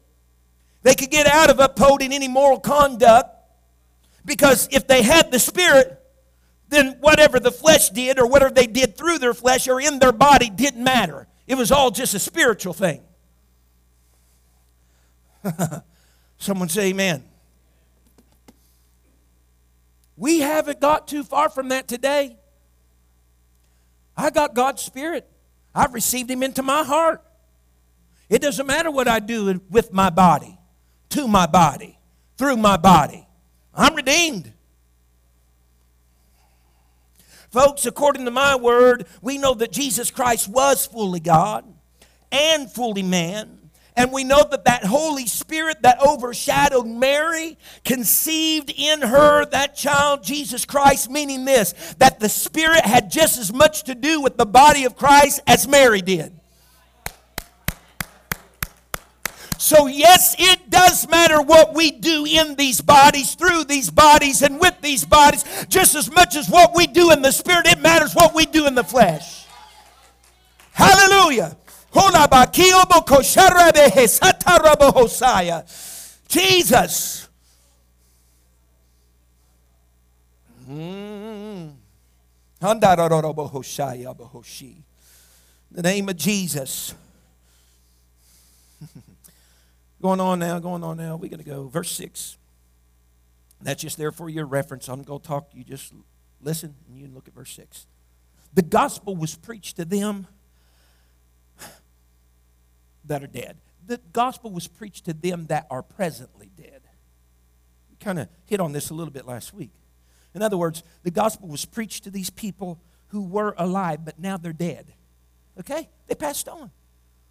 They 0.82 0.96
could 0.96 1.12
get 1.12 1.28
out 1.28 1.50
of 1.50 1.60
upholding 1.60 2.12
any 2.12 2.28
moral 2.28 2.60
conduct 2.60 3.37
because 4.28 4.68
if 4.72 4.86
they 4.88 5.02
had 5.02 5.32
the 5.32 5.40
Spirit, 5.40 6.00
then 6.68 6.98
whatever 7.00 7.40
the 7.40 7.50
flesh 7.50 7.90
did 7.90 8.20
or 8.20 8.28
whatever 8.28 8.54
they 8.54 8.68
did 8.68 8.98
through 8.98 9.20
their 9.20 9.34
flesh 9.34 9.70
or 9.70 9.80
in 9.80 10.00
their 10.00 10.12
body 10.12 10.50
didn't 10.50 10.84
matter. 10.84 11.28
It 11.48 11.56
was 11.56 11.72
all 11.72 11.92
just 11.92 12.14
a 12.14 12.20
spiritual 12.20 12.74
thing. 12.74 13.02
Someone 16.38 16.68
say 16.68 16.90
amen. 16.90 17.24
We 20.18 20.40
haven't 20.40 20.82
got 20.82 21.08
too 21.08 21.24
far 21.24 21.48
from 21.48 21.70
that 21.70 21.88
today. 21.88 22.38
I 24.18 24.30
got 24.30 24.54
God's 24.54 24.82
Spirit. 24.82 25.30
I've 25.74 25.94
received 25.94 26.30
Him 26.30 26.44
into 26.44 26.64
my 26.64 26.84
heart. 26.84 27.24
It 28.30 28.42
doesn't 28.42 28.68
matter 28.68 28.92
what 28.92 29.08
I 29.08 29.20
do 29.20 29.62
with 29.70 29.94
my 29.94 30.10
body, 30.10 30.58
to 31.12 31.30
my 31.30 31.46
body, 31.46 31.98
through 32.36 32.58
my 32.58 32.76
body. 32.76 33.27
I'm 33.78 33.96
redeemed. 33.96 34.52
Folks, 37.52 37.86
according 37.86 38.26
to 38.26 38.32
my 38.32 38.56
word, 38.56 39.06
we 39.22 39.38
know 39.38 39.54
that 39.54 39.72
Jesus 39.72 40.12
Christ 40.12 40.50
was 40.50 40.86
fully 40.86 41.20
God 41.20 41.64
and 42.32 42.70
fully 42.70 43.04
man. 43.04 43.54
And 43.96 44.12
we 44.12 44.24
know 44.24 44.44
that 44.52 44.66
that 44.66 44.84
Holy 44.84 45.26
Spirit 45.26 45.82
that 45.82 46.00
overshadowed 46.06 46.86
Mary 46.86 47.58
conceived 47.84 48.72
in 48.76 49.02
her 49.02 49.46
that 49.46 49.76
child, 49.76 50.24
Jesus 50.24 50.66
Christ, 50.66 51.10
meaning 51.10 51.46
this 51.46 51.74
that 51.98 52.20
the 52.20 52.30
Spirit 52.30 52.86
had 52.86 53.10
just 53.10 53.40
as 53.40 53.52
much 53.52 53.84
to 53.84 53.96
do 53.96 54.22
with 54.22 54.38
the 54.38 54.46
body 54.46 54.84
of 54.84 54.96
Christ 54.96 55.40
as 55.48 55.68
Mary 55.68 56.02
did. 56.02 56.32
So, 59.58 59.88
yes, 59.88 60.36
it 60.38 60.57
does 60.70 61.08
matter 61.08 61.42
what 61.42 61.74
we 61.74 61.92
do 61.92 62.26
in 62.26 62.56
these 62.56 62.82
bodies, 62.82 63.36
through 63.36 63.66
these 63.66 63.90
bodies, 63.90 64.42
and 64.42 64.60
with 64.60 64.80
these 64.82 65.06
bodies, 65.06 65.44
just 65.70 65.96
as 65.96 66.12
much 66.12 66.36
as 66.36 66.50
what 66.50 66.76
we 66.76 66.88
do 66.88 67.12
in 67.12 67.22
the 67.22 67.32
spirit, 67.32 67.68
it 67.68 67.80
matters 67.82 68.14
what 68.14 68.34
we 68.36 68.46
do 68.46 68.68
in 68.68 68.76
the 68.76 68.84
flesh. 68.84 69.46
Hallelujah. 70.72 71.58
Jesus. 76.28 77.28
Mm. 80.70 81.74
The 85.72 85.82
name 85.82 86.10
of 86.10 86.18
Jesus. 86.18 86.94
Going 90.08 90.22
on 90.22 90.40
now, 90.40 90.58
going 90.60 90.86
on 90.86 90.96
now. 90.96 91.18
We're 91.18 91.30
going 91.30 91.44
to 91.44 91.46
go. 91.46 91.68
Verse 91.68 91.92
6. 91.92 92.38
That's 93.62 93.82
just 93.82 93.98
there 93.98 94.14
for 94.14 94.30
your 94.30 94.46
reference. 94.46 94.88
I'm 94.88 95.04
going 95.04 95.20
to 95.20 95.28
talk. 95.28 95.50
You 95.54 95.66
just 95.66 95.92
listen 96.42 96.76
and 96.88 96.98
you 96.98 97.10
look 97.14 97.28
at 97.28 97.34
verse 97.34 97.52
6. 97.52 97.88
The 98.54 98.62
gospel 98.62 99.18
was 99.18 99.36
preached 99.36 99.76
to 99.76 99.84
them 99.84 100.26
that 103.04 103.22
are 103.22 103.28
dead. 103.28 103.58
The 103.86 104.00
gospel 104.14 104.50
was 104.50 104.66
preached 104.66 105.04
to 105.08 105.14
them 105.14 105.48
that 105.48 105.68
are 105.70 105.84
presently 105.84 106.52
dead. 106.56 106.84
We 107.90 107.98
kind 108.00 108.18
of 108.18 108.30
hit 108.46 108.62
on 108.62 108.72
this 108.72 108.92
a 108.92 108.94
little 108.94 109.12
bit 109.12 109.26
last 109.26 109.54
week. 109.54 109.74
In 110.34 110.42
other 110.42 110.56
words, 110.56 110.84
the 111.04 111.12
gospel 111.12 111.50
was 111.50 111.66
preached 111.66 112.06
to 112.06 112.10
these 112.10 112.30
people 112.30 112.80
who 113.08 113.24
were 113.24 113.54
alive, 113.58 114.06
but 114.06 114.18
now 114.18 114.38
they're 114.38 114.54
dead. 114.54 114.94
Okay? 115.60 115.90
They 116.08 116.16
passed 116.16 116.48
on. 116.48 116.72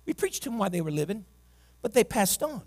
We 0.05 0.13
preached 0.13 0.43
to 0.43 0.51
them 0.51 0.59
while 0.59 0.69
they 0.69 0.83
were 0.83 0.91
living 0.91 1.25
but 1.83 1.95
they 1.95 2.05
passed 2.05 2.43
on. 2.43 2.63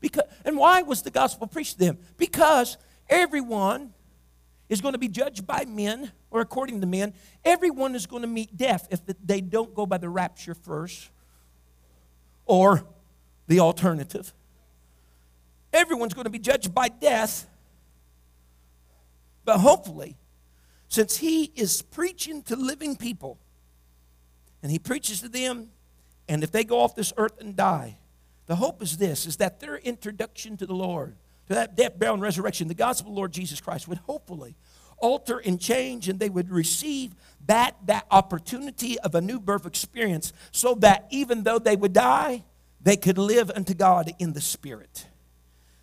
Because, 0.00 0.24
and 0.44 0.56
why 0.56 0.82
was 0.82 1.02
the 1.02 1.10
gospel 1.10 1.46
preached 1.46 1.78
to 1.78 1.86
them? 1.86 1.98
Because 2.16 2.78
everyone 3.08 3.92
is 4.68 4.80
going 4.80 4.92
to 4.92 4.98
be 4.98 5.08
judged 5.08 5.46
by 5.46 5.64
men, 5.66 6.12
or 6.30 6.40
according 6.40 6.80
to 6.80 6.86
men, 6.86 7.12
everyone 7.44 7.94
is 7.94 8.06
going 8.06 8.22
to 8.22 8.28
meet 8.28 8.56
death 8.56 8.86
if 8.90 9.00
they 9.24 9.40
don't 9.40 9.74
go 9.74 9.84
by 9.84 9.98
the 9.98 10.08
rapture 10.08 10.54
first, 10.54 11.10
or 12.46 12.84
the 13.48 13.60
alternative. 13.60 14.32
Everyone's 15.72 16.14
going 16.14 16.24
to 16.24 16.30
be 16.30 16.38
judged 16.38 16.74
by 16.74 16.88
death, 16.88 17.46
but 19.44 19.58
hopefully, 19.58 20.16
since 20.88 21.18
he 21.18 21.52
is 21.54 21.82
preaching 21.82 22.42
to 22.42 22.56
living 22.56 22.96
people, 22.96 23.38
and 24.62 24.70
he 24.70 24.78
preaches 24.78 25.20
to 25.20 25.28
them, 25.28 25.70
and 26.28 26.42
if 26.44 26.52
they 26.52 26.64
go 26.64 26.80
off 26.80 26.94
this 26.94 27.12
earth 27.16 27.40
and 27.40 27.56
die, 27.56 27.98
the 28.50 28.56
hope 28.56 28.82
is 28.82 28.96
this, 28.96 29.26
is 29.26 29.36
that 29.36 29.60
their 29.60 29.76
introduction 29.76 30.56
to 30.56 30.66
the 30.66 30.74
Lord, 30.74 31.14
to 31.46 31.54
that 31.54 31.76
death, 31.76 31.96
burial, 31.96 32.14
and 32.14 32.22
resurrection, 32.22 32.66
the 32.66 32.74
gospel 32.74 33.10
of 33.10 33.14
the 33.14 33.16
Lord 33.16 33.30
Jesus 33.30 33.60
Christ 33.60 33.86
would 33.86 33.98
hopefully 33.98 34.56
alter 34.98 35.38
and 35.38 35.60
change 35.60 36.08
and 36.08 36.18
they 36.18 36.28
would 36.28 36.50
receive 36.50 37.14
that, 37.46 37.76
that 37.86 38.06
opportunity 38.10 38.98
of 38.98 39.14
a 39.14 39.20
new 39.20 39.38
birth 39.38 39.66
experience 39.66 40.32
so 40.50 40.74
that 40.74 41.06
even 41.10 41.44
though 41.44 41.60
they 41.60 41.76
would 41.76 41.92
die, 41.92 42.42
they 42.80 42.96
could 42.96 43.18
live 43.18 43.52
unto 43.54 43.72
God 43.72 44.10
in 44.18 44.32
the 44.32 44.40
spirit. 44.40 45.06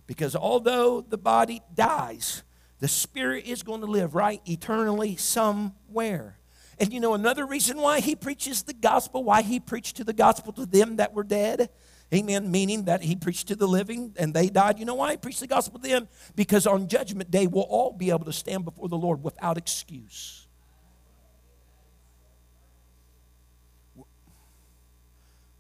Because 0.06 0.36
although 0.36 1.00
the 1.00 1.18
body 1.18 1.62
dies, 1.74 2.44
the 2.80 2.90
spirit 2.90 3.46
is 3.46 3.64
going 3.64 3.80
to 3.80 3.88
live 3.88 4.14
right 4.14 4.42
eternally 4.46 5.16
somewhere. 5.16 6.38
And 6.80 6.92
you 6.92 7.00
know 7.00 7.14
another 7.14 7.46
reason 7.46 7.78
why 7.78 8.02
he 8.02 8.14
preaches 8.14 8.64
the 8.64 8.74
gospel, 8.74 9.24
why 9.24 9.42
he 9.42 9.62
preached 9.62 9.96
to 9.96 10.04
the 10.04 10.12
gospel 10.12 10.52
to 10.52 10.66
them 10.66 10.98
that 10.98 11.14
were 11.14 11.24
dead? 11.24 11.70
Amen. 12.14 12.50
Meaning 12.50 12.86
that 12.86 13.04
he 13.04 13.16
preached 13.16 13.50
to 13.50 13.56
the 13.56 13.68
living 13.68 14.14
and 14.18 14.34
they 14.34 14.50
died. 14.50 14.80
You 14.80 14.86
know 14.86 14.96
why 14.96 15.12
he 15.12 15.18
preached 15.18 15.42
the 15.42 15.48
gospel 15.48 15.80
to 15.80 15.88
them? 15.88 16.08
Because 16.36 16.66
on 16.66 16.88
judgment 16.88 17.30
day, 17.30 17.48
we'll 17.48 17.64
all 17.64 17.92
be 17.92 18.10
able 18.12 18.26
to 18.26 18.34
stand 18.34 18.64
before 18.64 18.88
the 18.88 18.98
Lord 18.98 19.24
without 19.24 19.58
excuse. 19.58 20.48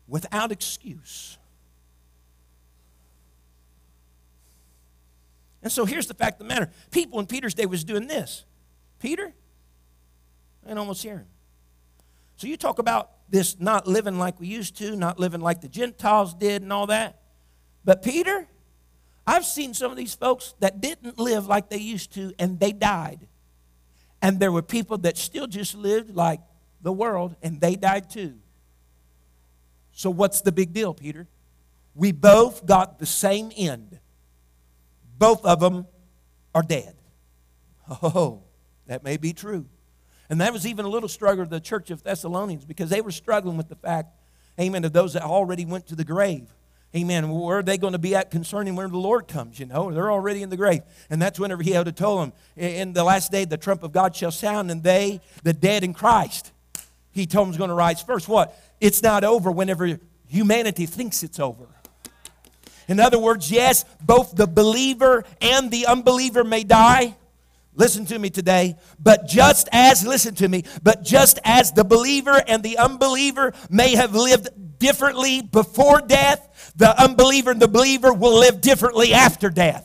Without 0.08 0.54
excuse. 0.54 1.38
And 5.62 5.72
so 5.72 5.84
here's 5.84 6.08
the 6.08 6.14
fact 6.14 6.40
of 6.40 6.48
the 6.48 6.54
matter 6.54 6.72
people 6.92 7.20
in 7.20 7.26
Peter's 7.26 7.54
day 7.54 7.66
was 7.66 7.84
doing 7.84 8.08
this. 8.08 8.46
Peter, 9.00 9.34
I 10.66 10.70
can 10.70 10.78
almost 10.78 11.04
hear 11.04 11.18
him. 11.18 11.28
So 12.38 12.48
you 12.48 12.56
talk 12.56 12.80
about 12.80 13.12
this 13.30 13.60
not 13.60 13.88
living 13.88 14.18
like 14.18 14.40
we 14.40 14.48
used 14.48 14.78
to, 14.78 14.96
not 14.96 15.20
living 15.20 15.42
like 15.42 15.62
the 15.62 15.68
Gentiles 15.68 16.34
did, 16.34 16.62
and 16.62 16.72
all 16.72 16.88
that. 16.88 17.22
But 17.84 18.02
Peter, 18.02 18.48
I've 19.26 19.46
seen 19.46 19.74
some 19.74 19.92
of 19.92 19.98
these 19.98 20.16
folks 20.16 20.56
that 20.60 20.80
didn't 20.80 21.20
live 21.20 21.48
like 21.48 21.70
they 21.70 21.78
used 21.78 22.14
to, 22.14 22.34
and 22.40 22.60
they 22.60 22.72
died. 22.72 23.28
And 24.22 24.40
there 24.40 24.52
were 24.52 24.62
people 24.62 24.98
that 25.00 25.18
still 25.18 25.48
just 25.48 25.76
lived 25.76 26.16
like 26.16 26.40
the 26.82 26.92
world, 26.92 27.36
and 27.42 27.60
they 27.60 27.76
died 27.76 28.10
too. 28.10 28.36
So, 29.92 30.10
what's 30.10 30.42
the 30.42 30.52
big 30.52 30.74
deal, 30.74 30.94
Peter? 30.94 31.28
We 31.96 32.12
both 32.12 32.66
got 32.66 33.00
the 33.00 33.06
same 33.06 33.52
end. 33.58 34.00
Both 35.18 35.44
of 35.44 35.60
them 35.60 35.88
are 36.54 36.62
dead. 36.62 36.96
Oh, 37.90 38.44
that 38.88 39.04
may 39.04 39.18
be 39.18 39.34
true. 39.34 39.66
And 40.30 40.42
that 40.42 40.52
was 40.54 40.68
even 40.68 40.86
a 40.86 40.90
little 40.90 41.10
struggle 41.10 41.44
of 41.44 41.50
the 41.50 41.60
church 41.60 41.90
of 41.90 42.04
Thessalonians 42.04 42.66
because 42.66 42.90
they 42.90 43.02
were 43.02 43.12
struggling 43.12 43.58
with 43.58 43.70
the 43.70 43.76
fact, 43.76 44.10
amen, 44.60 44.84
of 44.84 44.94
those 44.94 45.14
that 45.14 45.24
already 45.24 45.66
went 45.66 45.88
to 45.88 45.96
the 45.96 46.04
grave. 46.04 46.48
Amen. 46.96 47.30
Where 47.30 47.60
are 47.60 47.64
they 47.64 47.78
going 47.78 47.94
to 47.94 48.00
be 48.00 48.16
at 48.16 48.32
concerning 48.32 48.76
when 48.76 48.90
the 48.90 48.98
Lord 48.98 49.28
comes? 49.28 49.60
You 49.60 49.66
know, 49.66 49.92
they're 49.92 50.12
already 50.12 50.42
in 50.42 50.50
the 50.50 50.58
grave. 50.58 50.82
And 51.10 51.22
that's 51.22 51.40
whenever 51.40 51.62
he 51.62 51.72
had 51.72 51.86
to 51.86 51.92
tell 51.92 52.20
them, 52.20 52.34
in 52.56 52.94
the 52.94 53.04
last 53.04 53.32
day, 53.32 53.46
the 53.46 53.58
trump 53.58 53.84
of 53.84 53.92
God 53.92 54.16
shall 54.16 54.32
sound, 54.32 54.72
and 54.72 54.82
they, 54.82 55.20
the 55.44 55.54
dead 55.54 55.84
in 55.84 55.94
Christ, 55.94 56.52
he 57.12 57.26
told 57.26 57.48
them 57.48 57.52
is 57.52 57.58
going 57.58 57.70
to 57.70 57.76
rise 57.76 58.02
first. 58.02 58.28
What? 58.28 58.58
It's 58.80 59.04
not 59.04 59.24
over 59.24 59.52
whenever 59.52 60.00
humanity 60.28 60.86
thinks 60.86 61.24
it's 61.24 61.40
over. 61.40 61.68
In 62.88 63.02
other 63.02 63.20
words, 63.20 63.52
yes, 63.52 63.84
both 64.02 64.36
the 64.36 64.48
believer 64.48 65.26
and 65.42 65.70
the 65.70 65.88
unbeliever 65.88 66.44
may 66.46 66.64
die. 66.64 67.16
Listen 67.78 68.08
to 68.08 68.18
me 68.18 68.32
today. 68.32 68.76
But 69.00 69.28
just 69.28 69.70
as, 69.72 70.06
listen 70.06 70.34
to 70.36 70.50
me, 70.50 70.64
but 70.82 71.04
just 71.04 71.40
as 71.46 71.72
the 71.72 71.84
believer 71.84 72.42
and 72.48 72.64
the 72.64 72.80
unbeliever 72.80 73.54
may 73.70 73.96
have 73.96 74.16
lived 74.16 74.80
differently 74.80 75.44
before 75.44 76.02
death, 76.02 76.74
the 76.76 77.00
unbeliever 77.02 77.52
and 77.52 77.62
the 77.62 77.68
believer 77.68 78.12
will 78.12 78.40
live 78.40 78.62
differently 78.62 79.14
after 79.14 79.50
death. 79.50 79.84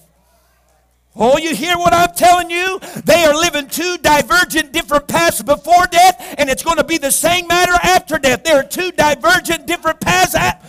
Oh, 1.15 1.37
you 1.37 1.55
hear 1.55 1.77
what 1.77 1.93
I'm 1.93 2.15
telling 2.15 2.51
you? 2.51 2.81
They 3.05 3.25
are 3.27 3.35
living 3.35 3.69
two 3.69 3.99
divergent 3.99 4.73
different 4.73 5.07
paths 5.07 5.43
before 5.43 5.85
death, 5.91 6.35
and 6.39 6.49
it's 6.49 6.63
going 6.63 6.79
to 6.79 6.85
be 6.85 6.97
the 6.97 7.13
same 7.13 7.47
matter 7.47 7.75
after 7.83 8.17
death. 8.19 8.43
There 8.43 8.59
are 8.61 8.65
two 8.65 8.91
divergent 8.93 9.67
different 9.67 10.01
paths. 10.01 10.35
At, 10.35 10.65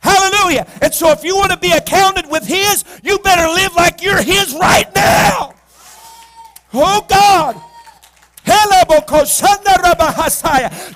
hallelujah. 0.00 0.66
And 0.82 0.92
so, 0.92 1.10
if 1.12 1.24
you 1.24 1.34
want 1.36 1.52
to 1.52 1.56
be 1.56 1.70
accounted 1.70 2.30
with 2.30 2.46
His, 2.46 2.84
you 3.02 3.18
better 3.20 3.48
live 3.48 3.74
like 3.74 4.02
you're 4.02 4.22
His 4.22 4.52
right 4.52 4.94
now. 4.94 5.53
Oh 6.74 7.06
God. 7.08 7.62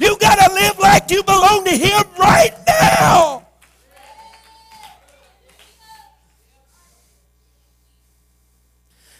You 0.00 0.16
got 0.18 0.36
to 0.36 0.54
live 0.54 0.78
like 0.78 1.10
you 1.10 1.22
belong 1.22 1.64
to 1.64 1.70
Him 1.70 2.04
right 2.18 2.52
now. 2.66 3.46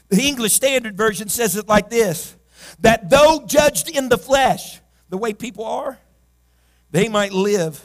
The 0.09 0.23
English 0.23 0.55
Standard 0.55 0.97
Version 0.97 1.29
says 1.29 1.57
it 1.57 1.69
like 1.69 1.91
this 1.91 2.35
that 2.81 3.11
though 3.11 3.45
judged 3.47 3.91
in 3.91 4.09
the 4.09 4.19
flesh, 4.19 4.81
the 5.11 5.19
way 5.19 5.33
people 5.33 5.65
are, 5.65 5.99
they 6.91 7.09
might 7.09 7.33
live 7.33 7.85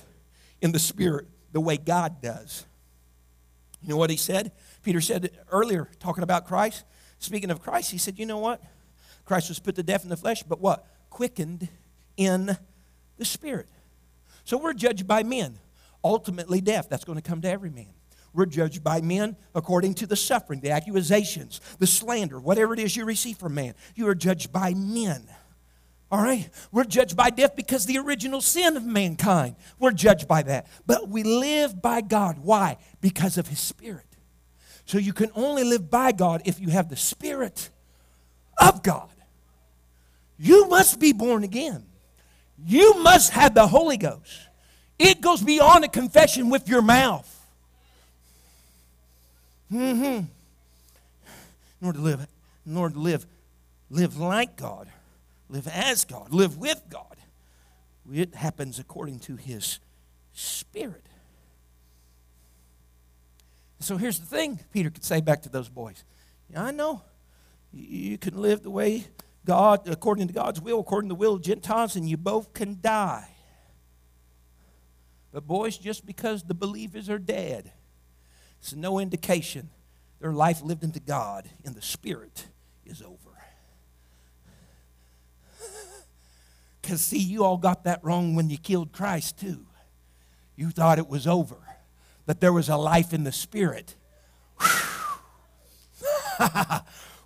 in 0.61 0.71
the 0.71 0.79
spirit 0.79 1.27
the 1.51 1.59
way 1.59 1.77
God 1.77 2.21
does. 2.21 2.65
You 3.81 3.89
know 3.89 3.97
what 3.97 4.09
he 4.09 4.17
said? 4.17 4.51
Peter 4.83 5.01
said 5.01 5.31
earlier, 5.51 5.89
talking 5.99 6.23
about 6.23 6.47
Christ, 6.47 6.85
speaking 7.23 7.51
of 7.51 7.61
Christ, 7.61 7.91
he 7.91 7.97
said, 7.97 8.19
You 8.19 8.25
know 8.25 8.37
what? 8.37 8.61
Christ 9.25 9.49
was 9.49 9.59
put 9.59 9.75
to 9.75 9.83
death 9.83 10.03
in 10.03 10.09
the 10.09 10.17
flesh, 10.17 10.43
but 10.43 10.59
what? 10.59 10.85
Quickened 11.09 11.67
in 12.17 12.57
the 13.17 13.25
spirit. 13.25 13.67
So 14.43 14.57
we're 14.57 14.73
judged 14.73 15.07
by 15.07 15.23
men. 15.23 15.59
Ultimately, 16.03 16.59
death. 16.59 16.87
That's 16.89 17.05
going 17.05 17.17
to 17.17 17.27
come 17.27 17.41
to 17.41 17.49
every 17.49 17.69
man. 17.69 17.93
We're 18.33 18.45
judged 18.47 18.83
by 18.83 18.99
men 18.99 19.37
according 19.53 19.93
to 19.95 20.07
the 20.07 20.15
suffering, 20.15 20.59
the 20.59 20.71
accusations, 20.71 21.61
the 21.79 21.87
slander, 21.87 22.39
whatever 22.39 22.73
it 22.73 22.79
is 22.79 22.95
you 22.95 23.05
receive 23.05 23.37
from 23.37 23.53
man. 23.53 23.75
You 23.95 24.07
are 24.07 24.15
judged 24.15 24.51
by 24.51 24.73
men. 24.73 25.27
All 26.11 26.21
right? 26.21 26.49
We're 26.71 26.83
judged 26.83 27.15
by 27.15 27.29
death 27.29 27.55
because 27.55 27.85
the 27.85 27.99
original 27.99 28.41
sin 28.41 28.75
of 28.75 28.85
mankind. 28.85 29.55
We're 29.79 29.91
judged 29.91 30.27
by 30.27 30.43
that. 30.43 30.67
But 30.85 31.09
we 31.09 31.23
live 31.23 31.81
by 31.81 32.01
God. 32.01 32.39
Why? 32.39 32.77
Because 33.01 33.37
of 33.37 33.47
His 33.47 33.59
Spirit. 33.59 34.12
So 34.85 34.97
you 34.97 35.13
can 35.13 35.31
only 35.35 35.63
live 35.63 35.89
by 35.89 36.11
God 36.11 36.41
if 36.45 36.59
you 36.59 36.69
have 36.69 36.89
the 36.89 36.95
Spirit 36.95 37.69
of 38.57 38.83
God. 38.83 39.09
You 40.37 40.67
must 40.67 40.99
be 40.99 41.13
born 41.13 41.43
again. 41.43 41.85
You 42.65 43.01
must 43.01 43.31
have 43.31 43.53
the 43.53 43.67
Holy 43.67 43.97
Ghost. 43.97 44.47
It 44.99 45.21
goes 45.21 45.41
beyond 45.41 45.83
a 45.85 45.87
confession 45.87 46.49
with 46.49 46.67
your 46.67 46.81
mouth. 46.81 47.29
Mm-hmm. 49.71 50.25
In 51.81 51.87
order 51.87 51.97
to 51.97 52.03
live, 52.03 52.27
in 52.65 52.77
order 52.77 52.93
to 52.93 52.99
live, 52.99 53.25
live 53.89 54.17
like 54.17 54.55
God, 54.55 54.87
live 55.49 55.67
as 55.67 56.05
God, 56.05 56.31
live 56.31 56.57
with 56.57 56.81
God. 56.89 57.05
It 58.11 58.35
happens 58.35 58.79
according 58.79 59.19
to 59.19 59.35
His 59.35 59.79
Spirit. 60.33 61.05
So 63.83 63.97
here's 63.97 64.17
the 64.17 64.25
thing 64.25 64.61
Peter 64.71 64.89
could 64.89 65.03
say 65.03 65.19
back 65.19 65.41
to 65.41 65.49
those 65.49 65.67
boys. 65.67 66.05
Yeah, 66.49 66.63
I 66.63 66.71
know 66.71 67.01
you 67.73 68.17
can 68.17 68.41
live 68.41 68.63
the 68.63 68.69
way 68.69 69.07
God, 69.45 69.89
according 69.89 70.27
to 70.27 70.33
God's 70.33 70.61
will, 70.61 70.79
according 70.79 71.09
to 71.09 71.15
the 71.15 71.19
will 71.19 71.33
of 71.33 71.41
Gentiles, 71.41 71.97
and 71.97 72.07
you 72.07 72.15
both 72.15 72.53
can 72.53 72.79
die. 72.79 73.27
But, 75.33 75.45
boys, 75.45 75.77
just 75.77 76.05
because 76.05 76.43
the 76.43 76.53
believers 76.53 77.09
are 77.09 77.19
dead, 77.19 77.73
it's 78.61 78.73
no 78.73 78.99
indication 78.99 79.69
their 80.21 80.31
life 80.31 80.61
lived 80.61 80.85
into 80.85 81.01
God 81.01 81.49
in 81.65 81.73
the 81.73 81.81
Spirit 81.81 82.47
is 82.85 83.01
over. 83.01 83.17
Because, 86.81 87.01
see, 87.01 87.19
you 87.19 87.43
all 87.43 87.57
got 87.57 87.83
that 87.83 88.01
wrong 88.01 88.33
when 88.33 88.49
you 88.49 88.57
killed 88.57 88.93
Christ, 88.93 89.39
too. 89.39 89.65
You 90.55 90.69
thought 90.69 90.99
it 90.99 91.09
was 91.09 91.27
over, 91.27 91.57
that 92.25 92.39
there 92.41 92.53
was 92.53 92.69
a 92.69 92.77
life 92.77 93.13
in 93.13 93.23
the 93.23 93.31
Spirit. 93.31 93.95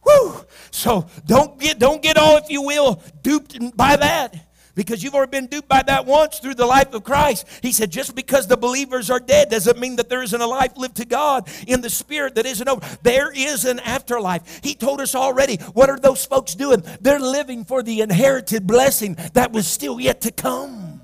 Woo! 0.05 0.45
So 0.71 1.07
don't 1.25 1.59
get, 1.59 1.79
don't 1.79 2.01
get 2.01 2.17
all, 2.17 2.37
if 2.37 2.49
you 2.49 2.61
will, 2.61 3.01
duped 3.23 3.75
by 3.75 3.95
that 3.95 4.47
because 4.77 5.03
you've 5.03 5.15
already 5.15 5.31
been 5.31 5.47
duped 5.47 5.67
by 5.67 5.81
that 5.81 6.05
once 6.05 6.37
through 6.37 6.53
the 6.53 6.65
life 6.65 6.93
of 6.93 7.03
Christ. 7.03 7.47
He 7.63 7.71
said, 7.71 7.91
just 7.91 8.13
because 8.13 8.45
the 8.45 8.55
believers 8.55 9.09
are 9.09 9.19
dead 9.19 9.49
doesn't 9.49 9.79
mean 9.79 9.95
that 9.95 10.07
there 10.07 10.21
isn't 10.21 10.39
a 10.39 10.45
life 10.45 10.77
lived 10.77 10.97
to 10.97 11.05
God 11.05 11.49
in 11.65 11.81
the 11.81 11.89
spirit 11.89 12.35
that 12.35 12.45
isn't 12.45 12.67
over. 12.67 12.85
There 13.01 13.31
is 13.35 13.65
an 13.65 13.79
afterlife. 13.79 14.59
He 14.63 14.75
told 14.75 15.01
us 15.01 15.15
already. 15.15 15.57
What 15.73 15.89
are 15.89 15.97
those 15.97 16.23
folks 16.25 16.53
doing? 16.53 16.83
They're 17.01 17.19
living 17.19 17.65
for 17.65 17.81
the 17.81 18.01
inherited 18.01 18.67
blessing 18.67 19.17
that 19.33 19.51
was 19.51 19.65
still 19.65 19.99
yet 19.99 20.21
to 20.21 20.31
come. 20.31 21.01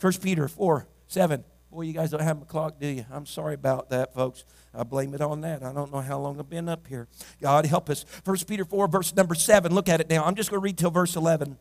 1 0.00 0.12
Peter 0.14 0.48
4 0.48 0.86
7. 1.08 1.44
Boy, 1.70 1.82
you 1.82 1.92
guys 1.92 2.10
don't 2.10 2.22
have 2.22 2.40
a 2.40 2.44
clock, 2.44 2.78
do 2.80 2.86
you? 2.86 3.04
I'm 3.10 3.26
sorry 3.26 3.54
about 3.54 3.90
that, 3.90 4.14
folks. 4.14 4.44
I 4.72 4.82
blame 4.84 5.14
it 5.14 5.20
on 5.20 5.40
that. 5.42 5.62
I 5.62 5.72
don't 5.72 5.92
know 5.92 6.00
how 6.00 6.18
long 6.18 6.38
I've 6.38 6.48
been 6.48 6.68
up 6.68 6.86
here. 6.86 7.08
God 7.40 7.66
help 7.66 7.90
us. 7.90 8.04
First 8.24 8.48
Peter 8.48 8.64
4, 8.64 8.88
verse 8.88 9.14
number 9.14 9.34
7. 9.34 9.74
Look 9.74 9.88
at 9.88 10.00
it 10.00 10.08
now. 10.08 10.24
I'm 10.24 10.36
just 10.36 10.50
going 10.50 10.60
to 10.60 10.64
read 10.64 10.78
till 10.78 10.90
verse 10.90 11.16
11. 11.16 11.58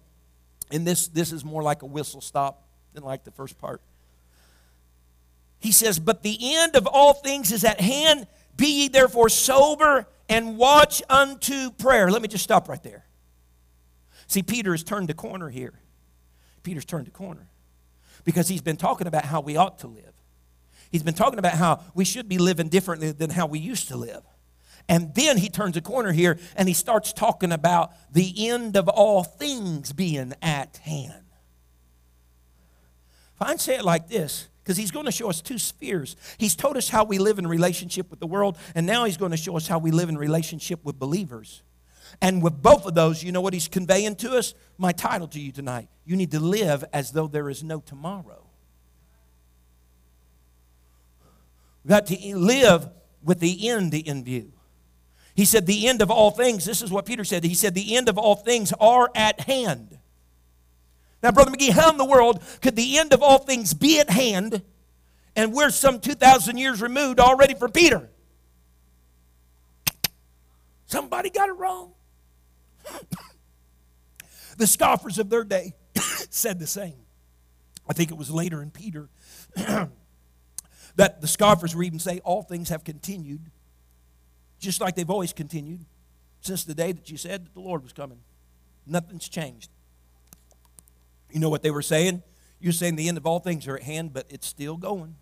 And 0.71 0.85
this, 0.85 1.07
this 1.07 1.31
is 1.31 1.43
more 1.43 1.63
like 1.63 1.81
a 1.81 1.85
whistle 1.85 2.21
stop 2.21 2.67
than 2.93 3.03
like 3.03 3.23
the 3.23 3.31
first 3.31 3.57
part. 3.57 3.81
He 5.59 5.71
says, 5.71 5.99
But 5.99 6.23
the 6.23 6.37
end 6.39 6.75
of 6.75 6.87
all 6.87 7.13
things 7.13 7.51
is 7.51 7.63
at 7.63 7.81
hand. 7.81 8.27
Be 8.55 8.83
ye 8.83 8.87
therefore 8.87 9.29
sober 9.29 10.07
and 10.29 10.57
watch 10.57 11.01
unto 11.09 11.71
prayer. 11.71 12.09
Let 12.09 12.21
me 12.21 12.27
just 12.27 12.43
stop 12.43 12.69
right 12.69 12.81
there. 12.83 13.05
See, 14.27 14.43
Peter 14.43 14.71
has 14.71 14.83
turned 14.83 15.09
the 15.09 15.13
corner 15.13 15.49
here. 15.49 15.73
Peter's 16.63 16.85
turned 16.85 17.07
the 17.07 17.11
corner 17.11 17.47
because 18.25 18.49
he's 18.49 18.61
been 18.61 18.75
talking 18.75 19.07
about 19.07 19.23
how 19.23 19.39
we 19.39 19.55
ought 19.55 19.79
to 19.79 19.87
live. 19.87 20.13
He's 20.91 21.03
been 21.03 21.13
talking 21.13 21.39
about 21.39 21.53
how 21.53 21.81
we 21.93 22.03
should 22.03 22.27
be 22.27 22.37
living 22.37 22.67
differently 22.67 23.11
than 23.11 23.29
how 23.29 23.45
we 23.45 23.59
used 23.59 23.87
to 23.87 23.95
live. 23.95 24.23
And 24.87 25.15
then 25.15 25.37
he 25.37 25.49
turns 25.49 25.77
a 25.77 25.81
corner 25.81 26.11
here 26.11 26.37
and 26.55 26.67
he 26.67 26.73
starts 26.73 27.13
talking 27.13 27.51
about 27.51 27.93
the 28.11 28.49
end 28.49 28.75
of 28.75 28.87
all 28.87 29.23
things 29.23 29.93
being 29.93 30.33
at 30.41 30.77
hand. 30.77 31.23
If 33.35 33.41
I 33.41 33.55
say 33.55 33.75
it 33.75 33.85
like 33.85 34.07
this, 34.07 34.47
because 34.63 34.77
he's 34.77 34.91
going 34.91 35.05
to 35.05 35.11
show 35.11 35.29
us 35.29 35.41
two 35.41 35.59
spheres. 35.59 36.15
He's 36.39 36.55
told 36.55 36.75
us 36.75 36.89
how 36.89 37.03
we 37.03 37.19
live 37.19 37.37
in 37.37 37.45
relationship 37.45 38.09
with 38.09 38.19
the 38.19 38.25
world, 38.25 38.57
and 38.73 38.87
now 38.87 39.05
he's 39.05 39.17
going 39.17 39.29
to 39.29 39.37
show 39.37 39.55
us 39.55 39.67
how 39.67 39.77
we 39.77 39.91
live 39.91 40.09
in 40.09 40.17
relationship 40.17 40.83
with 40.83 40.97
believers. 40.97 41.61
And 42.21 42.41
with 42.41 42.61
both 42.61 42.85
of 42.85 42.95
those, 42.95 43.23
you 43.23 43.31
know 43.31 43.41
what 43.41 43.53
he's 43.53 43.67
conveying 43.67 44.15
to 44.17 44.37
us? 44.37 44.53
My 44.77 44.91
title 44.91 45.27
to 45.29 45.39
you 45.39 45.51
tonight. 45.51 45.89
You 46.05 46.15
need 46.15 46.31
to 46.31 46.39
live 46.39 46.83
as 46.93 47.11
though 47.11 47.27
there 47.27 47.49
is 47.49 47.63
no 47.63 47.79
tomorrow. 47.79 48.45
We've 51.83 51.89
got 51.89 52.07
to 52.07 52.35
live 52.35 52.89
with 53.23 53.39
the 53.39 53.69
end 53.69 53.93
in 53.93 54.23
view. 54.23 54.53
He 55.35 55.45
said, 55.45 55.65
The 55.65 55.87
end 55.87 56.01
of 56.01 56.09
all 56.09 56.31
things, 56.31 56.65
this 56.65 56.81
is 56.81 56.91
what 56.91 57.05
Peter 57.05 57.23
said. 57.23 57.43
He 57.43 57.53
said, 57.53 57.75
The 57.75 57.95
end 57.95 58.09
of 58.09 58.17
all 58.17 58.35
things 58.35 58.73
are 58.79 59.11
at 59.13 59.41
hand. 59.41 59.99
Now, 61.21 61.31
Brother 61.31 61.51
McGee, 61.51 61.71
how 61.71 61.89
in 61.91 61.97
the 61.97 62.05
world 62.05 62.41
could 62.61 62.75
the 62.75 62.97
end 62.99 63.13
of 63.13 63.21
all 63.21 63.39
things 63.39 63.73
be 63.73 63.99
at 63.99 64.09
hand 64.09 64.61
and 65.35 65.53
we're 65.53 65.71
some 65.71 65.99
2,000 65.99 66.57
years 66.57 66.81
removed 66.81 67.19
already 67.19 67.55
from 67.55 67.71
Peter? 67.71 68.09
Somebody 70.85 71.29
got 71.29 71.49
it 71.49 71.53
wrong. 71.53 71.93
the 74.57 74.67
scoffers 74.67 75.19
of 75.19 75.29
their 75.29 75.43
day 75.43 75.73
said 76.29 76.59
the 76.59 76.67
same. 76.67 76.95
I 77.87 77.93
think 77.93 78.11
it 78.11 78.17
was 78.17 78.31
later 78.31 78.61
in 78.61 78.71
Peter 78.71 79.09
that 79.55 81.21
the 81.21 81.27
scoffers 81.27 81.75
were 81.75 81.83
even 81.83 81.99
say 81.99 82.19
all 82.23 82.41
things 82.41 82.69
have 82.69 82.83
continued 82.83 83.51
just 84.59 84.81
like 84.81 84.95
they've 84.95 85.09
always 85.09 85.33
continued 85.33 85.85
since 86.41 86.63
the 86.63 86.73
day 86.73 86.91
that 86.91 87.09
you 87.09 87.17
said 87.17 87.45
that 87.45 87.53
the 87.53 87.59
Lord 87.59 87.83
was 87.83 87.93
coming. 87.93 88.19
Nothing's 88.85 89.27
changed. 89.27 89.69
You 91.31 91.39
know 91.39 91.49
what 91.49 91.63
they 91.63 91.71
were 91.71 91.81
saying? 91.81 92.23
You're 92.59 92.73
saying 92.73 92.95
the 92.95 93.07
end 93.07 93.17
of 93.17 93.25
all 93.25 93.39
things 93.39 93.67
are 93.67 93.75
at 93.75 93.83
hand, 93.83 94.13
but 94.13 94.25
it's 94.29 94.47
still 94.47 94.77
going. 94.77 95.15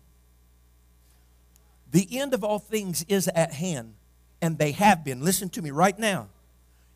The 1.90 2.18
end 2.18 2.34
of 2.34 2.44
all 2.44 2.58
things 2.58 3.04
is 3.08 3.28
at 3.28 3.52
hand, 3.52 3.94
and 4.40 4.58
they 4.58 4.72
have 4.72 5.04
been. 5.04 5.22
Listen 5.22 5.48
to 5.50 5.62
me 5.62 5.70
right 5.70 5.98
now. 5.98 6.28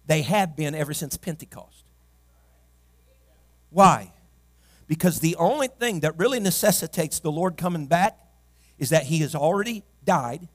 They 0.08 0.22
have 0.22 0.56
been 0.56 0.74
ever 0.74 0.94
since 0.94 1.16
Pentecost. 1.16 1.84
Why? 3.70 4.12
Because 4.88 5.20
the 5.20 5.36
only 5.36 5.68
thing 5.68 6.00
that 6.00 6.18
really 6.18 6.40
necessitates 6.40 7.20
the 7.20 7.30
Lord 7.30 7.58
coming 7.58 7.86
back 7.86 8.18
is 8.78 8.88
that 8.88 9.04
He 9.04 9.18
has 9.18 9.34
already 9.34 9.84
died, 10.04 10.48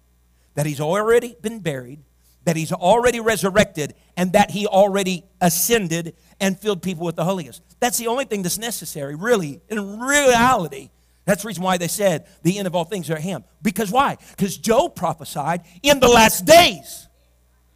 that 0.56 0.66
He's 0.66 0.82
already 0.82 1.38
been 1.40 1.60
buried, 1.60 2.00
that 2.46 2.56
He's 2.56 2.72
already 2.72 3.20
resurrected, 3.20 3.94
and 4.18 4.34
that 4.34 4.50
He 4.50 4.66
already 4.66 5.24
ascended 5.40 6.16
and 6.40 6.60
filled 6.60 6.82
people 6.82 7.06
with 7.06 7.16
the 7.16 7.24
Holy 7.24 7.44
Ghost. 7.44 7.62
That's 7.80 8.00
the 8.00 8.08
only 8.08 8.26
thing 8.26 8.42
that's 8.42 8.58
necessary, 8.58 9.14
really, 9.14 9.62
in 9.70 10.00
reality. 10.00 10.90
That's 11.26 11.44
the 11.44 11.48
reason 11.48 11.64
why 11.64 11.78
they 11.78 11.88
said 11.88 12.26
the 12.42 12.58
end 12.58 12.66
of 12.66 12.76
all 12.76 12.86
things 12.86 13.08
are 13.12 13.16
at 13.16 13.22
Him. 13.22 13.44
Because 13.62 13.92
why? 13.92 14.18
Because 14.32 14.58
Joel 14.58 14.90
prophesied 14.90 15.62
in 15.84 16.00
the 16.00 16.08
last 16.08 16.44
days, 16.44 17.08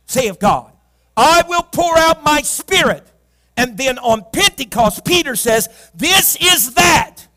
saith 0.08 0.40
God, 0.40 0.74
I 1.18 1.44
will 1.48 1.64
pour 1.64 1.98
out 1.98 2.24
my 2.24 2.42
spirit. 2.42 3.06
And 3.58 3.78
then 3.78 3.98
on 3.98 4.24
Pentecost, 4.32 5.04
Peter 5.04 5.36
says, 5.36 5.68
This 5.96 6.38
is 6.38 6.76
that 6.76 7.28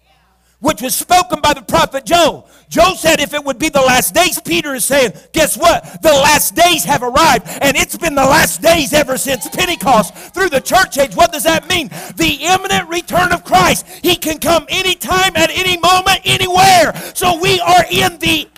which 0.61 0.83
was 0.83 0.95
spoken 0.95 1.41
by 1.41 1.55
the 1.55 1.63
prophet 1.63 2.05
Joel. 2.05 2.49
Joel 2.69 2.95
said 2.95 3.19
if 3.19 3.35
it 3.35 3.43
would 3.43 3.59
be 3.59 3.69
the 3.69 3.81
last 3.81 4.15
days, 4.15 4.41
Peter 4.41 4.75
is 4.75 4.85
saying, 4.85 5.13
guess 5.33 5.57
what? 5.57 6.03
The 6.03 6.13
last 6.13 6.55
days 6.55 6.85
have 6.85 7.03
arrived, 7.03 7.47
and 7.61 7.77
it's 7.77 7.97
been 7.97 8.15
the 8.15 8.25
last 8.25 8.63
days 8.63 8.93
ever 8.93 9.17
since 9.17 9.49
Pentecost 9.49 10.15
through 10.15 10.51
the 10.51 10.61
church 10.61 10.99
age. 10.99 11.17
What 11.17 11.33
does 11.33 11.45
that 11.45 11.69
mean? 11.69 11.89
The 12.17 12.39
imminent 12.43 12.89
return 12.89 13.33
of 13.33 13.45
Christ. 13.45 13.87
He 14.03 14.15
can 14.17 14.39
come 14.39 14.67
anytime, 14.69 15.33
at 15.35 15.51
any 15.51 15.79
moment, 15.79 16.21
anywhere. 16.25 16.95
So 17.15 17.41
we 17.41 17.59
are 17.61 17.85
in 17.91 18.19
the, 18.19 18.49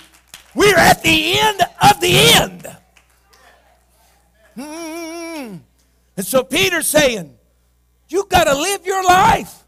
we're 0.55 0.77
at 0.77 1.03
the 1.03 1.39
end 1.39 1.63
of 1.83 2.01
the 2.01 2.17
end. 2.35 2.77
Mm. 4.57 5.12
And 6.17 6.27
so 6.27 6.43
Peter's 6.43 6.87
saying, 6.87 7.37
you 8.09 8.27
got 8.29 8.45
to 8.45 8.55
live 8.55 8.87
your 8.87 9.03
life 9.05 9.65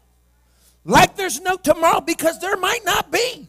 like 0.83 1.15
there's 1.15 1.41
no 1.41 1.57
tomorrow 1.57 1.99
because 1.99 2.39
there 2.39 2.57
might 2.57 2.85
not 2.85 3.11
be. 3.11 3.47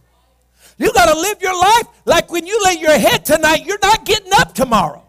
You 0.78 0.92
got 0.92 1.12
to 1.12 1.18
live 1.20 1.40
your 1.40 1.58
life 1.58 1.86
like 2.04 2.30
when 2.30 2.46
you 2.46 2.58
lay 2.64 2.74
your 2.74 2.98
head 2.98 3.24
tonight, 3.24 3.64
you're 3.64 3.78
not 3.80 4.04
getting 4.04 4.32
up 4.34 4.54
tomorrow. 4.54 5.05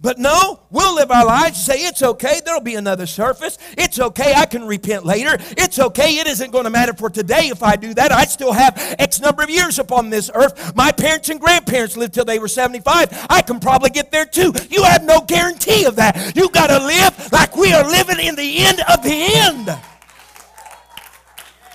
But 0.00 0.16
no, 0.16 0.60
we'll 0.70 0.94
live 0.94 1.10
our 1.10 1.26
lives 1.26 1.58
and 1.58 1.78
say, 1.78 1.84
it's 1.84 2.02
okay, 2.02 2.40
there'll 2.44 2.60
be 2.60 2.76
another 2.76 3.04
surface. 3.04 3.58
It's 3.76 3.98
okay, 3.98 4.32
I 4.32 4.46
can 4.46 4.64
repent 4.64 5.04
later. 5.04 5.36
It's 5.56 5.80
okay, 5.80 6.18
it 6.18 6.28
isn't 6.28 6.52
going 6.52 6.64
to 6.64 6.70
matter 6.70 6.92
for 6.92 7.10
today 7.10 7.48
if 7.48 7.64
I 7.64 7.74
do 7.74 7.92
that. 7.94 8.12
I 8.12 8.24
still 8.24 8.52
have 8.52 8.74
X 9.00 9.20
number 9.20 9.42
of 9.42 9.50
years 9.50 9.80
upon 9.80 10.08
this 10.08 10.30
earth. 10.32 10.76
My 10.76 10.92
parents 10.92 11.30
and 11.30 11.40
grandparents 11.40 11.96
lived 11.96 12.14
till 12.14 12.24
they 12.24 12.38
were 12.38 12.46
75. 12.46 13.26
I 13.28 13.42
can 13.42 13.58
probably 13.58 13.90
get 13.90 14.12
there 14.12 14.24
too. 14.24 14.52
You 14.70 14.84
have 14.84 15.02
no 15.02 15.20
guarantee 15.20 15.84
of 15.84 15.96
that. 15.96 16.36
You 16.36 16.48
got 16.50 16.68
to 16.68 16.78
live 16.78 17.32
like 17.32 17.56
we 17.56 17.72
are 17.72 17.84
living 17.84 18.20
in 18.20 18.36
the 18.36 18.58
end 18.58 18.80
of 18.88 19.02
the 19.02 19.10
end. 19.10 19.78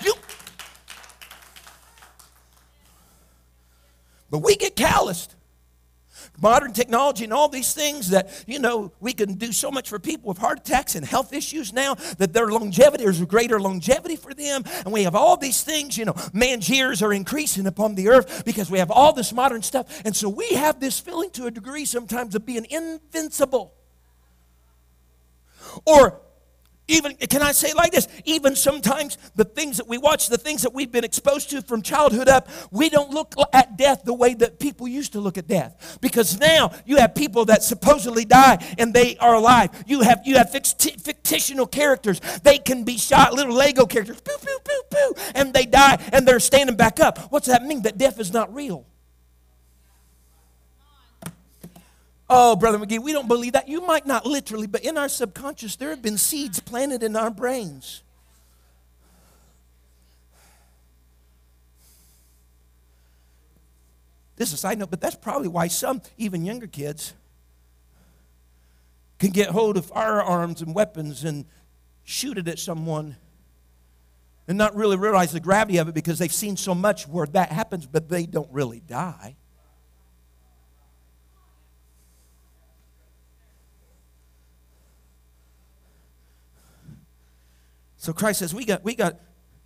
You, 0.01 0.13
but 4.31 4.39
we 4.39 4.55
get 4.55 4.77
calloused 4.77 5.32
modern 6.43 6.73
technology 6.73 7.23
and 7.23 7.33
all 7.33 7.47
these 7.47 7.73
things 7.73 8.09
that, 8.09 8.43
you 8.45 8.59
know, 8.59 8.91
we 8.99 9.13
can 9.13 9.33
do 9.35 9.51
so 9.53 9.71
much 9.71 9.89
for 9.89 9.97
people 9.97 10.27
with 10.27 10.37
heart 10.37 10.59
attacks 10.59 10.93
and 10.93 11.05
health 11.05 11.33
issues 11.33 11.71
now 11.71 11.95
that 12.17 12.33
their 12.33 12.47
longevity, 12.47 13.05
a 13.05 13.25
greater 13.25 13.59
longevity 13.59 14.17
for 14.17 14.33
them. 14.33 14.63
And 14.83 14.93
we 14.93 15.03
have 15.03 15.15
all 15.15 15.37
these 15.37 15.63
things, 15.63 15.97
you 15.97 16.03
know, 16.05 16.15
man's 16.33 16.69
years 16.69 17.01
are 17.01 17.13
increasing 17.13 17.65
upon 17.65 17.95
the 17.95 18.09
earth 18.09 18.43
because 18.43 18.69
we 18.69 18.79
have 18.79 18.91
all 18.91 19.13
this 19.13 19.31
modern 19.31 19.63
stuff. 19.63 20.01
And 20.05 20.13
so 20.15 20.27
we 20.27 20.49
have 20.49 20.81
this 20.81 20.99
feeling 20.99 21.31
to 21.31 21.45
a 21.45 21.51
degree 21.51 21.85
sometimes 21.85 22.35
of 22.35 22.45
being 22.45 22.67
invincible. 22.69 23.73
Or 25.85 26.21
even, 26.87 27.15
can 27.15 27.41
I 27.41 27.53
say 27.53 27.73
like 27.73 27.93
this? 27.93 28.07
Even 28.25 28.55
sometimes 28.55 29.17
the 29.35 29.45
things 29.45 29.77
that 29.77 29.87
we 29.87 29.97
watch, 29.97 30.27
the 30.27 30.37
things 30.37 30.63
that 30.63 30.73
we've 30.73 30.91
been 30.91 31.05
exposed 31.05 31.49
to 31.51 31.61
from 31.61 31.81
childhood 31.81 32.27
up, 32.27 32.49
we 32.71 32.89
don't 32.89 33.09
look 33.09 33.35
at 33.53 33.77
death 33.77 34.03
the 34.03 34.13
way 34.13 34.33
that 34.33 34.59
people 34.59 34.87
used 34.87 35.13
to 35.13 35.21
look 35.21 35.37
at 35.37 35.47
death. 35.47 35.97
Because 36.01 36.39
now 36.39 36.71
you 36.85 36.97
have 36.97 37.15
people 37.15 37.45
that 37.45 37.63
supposedly 37.63 38.25
die 38.25 38.57
and 38.77 38.93
they 38.93 39.15
are 39.17 39.35
alive. 39.35 39.69
You 39.87 40.01
have, 40.01 40.21
you 40.25 40.35
have 40.37 40.51
fictional 40.51 41.67
characters. 41.67 42.19
They 42.43 42.57
can 42.57 42.83
be 42.83 42.97
shot, 42.97 43.33
little 43.33 43.55
Lego 43.55 43.85
characters, 43.85 44.19
poo, 44.19 44.37
poo, 44.37 44.59
poo, 44.63 44.81
poo, 44.89 45.21
and 45.35 45.53
they 45.53 45.65
die 45.65 46.03
and 46.11 46.27
they're 46.27 46.41
standing 46.41 46.75
back 46.75 46.99
up. 46.99 47.17
What's 47.31 47.47
that 47.47 47.63
mean? 47.63 47.83
That 47.83 47.97
death 47.97 48.19
is 48.19 48.33
not 48.33 48.53
real. 48.53 48.85
Oh, 52.35 52.55
Brother 52.55 52.79
McGee, 52.79 52.97
we 52.97 53.13
don't 53.13 53.27
believe 53.27 53.53
that. 53.53 53.69
You 53.69 53.85
might 53.85 54.07
not 54.07 54.25
literally, 54.25 54.65
but 54.65 54.83
in 54.83 54.97
our 54.97 55.07
subconscious, 55.07 55.75
there 55.75 55.91
have 55.91 56.01
been 56.01 56.17
seeds 56.17 56.59
planted 56.59 57.03
in 57.03 57.15
our 57.15 57.29
brains. 57.29 58.01
This 64.35 64.47
is 64.47 64.55
a 64.55 64.57
side 64.57 64.79
note, 64.79 64.89
but 64.89 64.99
that's 64.99 65.15
probably 65.15 65.47
why 65.47 65.67
some, 65.67 66.01
even 66.17 66.43
younger 66.43 66.65
kids, 66.65 67.13
can 69.19 69.29
get 69.29 69.49
hold 69.49 69.77
of 69.77 69.85
firearms 69.85 70.63
and 70.63 70.73
weapons 70.73 71.23
and 71.23 71.45
shoot 72.03 72.39
it 72.39 72.47
at 72.47 72.57
someone 72.57 73.15
and 74.47 74.57
not 74.57 74.75
really 74.75 74.97
realize 74.97 75.31
the 75.33 75.39
gravity 75.39 75.77
of 75.77 75.87
it 75.87 75.93
because 75.93 76.17
they've 76.17 76.33
seen 76.33 76.57
so 76.57 76.73
much 76.73 77.07
where 77.07 77.27
that 77.27 77.51
happens, 77.51 77.85
but 77.85 78.09
they 78.09 78.25
don't 78.25 78.51
really 78.51 78.79
die. 78.79 79.35
So 88.03 88.11
Christ 88.11 88.39
says, 88.39 88.53
we 88.53 88.65
got, 88.65 88.83
we 88.83 88.95
got, 88.95 89.17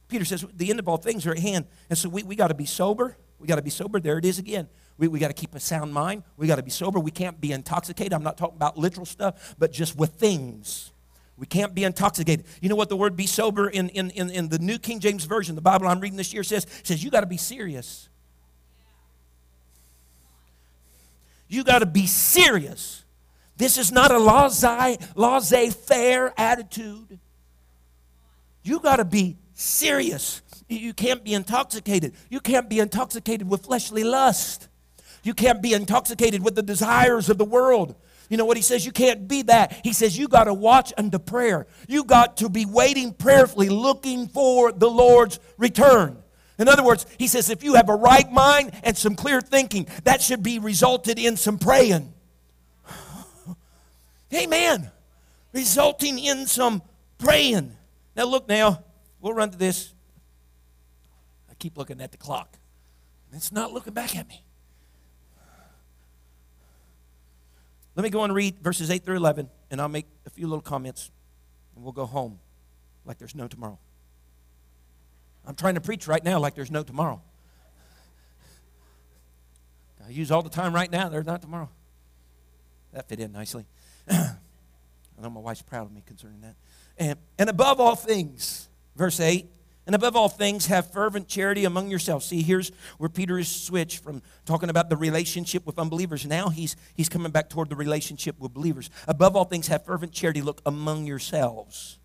Peter 0.07 0.23
says, 0.23 0.45
the 0.55 0.69
end 0.69 0.77
of 0.77 0.87
all 0.87 0.97
things 0.97 1.25
are 1.25 1.31
at 1.31 1.39
hand. 1.39 1.65
And 1.89 1.97
so 1.97 2.07
we, 2.07 2.21
we 2.21 2.35
got 2.35 2.49
to 2.49 2.53
be 2.53 2.67
sober. 2.67 3.17
We 3.39 3.47
got 3.47 3.55
to 3.55 3.63
be 3.63 3.71
sober. 3.71 3.99
There 3.99 4.19
it 4.19 4.25
is 4.25 4.37
again. 4.37 4.67
We, 4.99 5.07
we 5.07 5.17
got 5.17 5.29
to 5.29 5.33
keep 5.33 5.55
a 5.55 5.59
sound 5.59 5.91
mind. 5.91 6.21
We 6.37 6.45
got 6.45 6.57
to 6.57 6.63
be 6.63 6.69
sober. 6.69 6.99
We 6.99 7.09
can't 7.09 7.41
be 7.41 7.51
intoxicated. 7.51 8.13
I'm 8.13 8.21
not 8.21 8.37
talking 8.37 8.55
about 8.55 8.77
literal 8.77 9.07
stuff, 9.07 9.55
but 9.57 9.71
just 9.71 9.97
with 9.97 10.11
things. 10.11 10.91
We 11.35 11.47
can't 11.47 11.73
be 11.73 11.83
intoxicated. 11.83 12.45
You 12.61 12.69
know 12.69 12.75
what 12.75 12.89
the 12.89 12.95
word 12.95 13.15
be 13.15 13.25
sober 13.25 13.69
in, 13.69 13.89
in, 13.89 14.11
in, 14.11 14.29
in 14.29 14.49
the 14.49 14.59
New 14.59 14.77
King 14.77 14.99
James 14.99 15.25
Version, 15.25 15.55
the 15.55 15.61
Bible 15.61 15.87
I'm 15.87 15.99
reading 15.99 16.17
this 16.17 16.31
year 16.31 16.43
says? 16.43 16.67
Says 16.83 17.03
you 17.03 17.09
got 17.09 17.21
to 17.21 17.25
be 17.25 17.37
serious. 17.37 18.07
You 21.47 21.63
got 21.63 21.79
to 21.79 21.87
be 21.87 22.05
serious. 22.05 23.03
This 23.55 23.79
is 23.79 23.91
not 23.91 24.11
a 24.11 24.19
laissez 24.19 25.71
faire 25.71 26.39
attitude. 26.39 27.19
You 28.67 28.81
got 28.81 28.97
to 28.97 29.05
be 29.05 29.37
serious. 29.53 30.41
You 30.67 30.93
can't 30.93 31.23
be 31.23 31.33
intoxicated. 31.33 32.13
You 32.29 32.41
can't 32.41 32.69
be 32.69 32.79
intoxicated 32.79 33.49
with 33.49 33.63
fleshly 33.63 34.03
lust. 34.03 34.67
You 35.23 35.33
can't 35.33 35.61
be 35.61 35.71
intoxicated 35.73 36.43
with 36.43 36.55
the 36.55 36.61
desires 36.61 37.29
of 37.29 37.37
the 37.37 37.45
world. 37.45 37.95
You 38.29 38.35
know 38.35 38.43
what 38.43 38.57
he 38.57 38.63
says? 38.63 38.85
You 38.85 38.91
can't 38.91 39.25
be 39.25 39.43
that. 39.43 39.79
He 39.85 39.93
says 39.93 40.17
you 40.17 40.27
got 40.27 40.45
to 40.45 40.53
watch 40.53 40.91
unto 40.97 41.17
prayer. 41.17 41.65
You 41.87 42.03
got 42.03 42.37
to 42.37 42.49
be 42.49 42.65
waiting 42.65 43.13
prayerfully, 43.13 43.69
looking 43.69 44.27
for 44.27 44.73
the 44.73 44.89
Lord's 44.89 45.39
return. 45.57 46.21
In 46.59 46.67
other 46.67 46.83
words, 46.83 47.05
he 47.17 47.27
says 47.27 47.49
if 47.49 47.63
you 47.63 47.75
have 47.75 47.87
a 47.87 47.95
right 47.95 48.29
mind 48.29 48.71
and 48.83 48.97
some 48.97 49.15
clear 49.15 49.39
thinking, 49.39 49.87
that 50.03 50.21
should 50.21 50.43
be 50.43 50.59
resulted 50.59 51.17
in 51.17 51.37
some 51.37 51.57
praying. 51.57 52.13
Amen. 54.33 54.91
Resulting 55.53 56.19
in 56.19 56.47
some 56.47 56.81
praying. 57.17 57.77
Now, 58.17 58.25
look 58.25 58.49
now, 58.49 58.83
we'll 59.21 59.33
run 59.33 59.51
to 59.51 59.57
this. 59.57 59.93
I 61.51 61.53
keep 61.53 61.77
looking 61.77 62.01
at 62.01 62.11
the 62.11 62.17
clock. 62.17 62.57
And 63.29 63.37
it's 63.37 63.51
not 63.51 63.71
looking 63.71 63.93
back 63.93 64.15
at 64.15 64.27
me. 64.27 64.43
Let 67.95 68.03
me 68.03 68.09
go 68.09 68.23
and 68.23 68.33
read 68.33 68.59
verses 68.59 68.89
8 68.89 69.05
through 69.05 69.17
11, 69.17 69.49
and 69.69 69.79
I'll 69.79 69.87
make 69.87 70.07
a 70.25 70.31
few 70.31 70.47
little 70.47 70.61
comments, 70.61 71.11
and 71.75 71.83
we'll 71.83 71.93
go 71.93 72.05
home 72.05 72.39
like 73.05 73.19
there's 73.19 73.35
no 73.35 73.47
tomorrow. 73.47 73.77
I'm 75.45 75.55
trying 75.55 75.75
to 75.75 75.81
preach 75.81 76.07
right 76.07 76.23
now 76.23 76.39
like 76.39 76.55
there's 76.55 76.71
no 76.71 76.83
tomorrow. 76.83 77.21
I 80.05 80.09
use 80.09 80.31
all 80.31 80.41
the 80.41 80.49
time 80.49 80.73
right 80.73 80.91
now, 80.91 81.09
there's 81.09 81.25
not 81.25 81.41
tomorrow. 81.41 81.69
That 82.93 83.09
fit 83.09 83.19
in 83.19 83.31
nicely. 83.31 83.65
I 84.09 84.35
know 85.21 85.29
my 85.29 85.41
wife's 85.41 85.61
proud 85.61 85.87
of 85.87 85.91
me 85.91 86.03
concerning 86.05 86.41
that. 86.41 86.55
And, 86.97 87.17
and 87.37 87.49
above 87.49 87.79
all 87.79 87.95
things, 87.95 88.69
verse 88.95 89.19
8, 89.19 89.47
and 89.85 89.95
above 89.95 90.17
all 90.17 90.27
things, 90.27 90.65
have 90.65 90.91
fervent 90.91 91.29
charity 91.29 91.63
among 91.63 91.89
yourselves. 91.89 92.25
See, 92.25 92.41
here's 92.41 92.73
where 92.97 93.09
Peter 93.09 93.39
is 93.39 93.47
switched 93.47 94.03
from 94.03 94.21
talking 94.45 94.69
about 94.69 94.89
the 94.89 94.97
relationship 94.97 95.65
with 95.65 95.79
unbelievers. 95.79 96.25
Now 96.25 96.49
he's, 96.49 96.75
he's 96.93 97.07
coming 97.07 97.31
back 97.31 97.49
toward 97.49 97.69
the 97.69 97.75
relationship 97.77 98.37
with 98.37 98.53
believers. 98.53 98.89
Above 99.07 99.37
all 99.37 99.45
things, 99.45 99.67
have 99.67 99.85
fervent 99.85 100.11
charity, 100.11 100.41
look, 100.41 100.61
among 100.65 101.05
yourselves. 101.05 101.99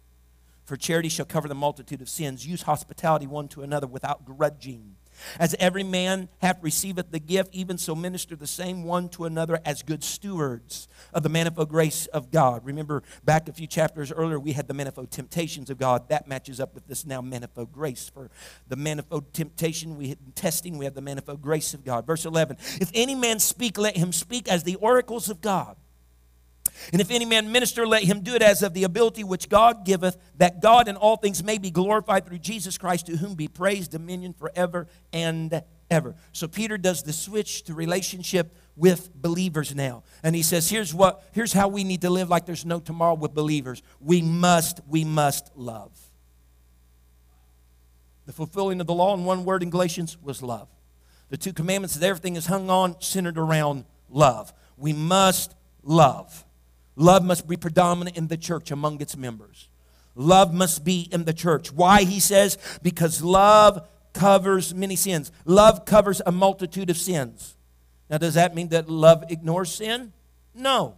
For 0.65 0.77
charity 0.77 1.09
shall 1.09 1.27
cover 1.27 1.49
the 1.49 1.57
multitude 1.57 2.01
of 2.01 2.09
sins. 2.09 2.47
Use 2.47 2.63
hospitality 2.63 3.27
one 3.27 3.49
to 3.49 3.63
another 3.63 3.89
without 3.89 4.25
grudging. 4.25 4.95
As 5.39 5.55
every 5.59 5.83
man 5.83 6.29
hath 6.41 6.63
receiveth 6.63 7.11
the 7.11 7.19
gift, 7.19 7.55
even 7.55 7.79
so 7.79 7.95
minister 7.95 8.37
the 8.37 8.47
same 8.47 8.85
one 8.85 9.09
to 9.11 9.25
another 9.25 9.61
as 9.65 9.83
good 9.83 10.05
stewards 10.05 10.89
of 11.13 11.23
the 11.23 11.29
manifold 11.29 11.69
grace 11.69 12.07
of 12.07 12.31
God. 12.31 12.65
Remember, 12.65 13.03
back 13.25 13.49
a 13.49 13.53
few 13.53 13.67
chapters 13.67 14.13
earlier, 14.13 14.39
we 14.39 14.53
had 14.53 14.69
the 14.69 14.75
manifold 14.75 15.11
temptations 15.11 15.71
of 15.71 15.79
God. 15.79 16.09
That 16.09 16.29
matches 16.29 16.61
up 16.61 16.75
with 16.75 16.87
this 16.87 17.05
now 17.07 17.21
manifold 17.21 17.73
grace. 17.73 18.11
For 18.13 18.31
the 18.69 18.77
manifold 18.77 19.33
temptation, 19.33 19.97
we 19.97 20.09
had 20.09 20.37
testing, 20.37 20.79
we 20.79 20.85
have 20.85 20.95
the 20.95 21.01
manifold 21.01 21.43
grace 21.43 21.75
of 21.75 21.85
God. 21.85 22.07
Verse 22.07 22.25
11 22.25 22.57
If 22.81 22.91
any 22.95 23.15
man 23.15 23.39
speak, 23.39 23.79
let 23.79 23.97
him 23.97 24.13
speak 24.13 24.49
as 24.49 24.65
the 24.65 24.77
oracles 24.77 25.29
of 25.29 25.41
God. 25.41 25.77
And 26.93 27.01
if 27.01 27.11
any 27.11 27.25
man 27.25 27.53
minister, 27.53 27.87
let 27.87 28.03
him 28.03 28.21
do 28.21 28.35
it 28.35 28.43
as 28.43 28.63
of 28.63 28.75
the 28.75 28.85
ability 28.85 29.25
which 29.25 29.49
God 29.49 29.85
giveth, 29.85 30.17
that 30.37 30.61
God 30.61 30.89
in 30.89 30.97
all 30.97 31.17
things 31.17 31.43
may 31.43 31.59
be 31.59 31.71
glorified 31.71 32.27
through 32.27 32.39
Jesus 32.39 32.79
Christ, 32.79 33.07
to 33.07 33.17
whom 33.17 33.35
be 33.35 33.49
praise, 33.49 33.89
dominion 33.89 34.33
forever 34.33 34.87
and 35.13 35.63
ever. 35.91 36.15
So 36.33 36.49
Peter 36.49 36.79
does 36.79 37.03
the 37.03 37.13
switch 37.13 37.65
to 37.65 37.75
relationship 37.75 38.57
with 38.77 39.15
believers 39.15 39.75
now. 39.75 40.03
And 40.23 40.35
he 40.35 40.43
says, 40.43 40.71
here's 40.71 40.95
what 40.95 41.23
here's 41.33 41.53
how 41.53 41.69
we 41.69 41.85
need 41.85 42.01
to 42.01 42.11
live 42.11 42.31
like 42.31 42.47
there's 42.47 42.65
no 42.65 42.81
tomorrow 42.81 43.15
with 43.15 43.35
believers. 43.35 43.83
We 44.01 44.23
must, 44.23 44.81
we 44.89 45.05
must 45.05 45.51
love. 45.55 45.99
The 48.25 48.33
fulfilling 48.33 48.81
of 48.81 48.87
the 48.87 48.95
law 48.95 49.15
in 49.15 49.25
one 49.25 49.45
word 49.45 49.63
in 49.63 49.71
Galatians 49.71 50.17
was 50.23 50.43
love. 50.43 50.69
The 51.29 51.37
two 51.37 51.53
commandments 51.53 51.95
that 51.97 52.07
everything 52.07 52.37
is 52.37 52.47
hung 52.47 52.71
on 52.71 53.01
centered 53.01 53.39
around 53.39 53.85
love. 54.09 54.53
We 54.77 54.93
must 54.93 55.55
love. 55.83 56.45
Love 56.97 57.25
must 57.25 57.49
be 57.49 57.57
predominant 57.57 58.17
in 58.17 58.29
the 58.29 58.37
church 58.37 58.71
among 58.71 59.01
its 59.01 59.17
members. 59.17 59.69
Love 60.15 60.53
must 60.53 60.85
be 60.85 61.09
in 61.11 61.25
the 61.25 61.33
church. 61.33 61.73
Why, 61.73 62.03
he 62.03 62.21
says? 62.21 62.59
Because 62.83 63.23
love 63.23 63.89
covers 64.13 64.75
many 64.75 64.97
sins. 64.97 65.33
Love 65.45 65.85
covers 65.85 66.21
a 66.27 66.33
multitude 66.33 66.91
of 66.91 66.99
sins. 66.99 67.57
Now, 68.11 68.19
does 68.19 68.35
that 68.35 68.55
mean 68.55 68.69
that 68.69 68.91
love 68.91 69.25
ignores 69.31 69.73
sin? 69.73 70.13
No. 70.55 70.97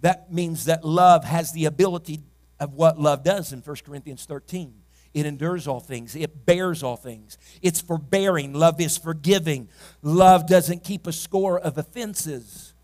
That 0.00 0.32
means 0.32 0.66
that 0.66 0.84
love 0.84 1.24
has 1.24 1.52
the 1.52 1.64
ability 1.64 2.20
of 2.60 2.74
what 2.74 3.00
love 3.00 3.24
does 3.24 3.52
in 3.52 3.60
1 3.60 3.76
Corinthians 3.84 4.24
13. 4.24 4.74
It 5.14 5.26
endures 5.26 5.66
all 5.66 5.80
things. 5.80 6.14
It 6.14 6.46
bears 6.46 6.82
all 6.82 6.96
things. 6.96 7.38
It's 7.60 7.80
forbearing. 7.80 8.52
Love 8.52 8.80
is 8.80 8.96
forgiving. 8.96 9.68
Love 10.02 10.46
doesn't 10.46 10.84
keep 10.84 11.06
a 11.06 11.12
score 11.12 11.58
of 11.58 11.76
offenses. 11.76 12.74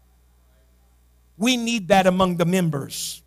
We 1.36 1.56
need 1.56 1.88
that 1.88 2.06
among 2.06 2.36
the 2.36 2.44
members. 2.44 3.22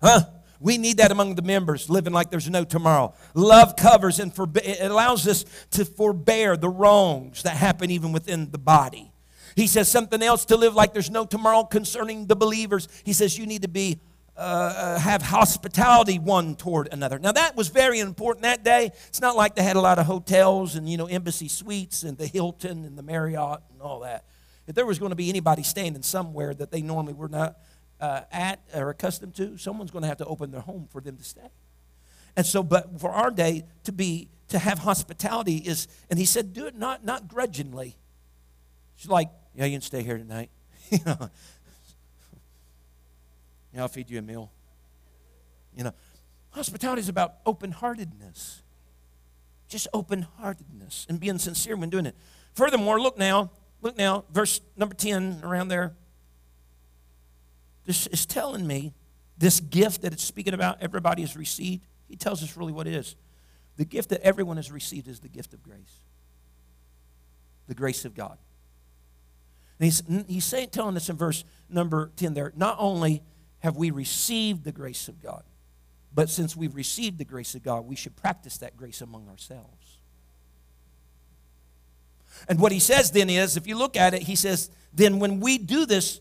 Huh? 0.00 0.20
We 0.60 0.76
need 0.76 0.96
that 0.96 1.12
among 1.12 1.36
the 1.36 1.42
members, 1.42 1.88
living 1.88 2.12
like 2.12 2.30
there's 2.30 2.50
no 2.50 2.64
tomorrow. 2.64 3.14
Love 3.34 3.76
covers 3.76 4.18
and 4.18 4.34
forbe- 4.34 4.66
it 4.66 4.90
allows 4.90 5.26
us 5.28 5.44
to 5.72 5.84
forbear 5.84 6.56
the 6.56 6.68
wrongs 6.68 7.44
that 7.44 7.56
happen 7.56 7.90
even 7.90 8.12
within 8.12 8.50
the 8.50 8.58
body. 8.58 9.12
He 9.54 9.66
says 9.66 9.88
something 9.88 10.22
else 10.22 10.44
to 10.46 10.56
live 10.56 10.74
like 10.74 10.92
there's 10.92 11.10
no 11.10 11.24
tomorrow 11.24 11.64
concerning 11.64 12.26
the 12.26 12.36
believers. 12.36 12.88
He 13.04 13.12
says 13.12 13.38
you 13.38 13.46
need 13.46 13.62
to 13.62 13.68
be 13.68 14.00
uh, 14.36 14.40
uh 14.40 14.98
have 15.00 15.20
hospitality 15.20 16.18
one 16.20 16.54
toward 16.54 16.88
another. 16.92 17.18
Now 17.18 17.32
that 17.32 17.56
was 17.56 17.68
very 17.68 17.98
important 17.98 18.44
that 18.44 18.62
day. 18.62 18.92
It's 19.08 19.20
not 19.20 19.36
like 19.36 19.56
they 19.56 19.64
had 19.64 19.74
a 19.74 19.80
lot 19.80 19.98
of 19.98 20.06
hotels 20.06 20.76
and 20.76 20.88
you 20.88 20.96
know 20.96 21.06
embassy 21.06 21.48
suites 21.48 22.04
and 22.04 22.16
the 22.16 22.26
Hilton 22.26 22.84
and 22.84 22.96
the 22.96 23.02
Marriott 23.02 23.60
and 23.72 23.82
all 23.82 24.00
that 24.00 24.24
if 24.68 24.74
there 24.74 24.86
was 24.86 24.98
going 24.98 25.10
to 25.10 25.16
be 25.16 25.30
anybody 25.30 25.62
standing 25.62 26.02
somewhere 26.02 26.52
that 26.54 26.70
they 26.70 26.82
normally 26.82 27.14
were 27.14 27.28
not 27.28 27.58
uh, 28.00 28.20
at 28.30 28.60
or 28.74 28.90
accustomed 28.90 29.34
to, 29.36 29.56
someone's 29.56 29.90
going 29.90 30.02
to 30.02 30.08
have 30.08 30.18
to 30.18 30.26
open 30.26 30.50
their 30.50 30.60
home 30.60 30.86
for 30.90 31.00
them 31.00 31.16
to 31.16 31.24
stay. 31.24 31.50
And 32.36 32.46
so, 32.46 32.62
but 32.62 33.00
for 33.00 33.10
our 33.10 33.30
day 33.30 33.64
to 33.84 33.92
be 33.92 34.28
to 34.48 34.58
have 34.58 34.80
hospitality 34.80 35.56
is, 35.56 35.88
and 36.10 36.18
he 36.18 36.24
said, 36.24 36.52
do 36.52 36.66
it 36.66 36.76
not 36.76 37.04
not 37.04 37.26
grudgingly. 37.28 37.96
She's 38.96 39.10
like, 39.10 39.30
yeah, 39.54 39.64
you 39.64 39.72
can 39.72 39.80
stay 39.80 40.02
here 40.02 40.18
tonight. 40.18 40.50
you 40.90 40.98
know, 41.04 41.30
I'll 43.76 43.88
feed 43.88 44.10
you 44.10 44.18
a 44.18 44.22
meal. 44.22 44.50
You 45.76 45.84
know, 45.84 45.92
hospitality 46.50 47.00
is 47.00 47.08
about 47.08 47.36
open 47.46 47.72
heartedness. 47.72 48.62
Just 49.68 49.88
open 49.94 50.26
heartedness 50.38 51.06
and 51.08 51.18
being 51.18 51.38
sincere 51.38 51.76
when 51.76 51.90
doing 51.90 52.06
it. 52.06 52.16
Furthermore, 52.54 53.00
look 53.00 53.16
now, 53.16 53.50
Look 53.80 53.96
now, 53.96 54.24
verse 54.32 54.60
number 54.76 54.94
10, 54.94 55.40
around 55.42 55.68
there. 55.68 55.94
This 57.84 58.06
is 58.08 58.26
telling 58.26 58.66
me 58.66 58.92
this 59.38 59.60
gift 59.60 60.02
that 60.02 60.12
it's 60.12 60.24
speaking 60.24 60.52
about, 60.52 60.82
everybody 60.82 61.22
has 61.22 61.36
received. 61.36 61.86
He 62.08 62.16
tells 62.16 62.42
us 62.42 62.56
really 62.56 62.72
what 62.72 62.86
it 62.86 62.94
is. 62.94 63.16
The 63.76 63.84
gift 63.84 64.08
that 64.10 64.20
everyone 64.22 64.56
has 64.56 64.72
received 64.72 65.06
is 65.06 65.20
the 65.20 65.28
gift 65.28 65.54
of 65.54 65.62
grace, 65.62 66.00
the 67.68 67.74
grace 67.74 68.04
of 68.04 68.14
God. 68.14 68.36
And 69.78 69.84
he's, 69.84 70.02
he's 70.26 70.44
saying, 70.44 70.70
telling 70.70 70.96
us 70.96 71.08
in 71.08 71.16
verse 71.16 71.44
number 71.68 72.10
10 72.16 72.34
there, 72.34 72.52
not 72.56 72.76
only 72.80 73.22
have 73.60 73.76
we 73.76 73.92
received 73.92 74.64
the 74.64 74.72
grace 74.72 75.06
of 75.06 75.22
God, 75.22 75.44
but 76.12 76.28
since 76.28 76.56
we've 76.56 76.74
received 76.74 77.18
the 77.18 77.24
grace 77.24 77.54
of 77.54 77.62
God, 77.62 77.86
we 77.86 77.94
should 77.94 78.16
practice 78.16 78.58
that 78.58 78.76
grace 78.76 79.00
among 79.00 79.28
ourselves. 79.28 79.98
And 82.48 82.60
what 82.60 82.72
he 82.72 82.78
says 82.78 83.10
then 83.10 83.30
is, 83.30 83.56
if 83.56 83.66
you 83.66 83.76
look 83.76 83.96
at 83.96 84.14
it, 84.14 84.22
he 84.22 84.36
says, 84.36 84.70
then 84.92 85.18
when 85.18 85.40
we 85.40 85.58
do 85.58 85.86
this, 85.86 86.20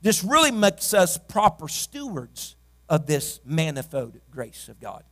this 0.00 0.22
really 0.24 0.50
makes 0.50 0.94
us 0.94 1.18
proper 1.18 1.68
stewards 1.68 2.56
of 2.88 3.06
this 3.06 3.40
manifold 3.44 4.18
grace 4.30 4.68
of 4.68 4.80
God. 4.80 5.04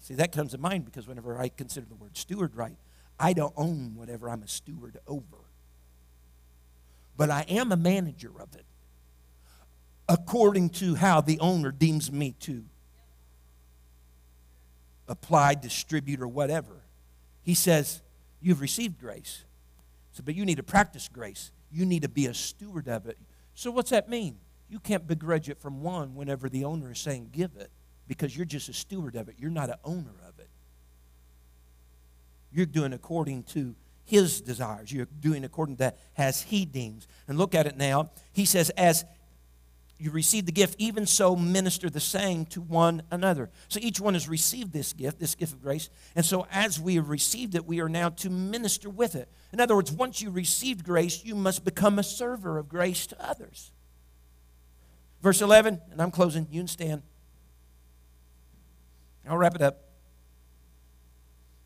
See, 0.00 0.14
that 0.14 0.32
comes 0.32 0.52
to 0.52 0.58
mind 0.58 0.84
because 0.84 1.06
whenever 1.06 1.38
I 1.38 1.48
consider 1.48 1.86
the 1.86 1.94
word 1.94 2.16
steward 2.16 2.56
right, 2.56 2.76
I 3.18 3.32
don't 3.32 3.52
own 3.56 3.94
whatever 3.96 4.28
I'm 4.30 4.42
a 4.42 4.48
steward 4.48 4.98
over. 5.06 5.24
But 7.16 7.30
I 7.30 7.44
am 7.48 7.70
a 7.70 7.76
manager 7.76 8.32
of 8.40 8.54
it 8.54 8.64
according 10.08 10.70
to 10.70 10.96
how 10.96 11.20
the 11.20 11.38
owner 11.38 11.70
deems 11.70 12.10
me 12.10 12.34
to 12.40 12.64
apply, 15.06 15.54
distribute, 15.54 16.20
or 16.20 16.28
whatever. 16.28 16.82
He 17.42 17.54
says, 17.54 18.02
You've 18.40 18.60
received 18.60 18.98
grace. 18.98 19.44
So, 20.12 20.22
but 20.24 20.34
you 20.34 20.44
need 20.44 20.56
to 20.56 20.62
practice 20.62 21.08
grace. 21.08 21.52
You 21.70 21.86
need 21.86 22.02
to 22.02 22.08
be 22.08 22.26
a 22.26 22.34
steward 22.34 22.88
of 22.88 23.06
it. 23.06 23.18
So, 23.54 23.70
what's 23.70 23.90
that 23.90 24.08
mean? 24.08 24.38
You 24.68 24.78
can't 24.78 25.06
begrudge 25.06 25.48
it 25.48 25.60
from 25.60 25.82
one 25.82 26.14
whenever 26.14 26.48
the 26.48 26.64
owner 26.64 26.92
is 26.92 26.98
saying 26.98 27.30
give 27.32 27.50
it 27.56 27.70
because 28.06 28.36
you're 28.36 28.46
just 28.46 28.68
a 28.68 28.72
steward 28.72 29.16
of 29.16 29.28
it. 29.28 29.36
You're 29.38 29.50
not 29.50 29.68
an 29.68 29.76
owner 29.84 30.14
of 30.28 30.38
it. 30.38 30.48
You're 32.52 32.66
doing 32.66 32.92
according 32.92 33.44
to 33.44 33.74
his 34.04 34.40
desires. 34.40 34.92
You're 34.92 35.06
doing 35.20 35.44
according 35.44 35.76
to 35.76 35.78
that 35.80 35.98
as 36.16 36.42
he 36.42 36.64
deems. 36.64 37.06
And 37.28 37.38
look 37.38 37.54
at 37.54 37.66
it 37.66 37.76
now. 37.76 38.10
He 38.32 38.44
says, 38.44 38.70
as 38.70 39.04
you 40.00 40.10
receive 40.10 40.46
the 40.46 40.52
gift, 40.52 40.76
even 40.78 41.04
so 41.04 41.36
minister 41.36 41.90
the 41.90 42.00
same 42.00 42.46
to 42.46 42.60
one 42.62 43.02
another. 43.10 43.50
So 43.68 43.78
each 43.82 44.00
one 44.00 44.14
has 44.14 44.28
received 44.28 44.72
this 44.72 44.94
gift, 44.94 45.18
this 45.18 45.34
gift 45.34 45.52
of 45.52 45.62
grace. 45.62 45.90
And 46.16 46.24
so 46.24 46.46
as 46.50 46.80
we 46.80 46.94
have 46.94 47.10
received 47.10 47.54
it, 47.54 47.66
we 47.66 47.80
are 47.80 47.88
now 47.88 48.08
to 48.08 48.30
minister 48.30 48.88
with 48.88 49.14
it. 49.14 49.28
In 49.52 49.60
other 49.60 49.76
words, 49.76 49.92
once 49.92 50.22
you 50.22 50.30
received 50.30 50.84
grace, 50.84 51.22
you 51.22 51.34
must 51.34 51.64
become 51.64 51.98
a 51.98 52.02
server 52.02 52.56
of 52.56 52.68
grace 52.68 53.06
to 53.08 53.28
others. 53.28 53.72
Verse 55.20 55.42
11, 55.42 55.80
and 55.90 56.00
I'm 56.00 56.10
closing. 56.10 56.46
You 56.50 56.60
can 56.60 56.68
stand. 56.68 57.02
I'll 59.28 59.36
wrap 59.36 59.54
it 59.54 59.60
up. 59.60 59.84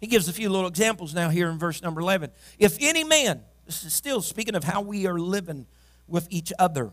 He 0.01 0.09
gives 0.09 0.29
a 0.29 0.33
few 0.33 0.51
little 0.51 0.69
examples 0.69 1.15
now 1.15 1.29
here 1.29 1.49
in 1.49 1.59
verse 1.59 1.83
number 1.83 2.01
11. 2.01 2.31
If 2.59 2.79
any 2.81 3.05
man, 3.05 3.43
this 3.65 3.85
is 3.85 3.95
still 3.95 4.21
speaking 4.21 4.57
of 4.57 4.65
how 4.65 4.81
we 4.81 5.07
are 5.07 5.19
living 5.19 5.67
with 6.09 6.27
each 6.31 6.53
other 6.59 6.93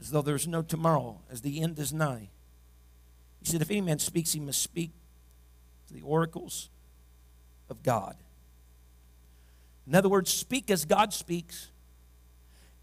as 0.00 0.10
though 0.10 0.22
there's 0.22 0.46
no 0.46 0.62
tomorrow, 0.62 1.20
as 1.30 1.40
the 1.40 1.60
end 1.62 1.78
is 1.78 1.92
nigh. 1.92 2.28
He 3.40 3.46
said, 3.46 3.62
If 3.62 3.70
any 3.70 3.80
man 3.80 3.98
speaks, 3.98 4.32
he 4.32 4.40
must 4.40 4.62
speak 4.62 4.90
to 5.88 5.94
the 5.94 6.02
oracles 6.02 6.68
of 7.70 7.82
God. 7.82 8.16
In 9.86 9.94
other 9.94 10.08
words, 10.08 10.32
speak 10.32 10.70
as 10.70 10.84
God 10.84 11.12
speaks 11.12 11.68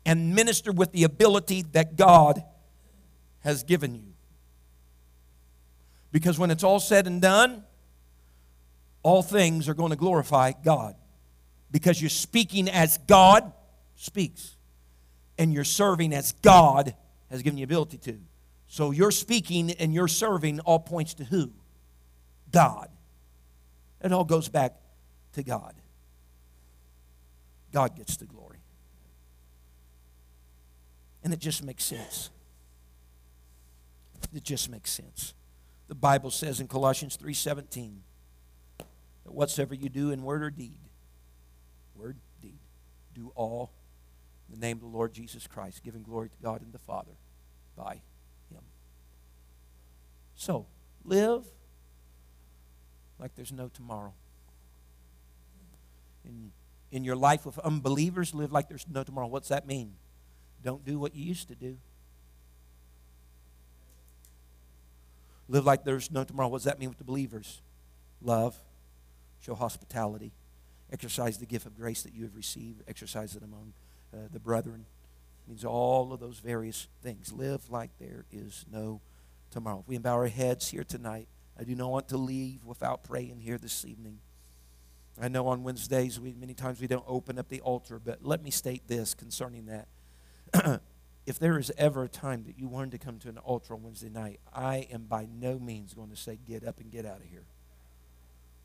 and 0.05 0.33
minister 0.33 0.71
with 0.71 0.91
the 0.91 1.03
ability 1.03 1.63
that 1.73 1.95
God 1.95 2.43
has 3.41 3.63
given 3.63 3.95
you. 3.95 4.13
Because 6.11 6.39
when 6.39 6.51
it's 6.51 6.63
all 6.63 6.79
said 6.79 7.07
and 7.07 7.21
done, 7.21 7.63
all 9.01 9.21
things 9.21 9.67
are 9.67 9.73
going 9.73 9.89
to 9.89 9.97
glorify 9.97 10.53
God. 10.63 10.95
Because 11.71 12.01
you're 12.01 12.09
speaking 12.09 12.69
as 12.69 12.99
God 12.99 13.51
speaks, 13.95 14.55
and 15.37 15.53
you're 15.53 15.63
serving 15.63 16.13
as 16.13 16.31
God 16.33 16.95
has 17.33 17.41
given 17.41 17.57
you 17.57 17.63
ability 17.63 17.97
to. 17.97 18.19
So 18.67 18.91
your 18.91 19.09
speaking 19.09 19.71
and 19.71 19.93
your 19.93 20.07
serving 20.07 20.59
all 20.61 20.79
points 20.79 21.15
to 21.15 21.23
who? 21.23 21.51
God. 22.51 22.89
It 24.01 24.11
all 24.11 24.23
goes 24.23 24.49
back 24.49 24.75
to 25.33 25.43
God. 25.43 25.73
God 27.71 27.95
gets 27.95 28.17
the 28.17 28.25
glory. 28.25 28.59
And 31.23 31.33
it 31.33 31.39
just 31.39 31.63
makes 31.63 31.83
sense. 31.83 32.29
It 34.31 34.43
just 34.43 34.69
makes 34.69 34.91
sense. 34.91 35.33
The 35.87 35.95
Bible 35.95 36.29
says 36.29 36.59
in 36.59 36.67
Colossians 36.67 37.17
3:17 37.17 38.01
that 38.77 39.33
whatsoever 39.33 39.73
you 39.73 39.89
do 39.89 40.11
in 40.11 40.21
word 40.21 40.43
or 40.43 40.51
deed, 40.51 40.77
word, 41.95 42.17
deed, 42.41 42.59
do 43.15 43.31
all 43.35 43.71
the 44.53 44.59
name 44.59 44.77
of 44.77 44.81
the 44.81 44.87
Lord 44.87 45.13
Jesus 45.13 45.47
Christ, 45.47 45.83
giving 45.83 46.03
glory 46.03 46.29
to 46.29 46.37
God 46.41 46.61
and 46.61 46.71
the 46.71 46.79
Father 46.79 47.13
by 47.75 48.01
Him. 48.51 48.61
So, 50.35 50.67
live 51.03 51.45
like 53.19 53.35
there's 53.35 53.51
no 53.51 53.67
tomorrow. 53.67 54.13
In, 56.25 56.51
in 56.91 57.03
your 57.03 57.15
life 57.15 57.45
with 57.45 57.57
unbelievers, 57.59 58.33
live 58.33 58.51
like 58.51 58.69
there's 58.69 58.85
no 58.89 59.03
tomorrow. 59.03 59.27
What's 59.27 59.49
that 59.49 59.67
mean? 59.67 59.95
Don't 60.63 60.85
do 60.85 60.99
what 60.99 61.15
you 61.15 61.25
used 61.25 61.47
to 61.49 61.55
do. 61.55 61.77
Live 65.49 65.65
like 65.65 65.83
there's 65.83 66.09
no 66.11 66.23
tomorrow. 66.23 66.47
What 66.47 66.59
does 66.59 66.65
that 66.65 66.79
mean 66.79 66.89
with 66.89 66.97
the 66.97 67.03
believers? 67.03 67.61
Love, 68.21 68.55
show 69.41 69.55
hospitality, 69.55 70.31
exercise 70.91 71.37
the 71.37 71.45
gift 71.45 71.65
of 71.65 71.75
grace 71.75 72.03
that 72.03 72.13
you 72.13 72.23
have 72.23 72.35
received, 72.35 72.83
exercise 72.87 73.35
it 73.35 73.43
among 73.43 73.73
uh, 74.13 74.27
the 74.31 74.39
brethren. 74.39 74.85
It 75.45 75.49
means 75.49 75.65
all 75.65 76.13
of 76.13 76.19
those 76.19 76.39
various 76.39 76.87
things. 77.01 77.33
Live 77.33 77.69
like 77.69 77.91
there 77.99 78.25
is 78.31 78.65
no 78.71 79.01
tomorrow. 79.51 79.79
If 79.79 79.87
we 79.87 79.97
bow 79.97 80.13
our 80.13 80.27
heads 80.27 80.69
here 80.69 80.83
tonight, 80.83 81.27
I 81.59 81.63
do 81.63 81.75
not 81.75 81.91
want 81.91 82.07
to 82.09 82.17
leave 82.17 82.65
without 82.65 83.03
praying 83.03 83.39
here 83.39 83.57
this 83.57 83.85
evening. 83.85 84.19
I 85.21 85.27
know 85.27 85.47
on 85.47 85.63
Wednesdays, 85.63 86.19
we, 86.19 86.33
many 86.33 86.55
times 86.55 86.81
we 86.81 86.87
don't 86.87 87.05
open 87.07 87.37
up 87.37 87.47
the 87.49 87.61
altar, 87.61 87.99
but 88.03 88.25
let 88.25 88.41
me 88.41 88.49
state 88.49 88.87
this 88.87 89.13
concerning 89.13 89.67
that. 89.67 90.81
if 91.27 91.37
there 91.37 91.59
is 91.59 91.71
ever 91.77 92.03
a 92.03 92.09
time 92.09 92.43
that 92.45 92.57
you 92.57 92.67
want 92.67 92.91
to 92.91 92.97
come 92.97 93.19
to 93.19 93.29
an 93.29 93.37
altar 93.37 93.75
on 93.75 93.83
Wednesday 93.83 94.09
night, 94.09 94.39
I 94.53 94.87
am 94.91 95.03
by 95.03 95.27
no 95.31 95.59
means 95.59 95.93
going 95.93 96.09
to 96.09 96.15
say, 96.15 96.39
get 96.47 96.65
up 96.65 96.79
and 96.79 96.91
get 96.91 97.05
out 97.05 97.17
of 97.17 97.25
here. 97.29 97.45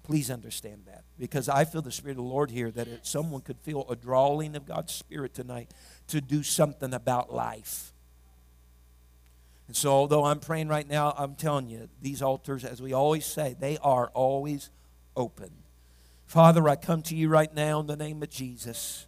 Please 0.09 0.31
understand 0.31 0.85
that. 0.87 1.05
Because 1.19 1.51
I 1.51 1.67
feel 1.67 1.83
the 1.83 1.93
Spirit 1.93 2.13
of 2.13 2.17
the 2.17 2.23
Lord 2.23 2.51
here 2.51 2.71
that 2.71 2.89
it, 2.89 3.07
someone 3.07 3.43
could 3.43 3.59
feel 3.59 3.85
a 3.91 3.95
drawing 3.95 4.57
of 4.57 4.65
God's 4.65 4.95
Spirit 4.95 5.35
tonight 5.35 5.71
to 6.07 6.23
do 6.23 6.43
something 6.43 6.95
about 6.95 7.31
life. 7.31 7.93
And 9.67 9.77
so, 9.77 9.91
although 9.91 10.25
I'm 10.25 10.41
praying 10.41 10.69
right 10.69 10.89
now, 10.89 11.15
I'm 11.19 11.35
telling 11.35 11.69
you, 11.69 11.91
these 12.01 12.23
altars, 12.23 12.65
as 12.65 12.81
we 12.81 12.95
always 12.95 13.27
say, 13.27 13.55
they 13.61 13.77
are 13.83 14.07
always 14.15 14.71
open. 15.15 15.51
Father, 16.27 16.67
I 16.71 16.77
come 16.77 17.03
to 17.03 17.15
you 17.15 17.29
right 17.29 17.53
now 17.55 17.79
in 17.81 17.87
the 17.87 17.97
name 17.97 18.23
of 18.23 18.31
Jesus. 18.31 19.07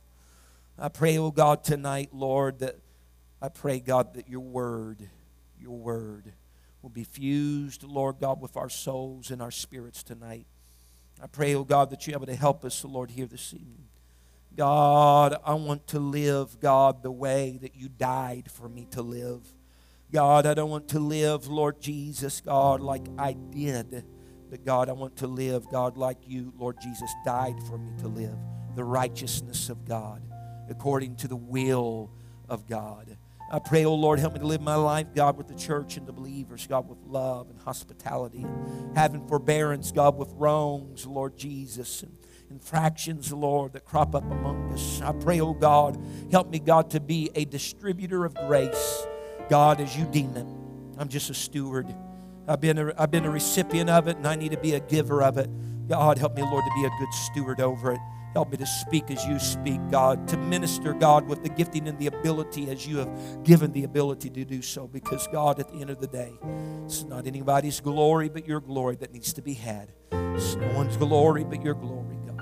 I 0.79 0.91
pray, 0.91 1.17
oh 1.17 1.31
God, 1.31 1.65
tonight, 1.65 2.11
Lord, 2.13 2.59
that 2.59 2.77
I 3.41 3.49
pray, 3.49 3.81
God, 3.81 4.13
that 4.15 4.29
your 4.29 4.41
word, 4.41 5.09
your 5.59 5.79
word, 5.79 6.35
will 6.83 6.91
be 6.91 7.05
fused, 7.05 7.85
Lord 7.85 8.17
God, 8.21 8.43
with 8.43 8.59
our 8.59 8.69
souls 8.69 9.31
and 9.31 9.41
our 9.41 9.51
spirits 9.51 10.03
tonight. 10.03 10.47
I 11.23 11.27
pray, 11.27 11.55
oh 11.55 11.65
God, 11.65 11.91
that 11.91 12.07
you're 12.07 12.17
able 12.17 12.27
to 12.27 12.35
help 12.35 12.65
us, 12.65 12.85
Lord, 12.85 13.11
here 13.11 13.27
this 13.27 13.53
evening. 13.53 13.89
God, 14.57 15.37
I 15.45 15.55
want 15.55 15.87
to 15.89 15.99
live, 15.99 16.59
God, 16.61 17.03
the 17.03 17.11
way 17.11 17.59
that 17.63 17.77
you 17.77 17.89
died 17.89 18.51
for 18.51 18.69
me 18.69 18.87
to 18.93 19.03
live. 19.03 19.43
God, 20.13 20.47
I 20.47 20.55
don't 20.55 20.71
want 20.71 20.89
to 20.89 20.99
live, 20.99 21.47
Lord 21.47 21.81
Jesus, 21.81 22.41
God, 22.41 22.81
like 22.81 23.07
I 23.19 23.35
did. 23.35 24.05
But 24.51 24.65
God, 24.65 24.89
I 24.89 24.93
want 24.93 25.17
to 25.19 25.29
live, 25.29 25.69
God, 25.71 25.97
like 25.97 26.19
you, 26.27 26.53
Lord 26.59 26.77
Jesus, 26.83 27.11
died 27.25 27.63
for 27.69 27.79
me 27.79 27.93
to 27.99 28.09
live. 28.09 28.37
The 28.75 28.83
righteousness 28.83 29.69
of 29.69 29.85
God, 29.85 30.23
according 30.69 31.17
to 31.17 31.29
the 31.29 31.37
will 31.37 32.11
of 32.49 32.67
God. 32.67 33.17
I 33.53 33.59
pray, 33.59 33.85
oh 33.85 33.95
Lord, 33.95 34.21
help 34.21 34.35
me 34.35 34.39
to 34.39 34.47
live 34.47 34.61
my 34.61 34.77
life, 34.77 35.09
God, 35.13 35.37
with 35.37 35.49
the 35.49 35.57
church 35.57 35.97
and 35.97 36.07
the 36.07 36.13
believers, 36.13 36.69
God, 36.69 36.89
with 36.89 36.99
love 37.05 37.51
and 37.51 37.59
hospitality 37.61 38.45
and 38.45 38.97
having 38.97 39.27
forbearance, 39.27 39.91
God, 39.91 40.17
with 40.17 40.31
wrongs, 40.35 41.05
Lord 41.05 41.37
Jesus, 41.37 42.05
and 42.05 42.17
infractions, 42.49 43.33
Lord, 43.33 43.73
that 43.73 43.85
crop 43.85 44.15
up 44.15 44.23
among 44.31 44.73
us. 44.73 45.03
I 45.03 45.11
pray, 45.13 45.41
oh 45.41 45.53
God, 45.53 46.01
help 46.31 46.49
me, 46.49 46.61
God, 46.61 46.91
to 46.91 47.01
be 47.01 47.31
a 47.35 47.45
distributor 47.45 48.25
of 48.25 48.35
grace, 48.35 49.07
God, 49.49 49.81
as 49.81 49.97
you 49.97 50.05
deem 50.05 50.37
it. 50.37 50.47
I'm 50.97 51.09
just 51.09 51.29
a 51.29 51.35
steward. 51.35 51.93
I've 52.47 52.61
been 52.61 52.79
a, 52.79 52.93
I've 52.97 53.11
been 53.11 53.25
a 53.25 53.31
recipient 53.31 53.91
of 53.91 54.07
it, 54.07 54.17
and 54.17 54.29
I 54.29 54.37
need 54.37 54.53
to 54.53 54.59
be 54.59 54.75
a 54.75 54.81
giver 54.81 55.25
of 55.25 55.39
it. 55.39 55.51
God, 55.89 56.19
help 56.19 56.37
me, 56.37 56.43
Lord, 56.43 56.63
to 56.65 56.71
be 56.77 56.85
a 56.85 56.91
good 57.01 57.13
steward 57.15 57.61
over 57.61 57.93
it. 57.93 58.01
Help 58.33 58.51
me 58.51 58.57
to 58.59 58.67
speak 58.67 59.11
as 59.11 59.25
you 59.27 59.39
speak, 59.41 59.81
God, 59.91 60.29
to 60.29 60.37
minister, 60.37 60.93
God, 60.95 61.27
with 61.27 61.43
the 61.43 61.49
gifting 61.49 61.89
and 61.89 61.99
the 61.99 62.07
ability 62.07 62.71
as 62.71 62.87
you 62.87 62.99
have 62.99 63.43
given 63.43 63.73
the 63.73 63.83
ability 63.85 64.31
to 64.31 64.45
do 64.45 64.63
so. 64.63 64.87
Because, 64.87 65.27
God, 65.29 65.59
at 65.59 65.69
the 65.69 65.81
end 65.81 65.91
of 65.91 66.01
the 66.01 66.07
day, 66.07 66.33
it's 66.85 67.03
not 67.03 67.27
anybody's 67.27 67.81
glory 67.81 68.29
but 68.29 68.47
your 68.47 68.61
glory 68.61 68.95
that 68.97 69.13
needs 69.13 69.33
to 69.33 69.43
be 69.43 69.55
had. 69.55 69.93
It's 70.13 70.55
no 70.55 70.69
one's 70.75 70.97
glory 70.97 71.43
but 71.43 71.63
your 71.65 71.75
glory, 71.75 72.17
God. 72.27 72.41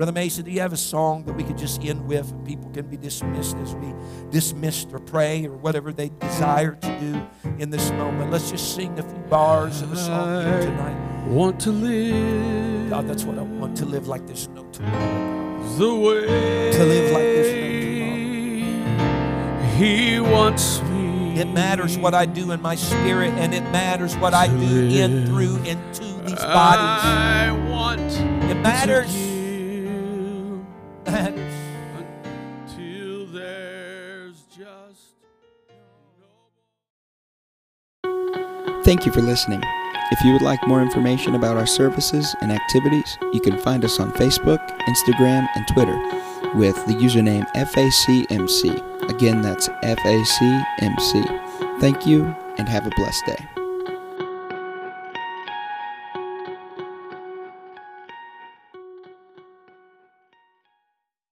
Brother 0.00 0.12
Mason, 0.12 0.46
do 0.46 0.50
you 0.50 0.60
have 0.60 0.72
a 0.72 0.78
song 0.78 1.24
that 1.24 1.34
we 1.34 1.44
could 1.44 1.58
just 1.58 1.84
end 1.84 2.06
with 2.06 2.30
and 2.30 2.42
people 2.46 2.70
can 2.70 2.86
be 2.86 2.96
dismissed 2.96 3.54
as 3.58 3.74
we 3.74 3.92
dismissed 4.30 4.88
or 4.94 4.98
pray 4.98 5.44
or 5.44 5.52
whatever 5.52 5.92
they 5.92 6.08
desire 6.20 6.74
to 6.76 7.00
do 7.00 7.22
in 7.58 7.68
this 7.68 7.90
moment? 7.90 8.30
Let's 8.30 8.50
just 8.50 8.74
sing 8.74 8.98
a 8.98 9.02
few 9.02 9.18
bars 9.28 9.82
of 9.82 9.92
a 9.92 9.96
song 9.96 10.42
here 10.42 10.62
tonight. 10.62 11.26
Want 11.26 11.60
to 11.60 11.70
live. 11.70 12.88
God, 12.88 13.08
that's 13.08 13.24
what 13.24 13.38
I 13.38 13.42
want 13.42 13.76
to 13.76 13.84
live 13.84 14.08
like 14.08 14.26
there's 14.26 14.48
no 14.48 14.64
tomorrow. 14.70 15.76
The 15.76 15.94
way 15.94 16.70
To 16.72 16.84
live 16.86 17.12
like 17.12 17.22
there's 17.22 17.52
no 18.72 18.86
tomorrow. 18.86 19.72
He 19.76 20.18
wants 20.18 20.80
me. 20.84 21.38
It 21.38 21.48
matters 21.48 21.98
what 21.98 22.14
I 22.14 22.24
do 22.24 22.52
in 22.52 22.62
my 22.62 22.74
spirit, 22.74 23.34
and 23.34 23.52
it 23.52 23.64
matters 23.64 24.16
what 24.16 24.32
I 24.32 24.46
do 24.46 24.88
in, 24.88 25.26
through, 25.26 25.56
into 25.64 26.04
these 26.24 26.36
bodies. 26.36 27.04
I 27.04 27.50
want 27.68 28.00
It 28.50 28.54
matters. 28.62 29.39
Until 31.06 33.26
there's 33.26 34.42
just 34.56 35.14
Thank 38.84 39.06
you 39.06 39.12
for 39.12 39.20
listening. 39.20 39.62
If 40.10 40.24
you 40.24 40.32
would 40.32 40.42
like 40.42 40.66
more 40.66 40.82
information 40.82 41.36
about 41.36 41.56
our 41.56 41.66
services 41.66 42.34
and 42.40 42.50
activities, 42.50 43.16
you 43.32 43.40
can 43.40 43.56
find 43.58 43.84
us 43.84 44.00
on 44.00 44.10
Facebook, 44.12 44.58
Instagram, 44.80 45.46
and 45.54 45.68
Twitter 45.68 45.96
with 46.56 46.74
the 46.86 46.94
username 46.94 47.46
FACMC. 47.54 49.08
Again, 49.08 49.42
that's 49.42 49.68
FACMC. 49.68 51.80
Thank 51.80 52.06
you 52.06 52.24
and 52.58 52.68
have 52.68 52.86
a 52.86 52.90
blessed 52.96 53.24
day. 53.26 53.59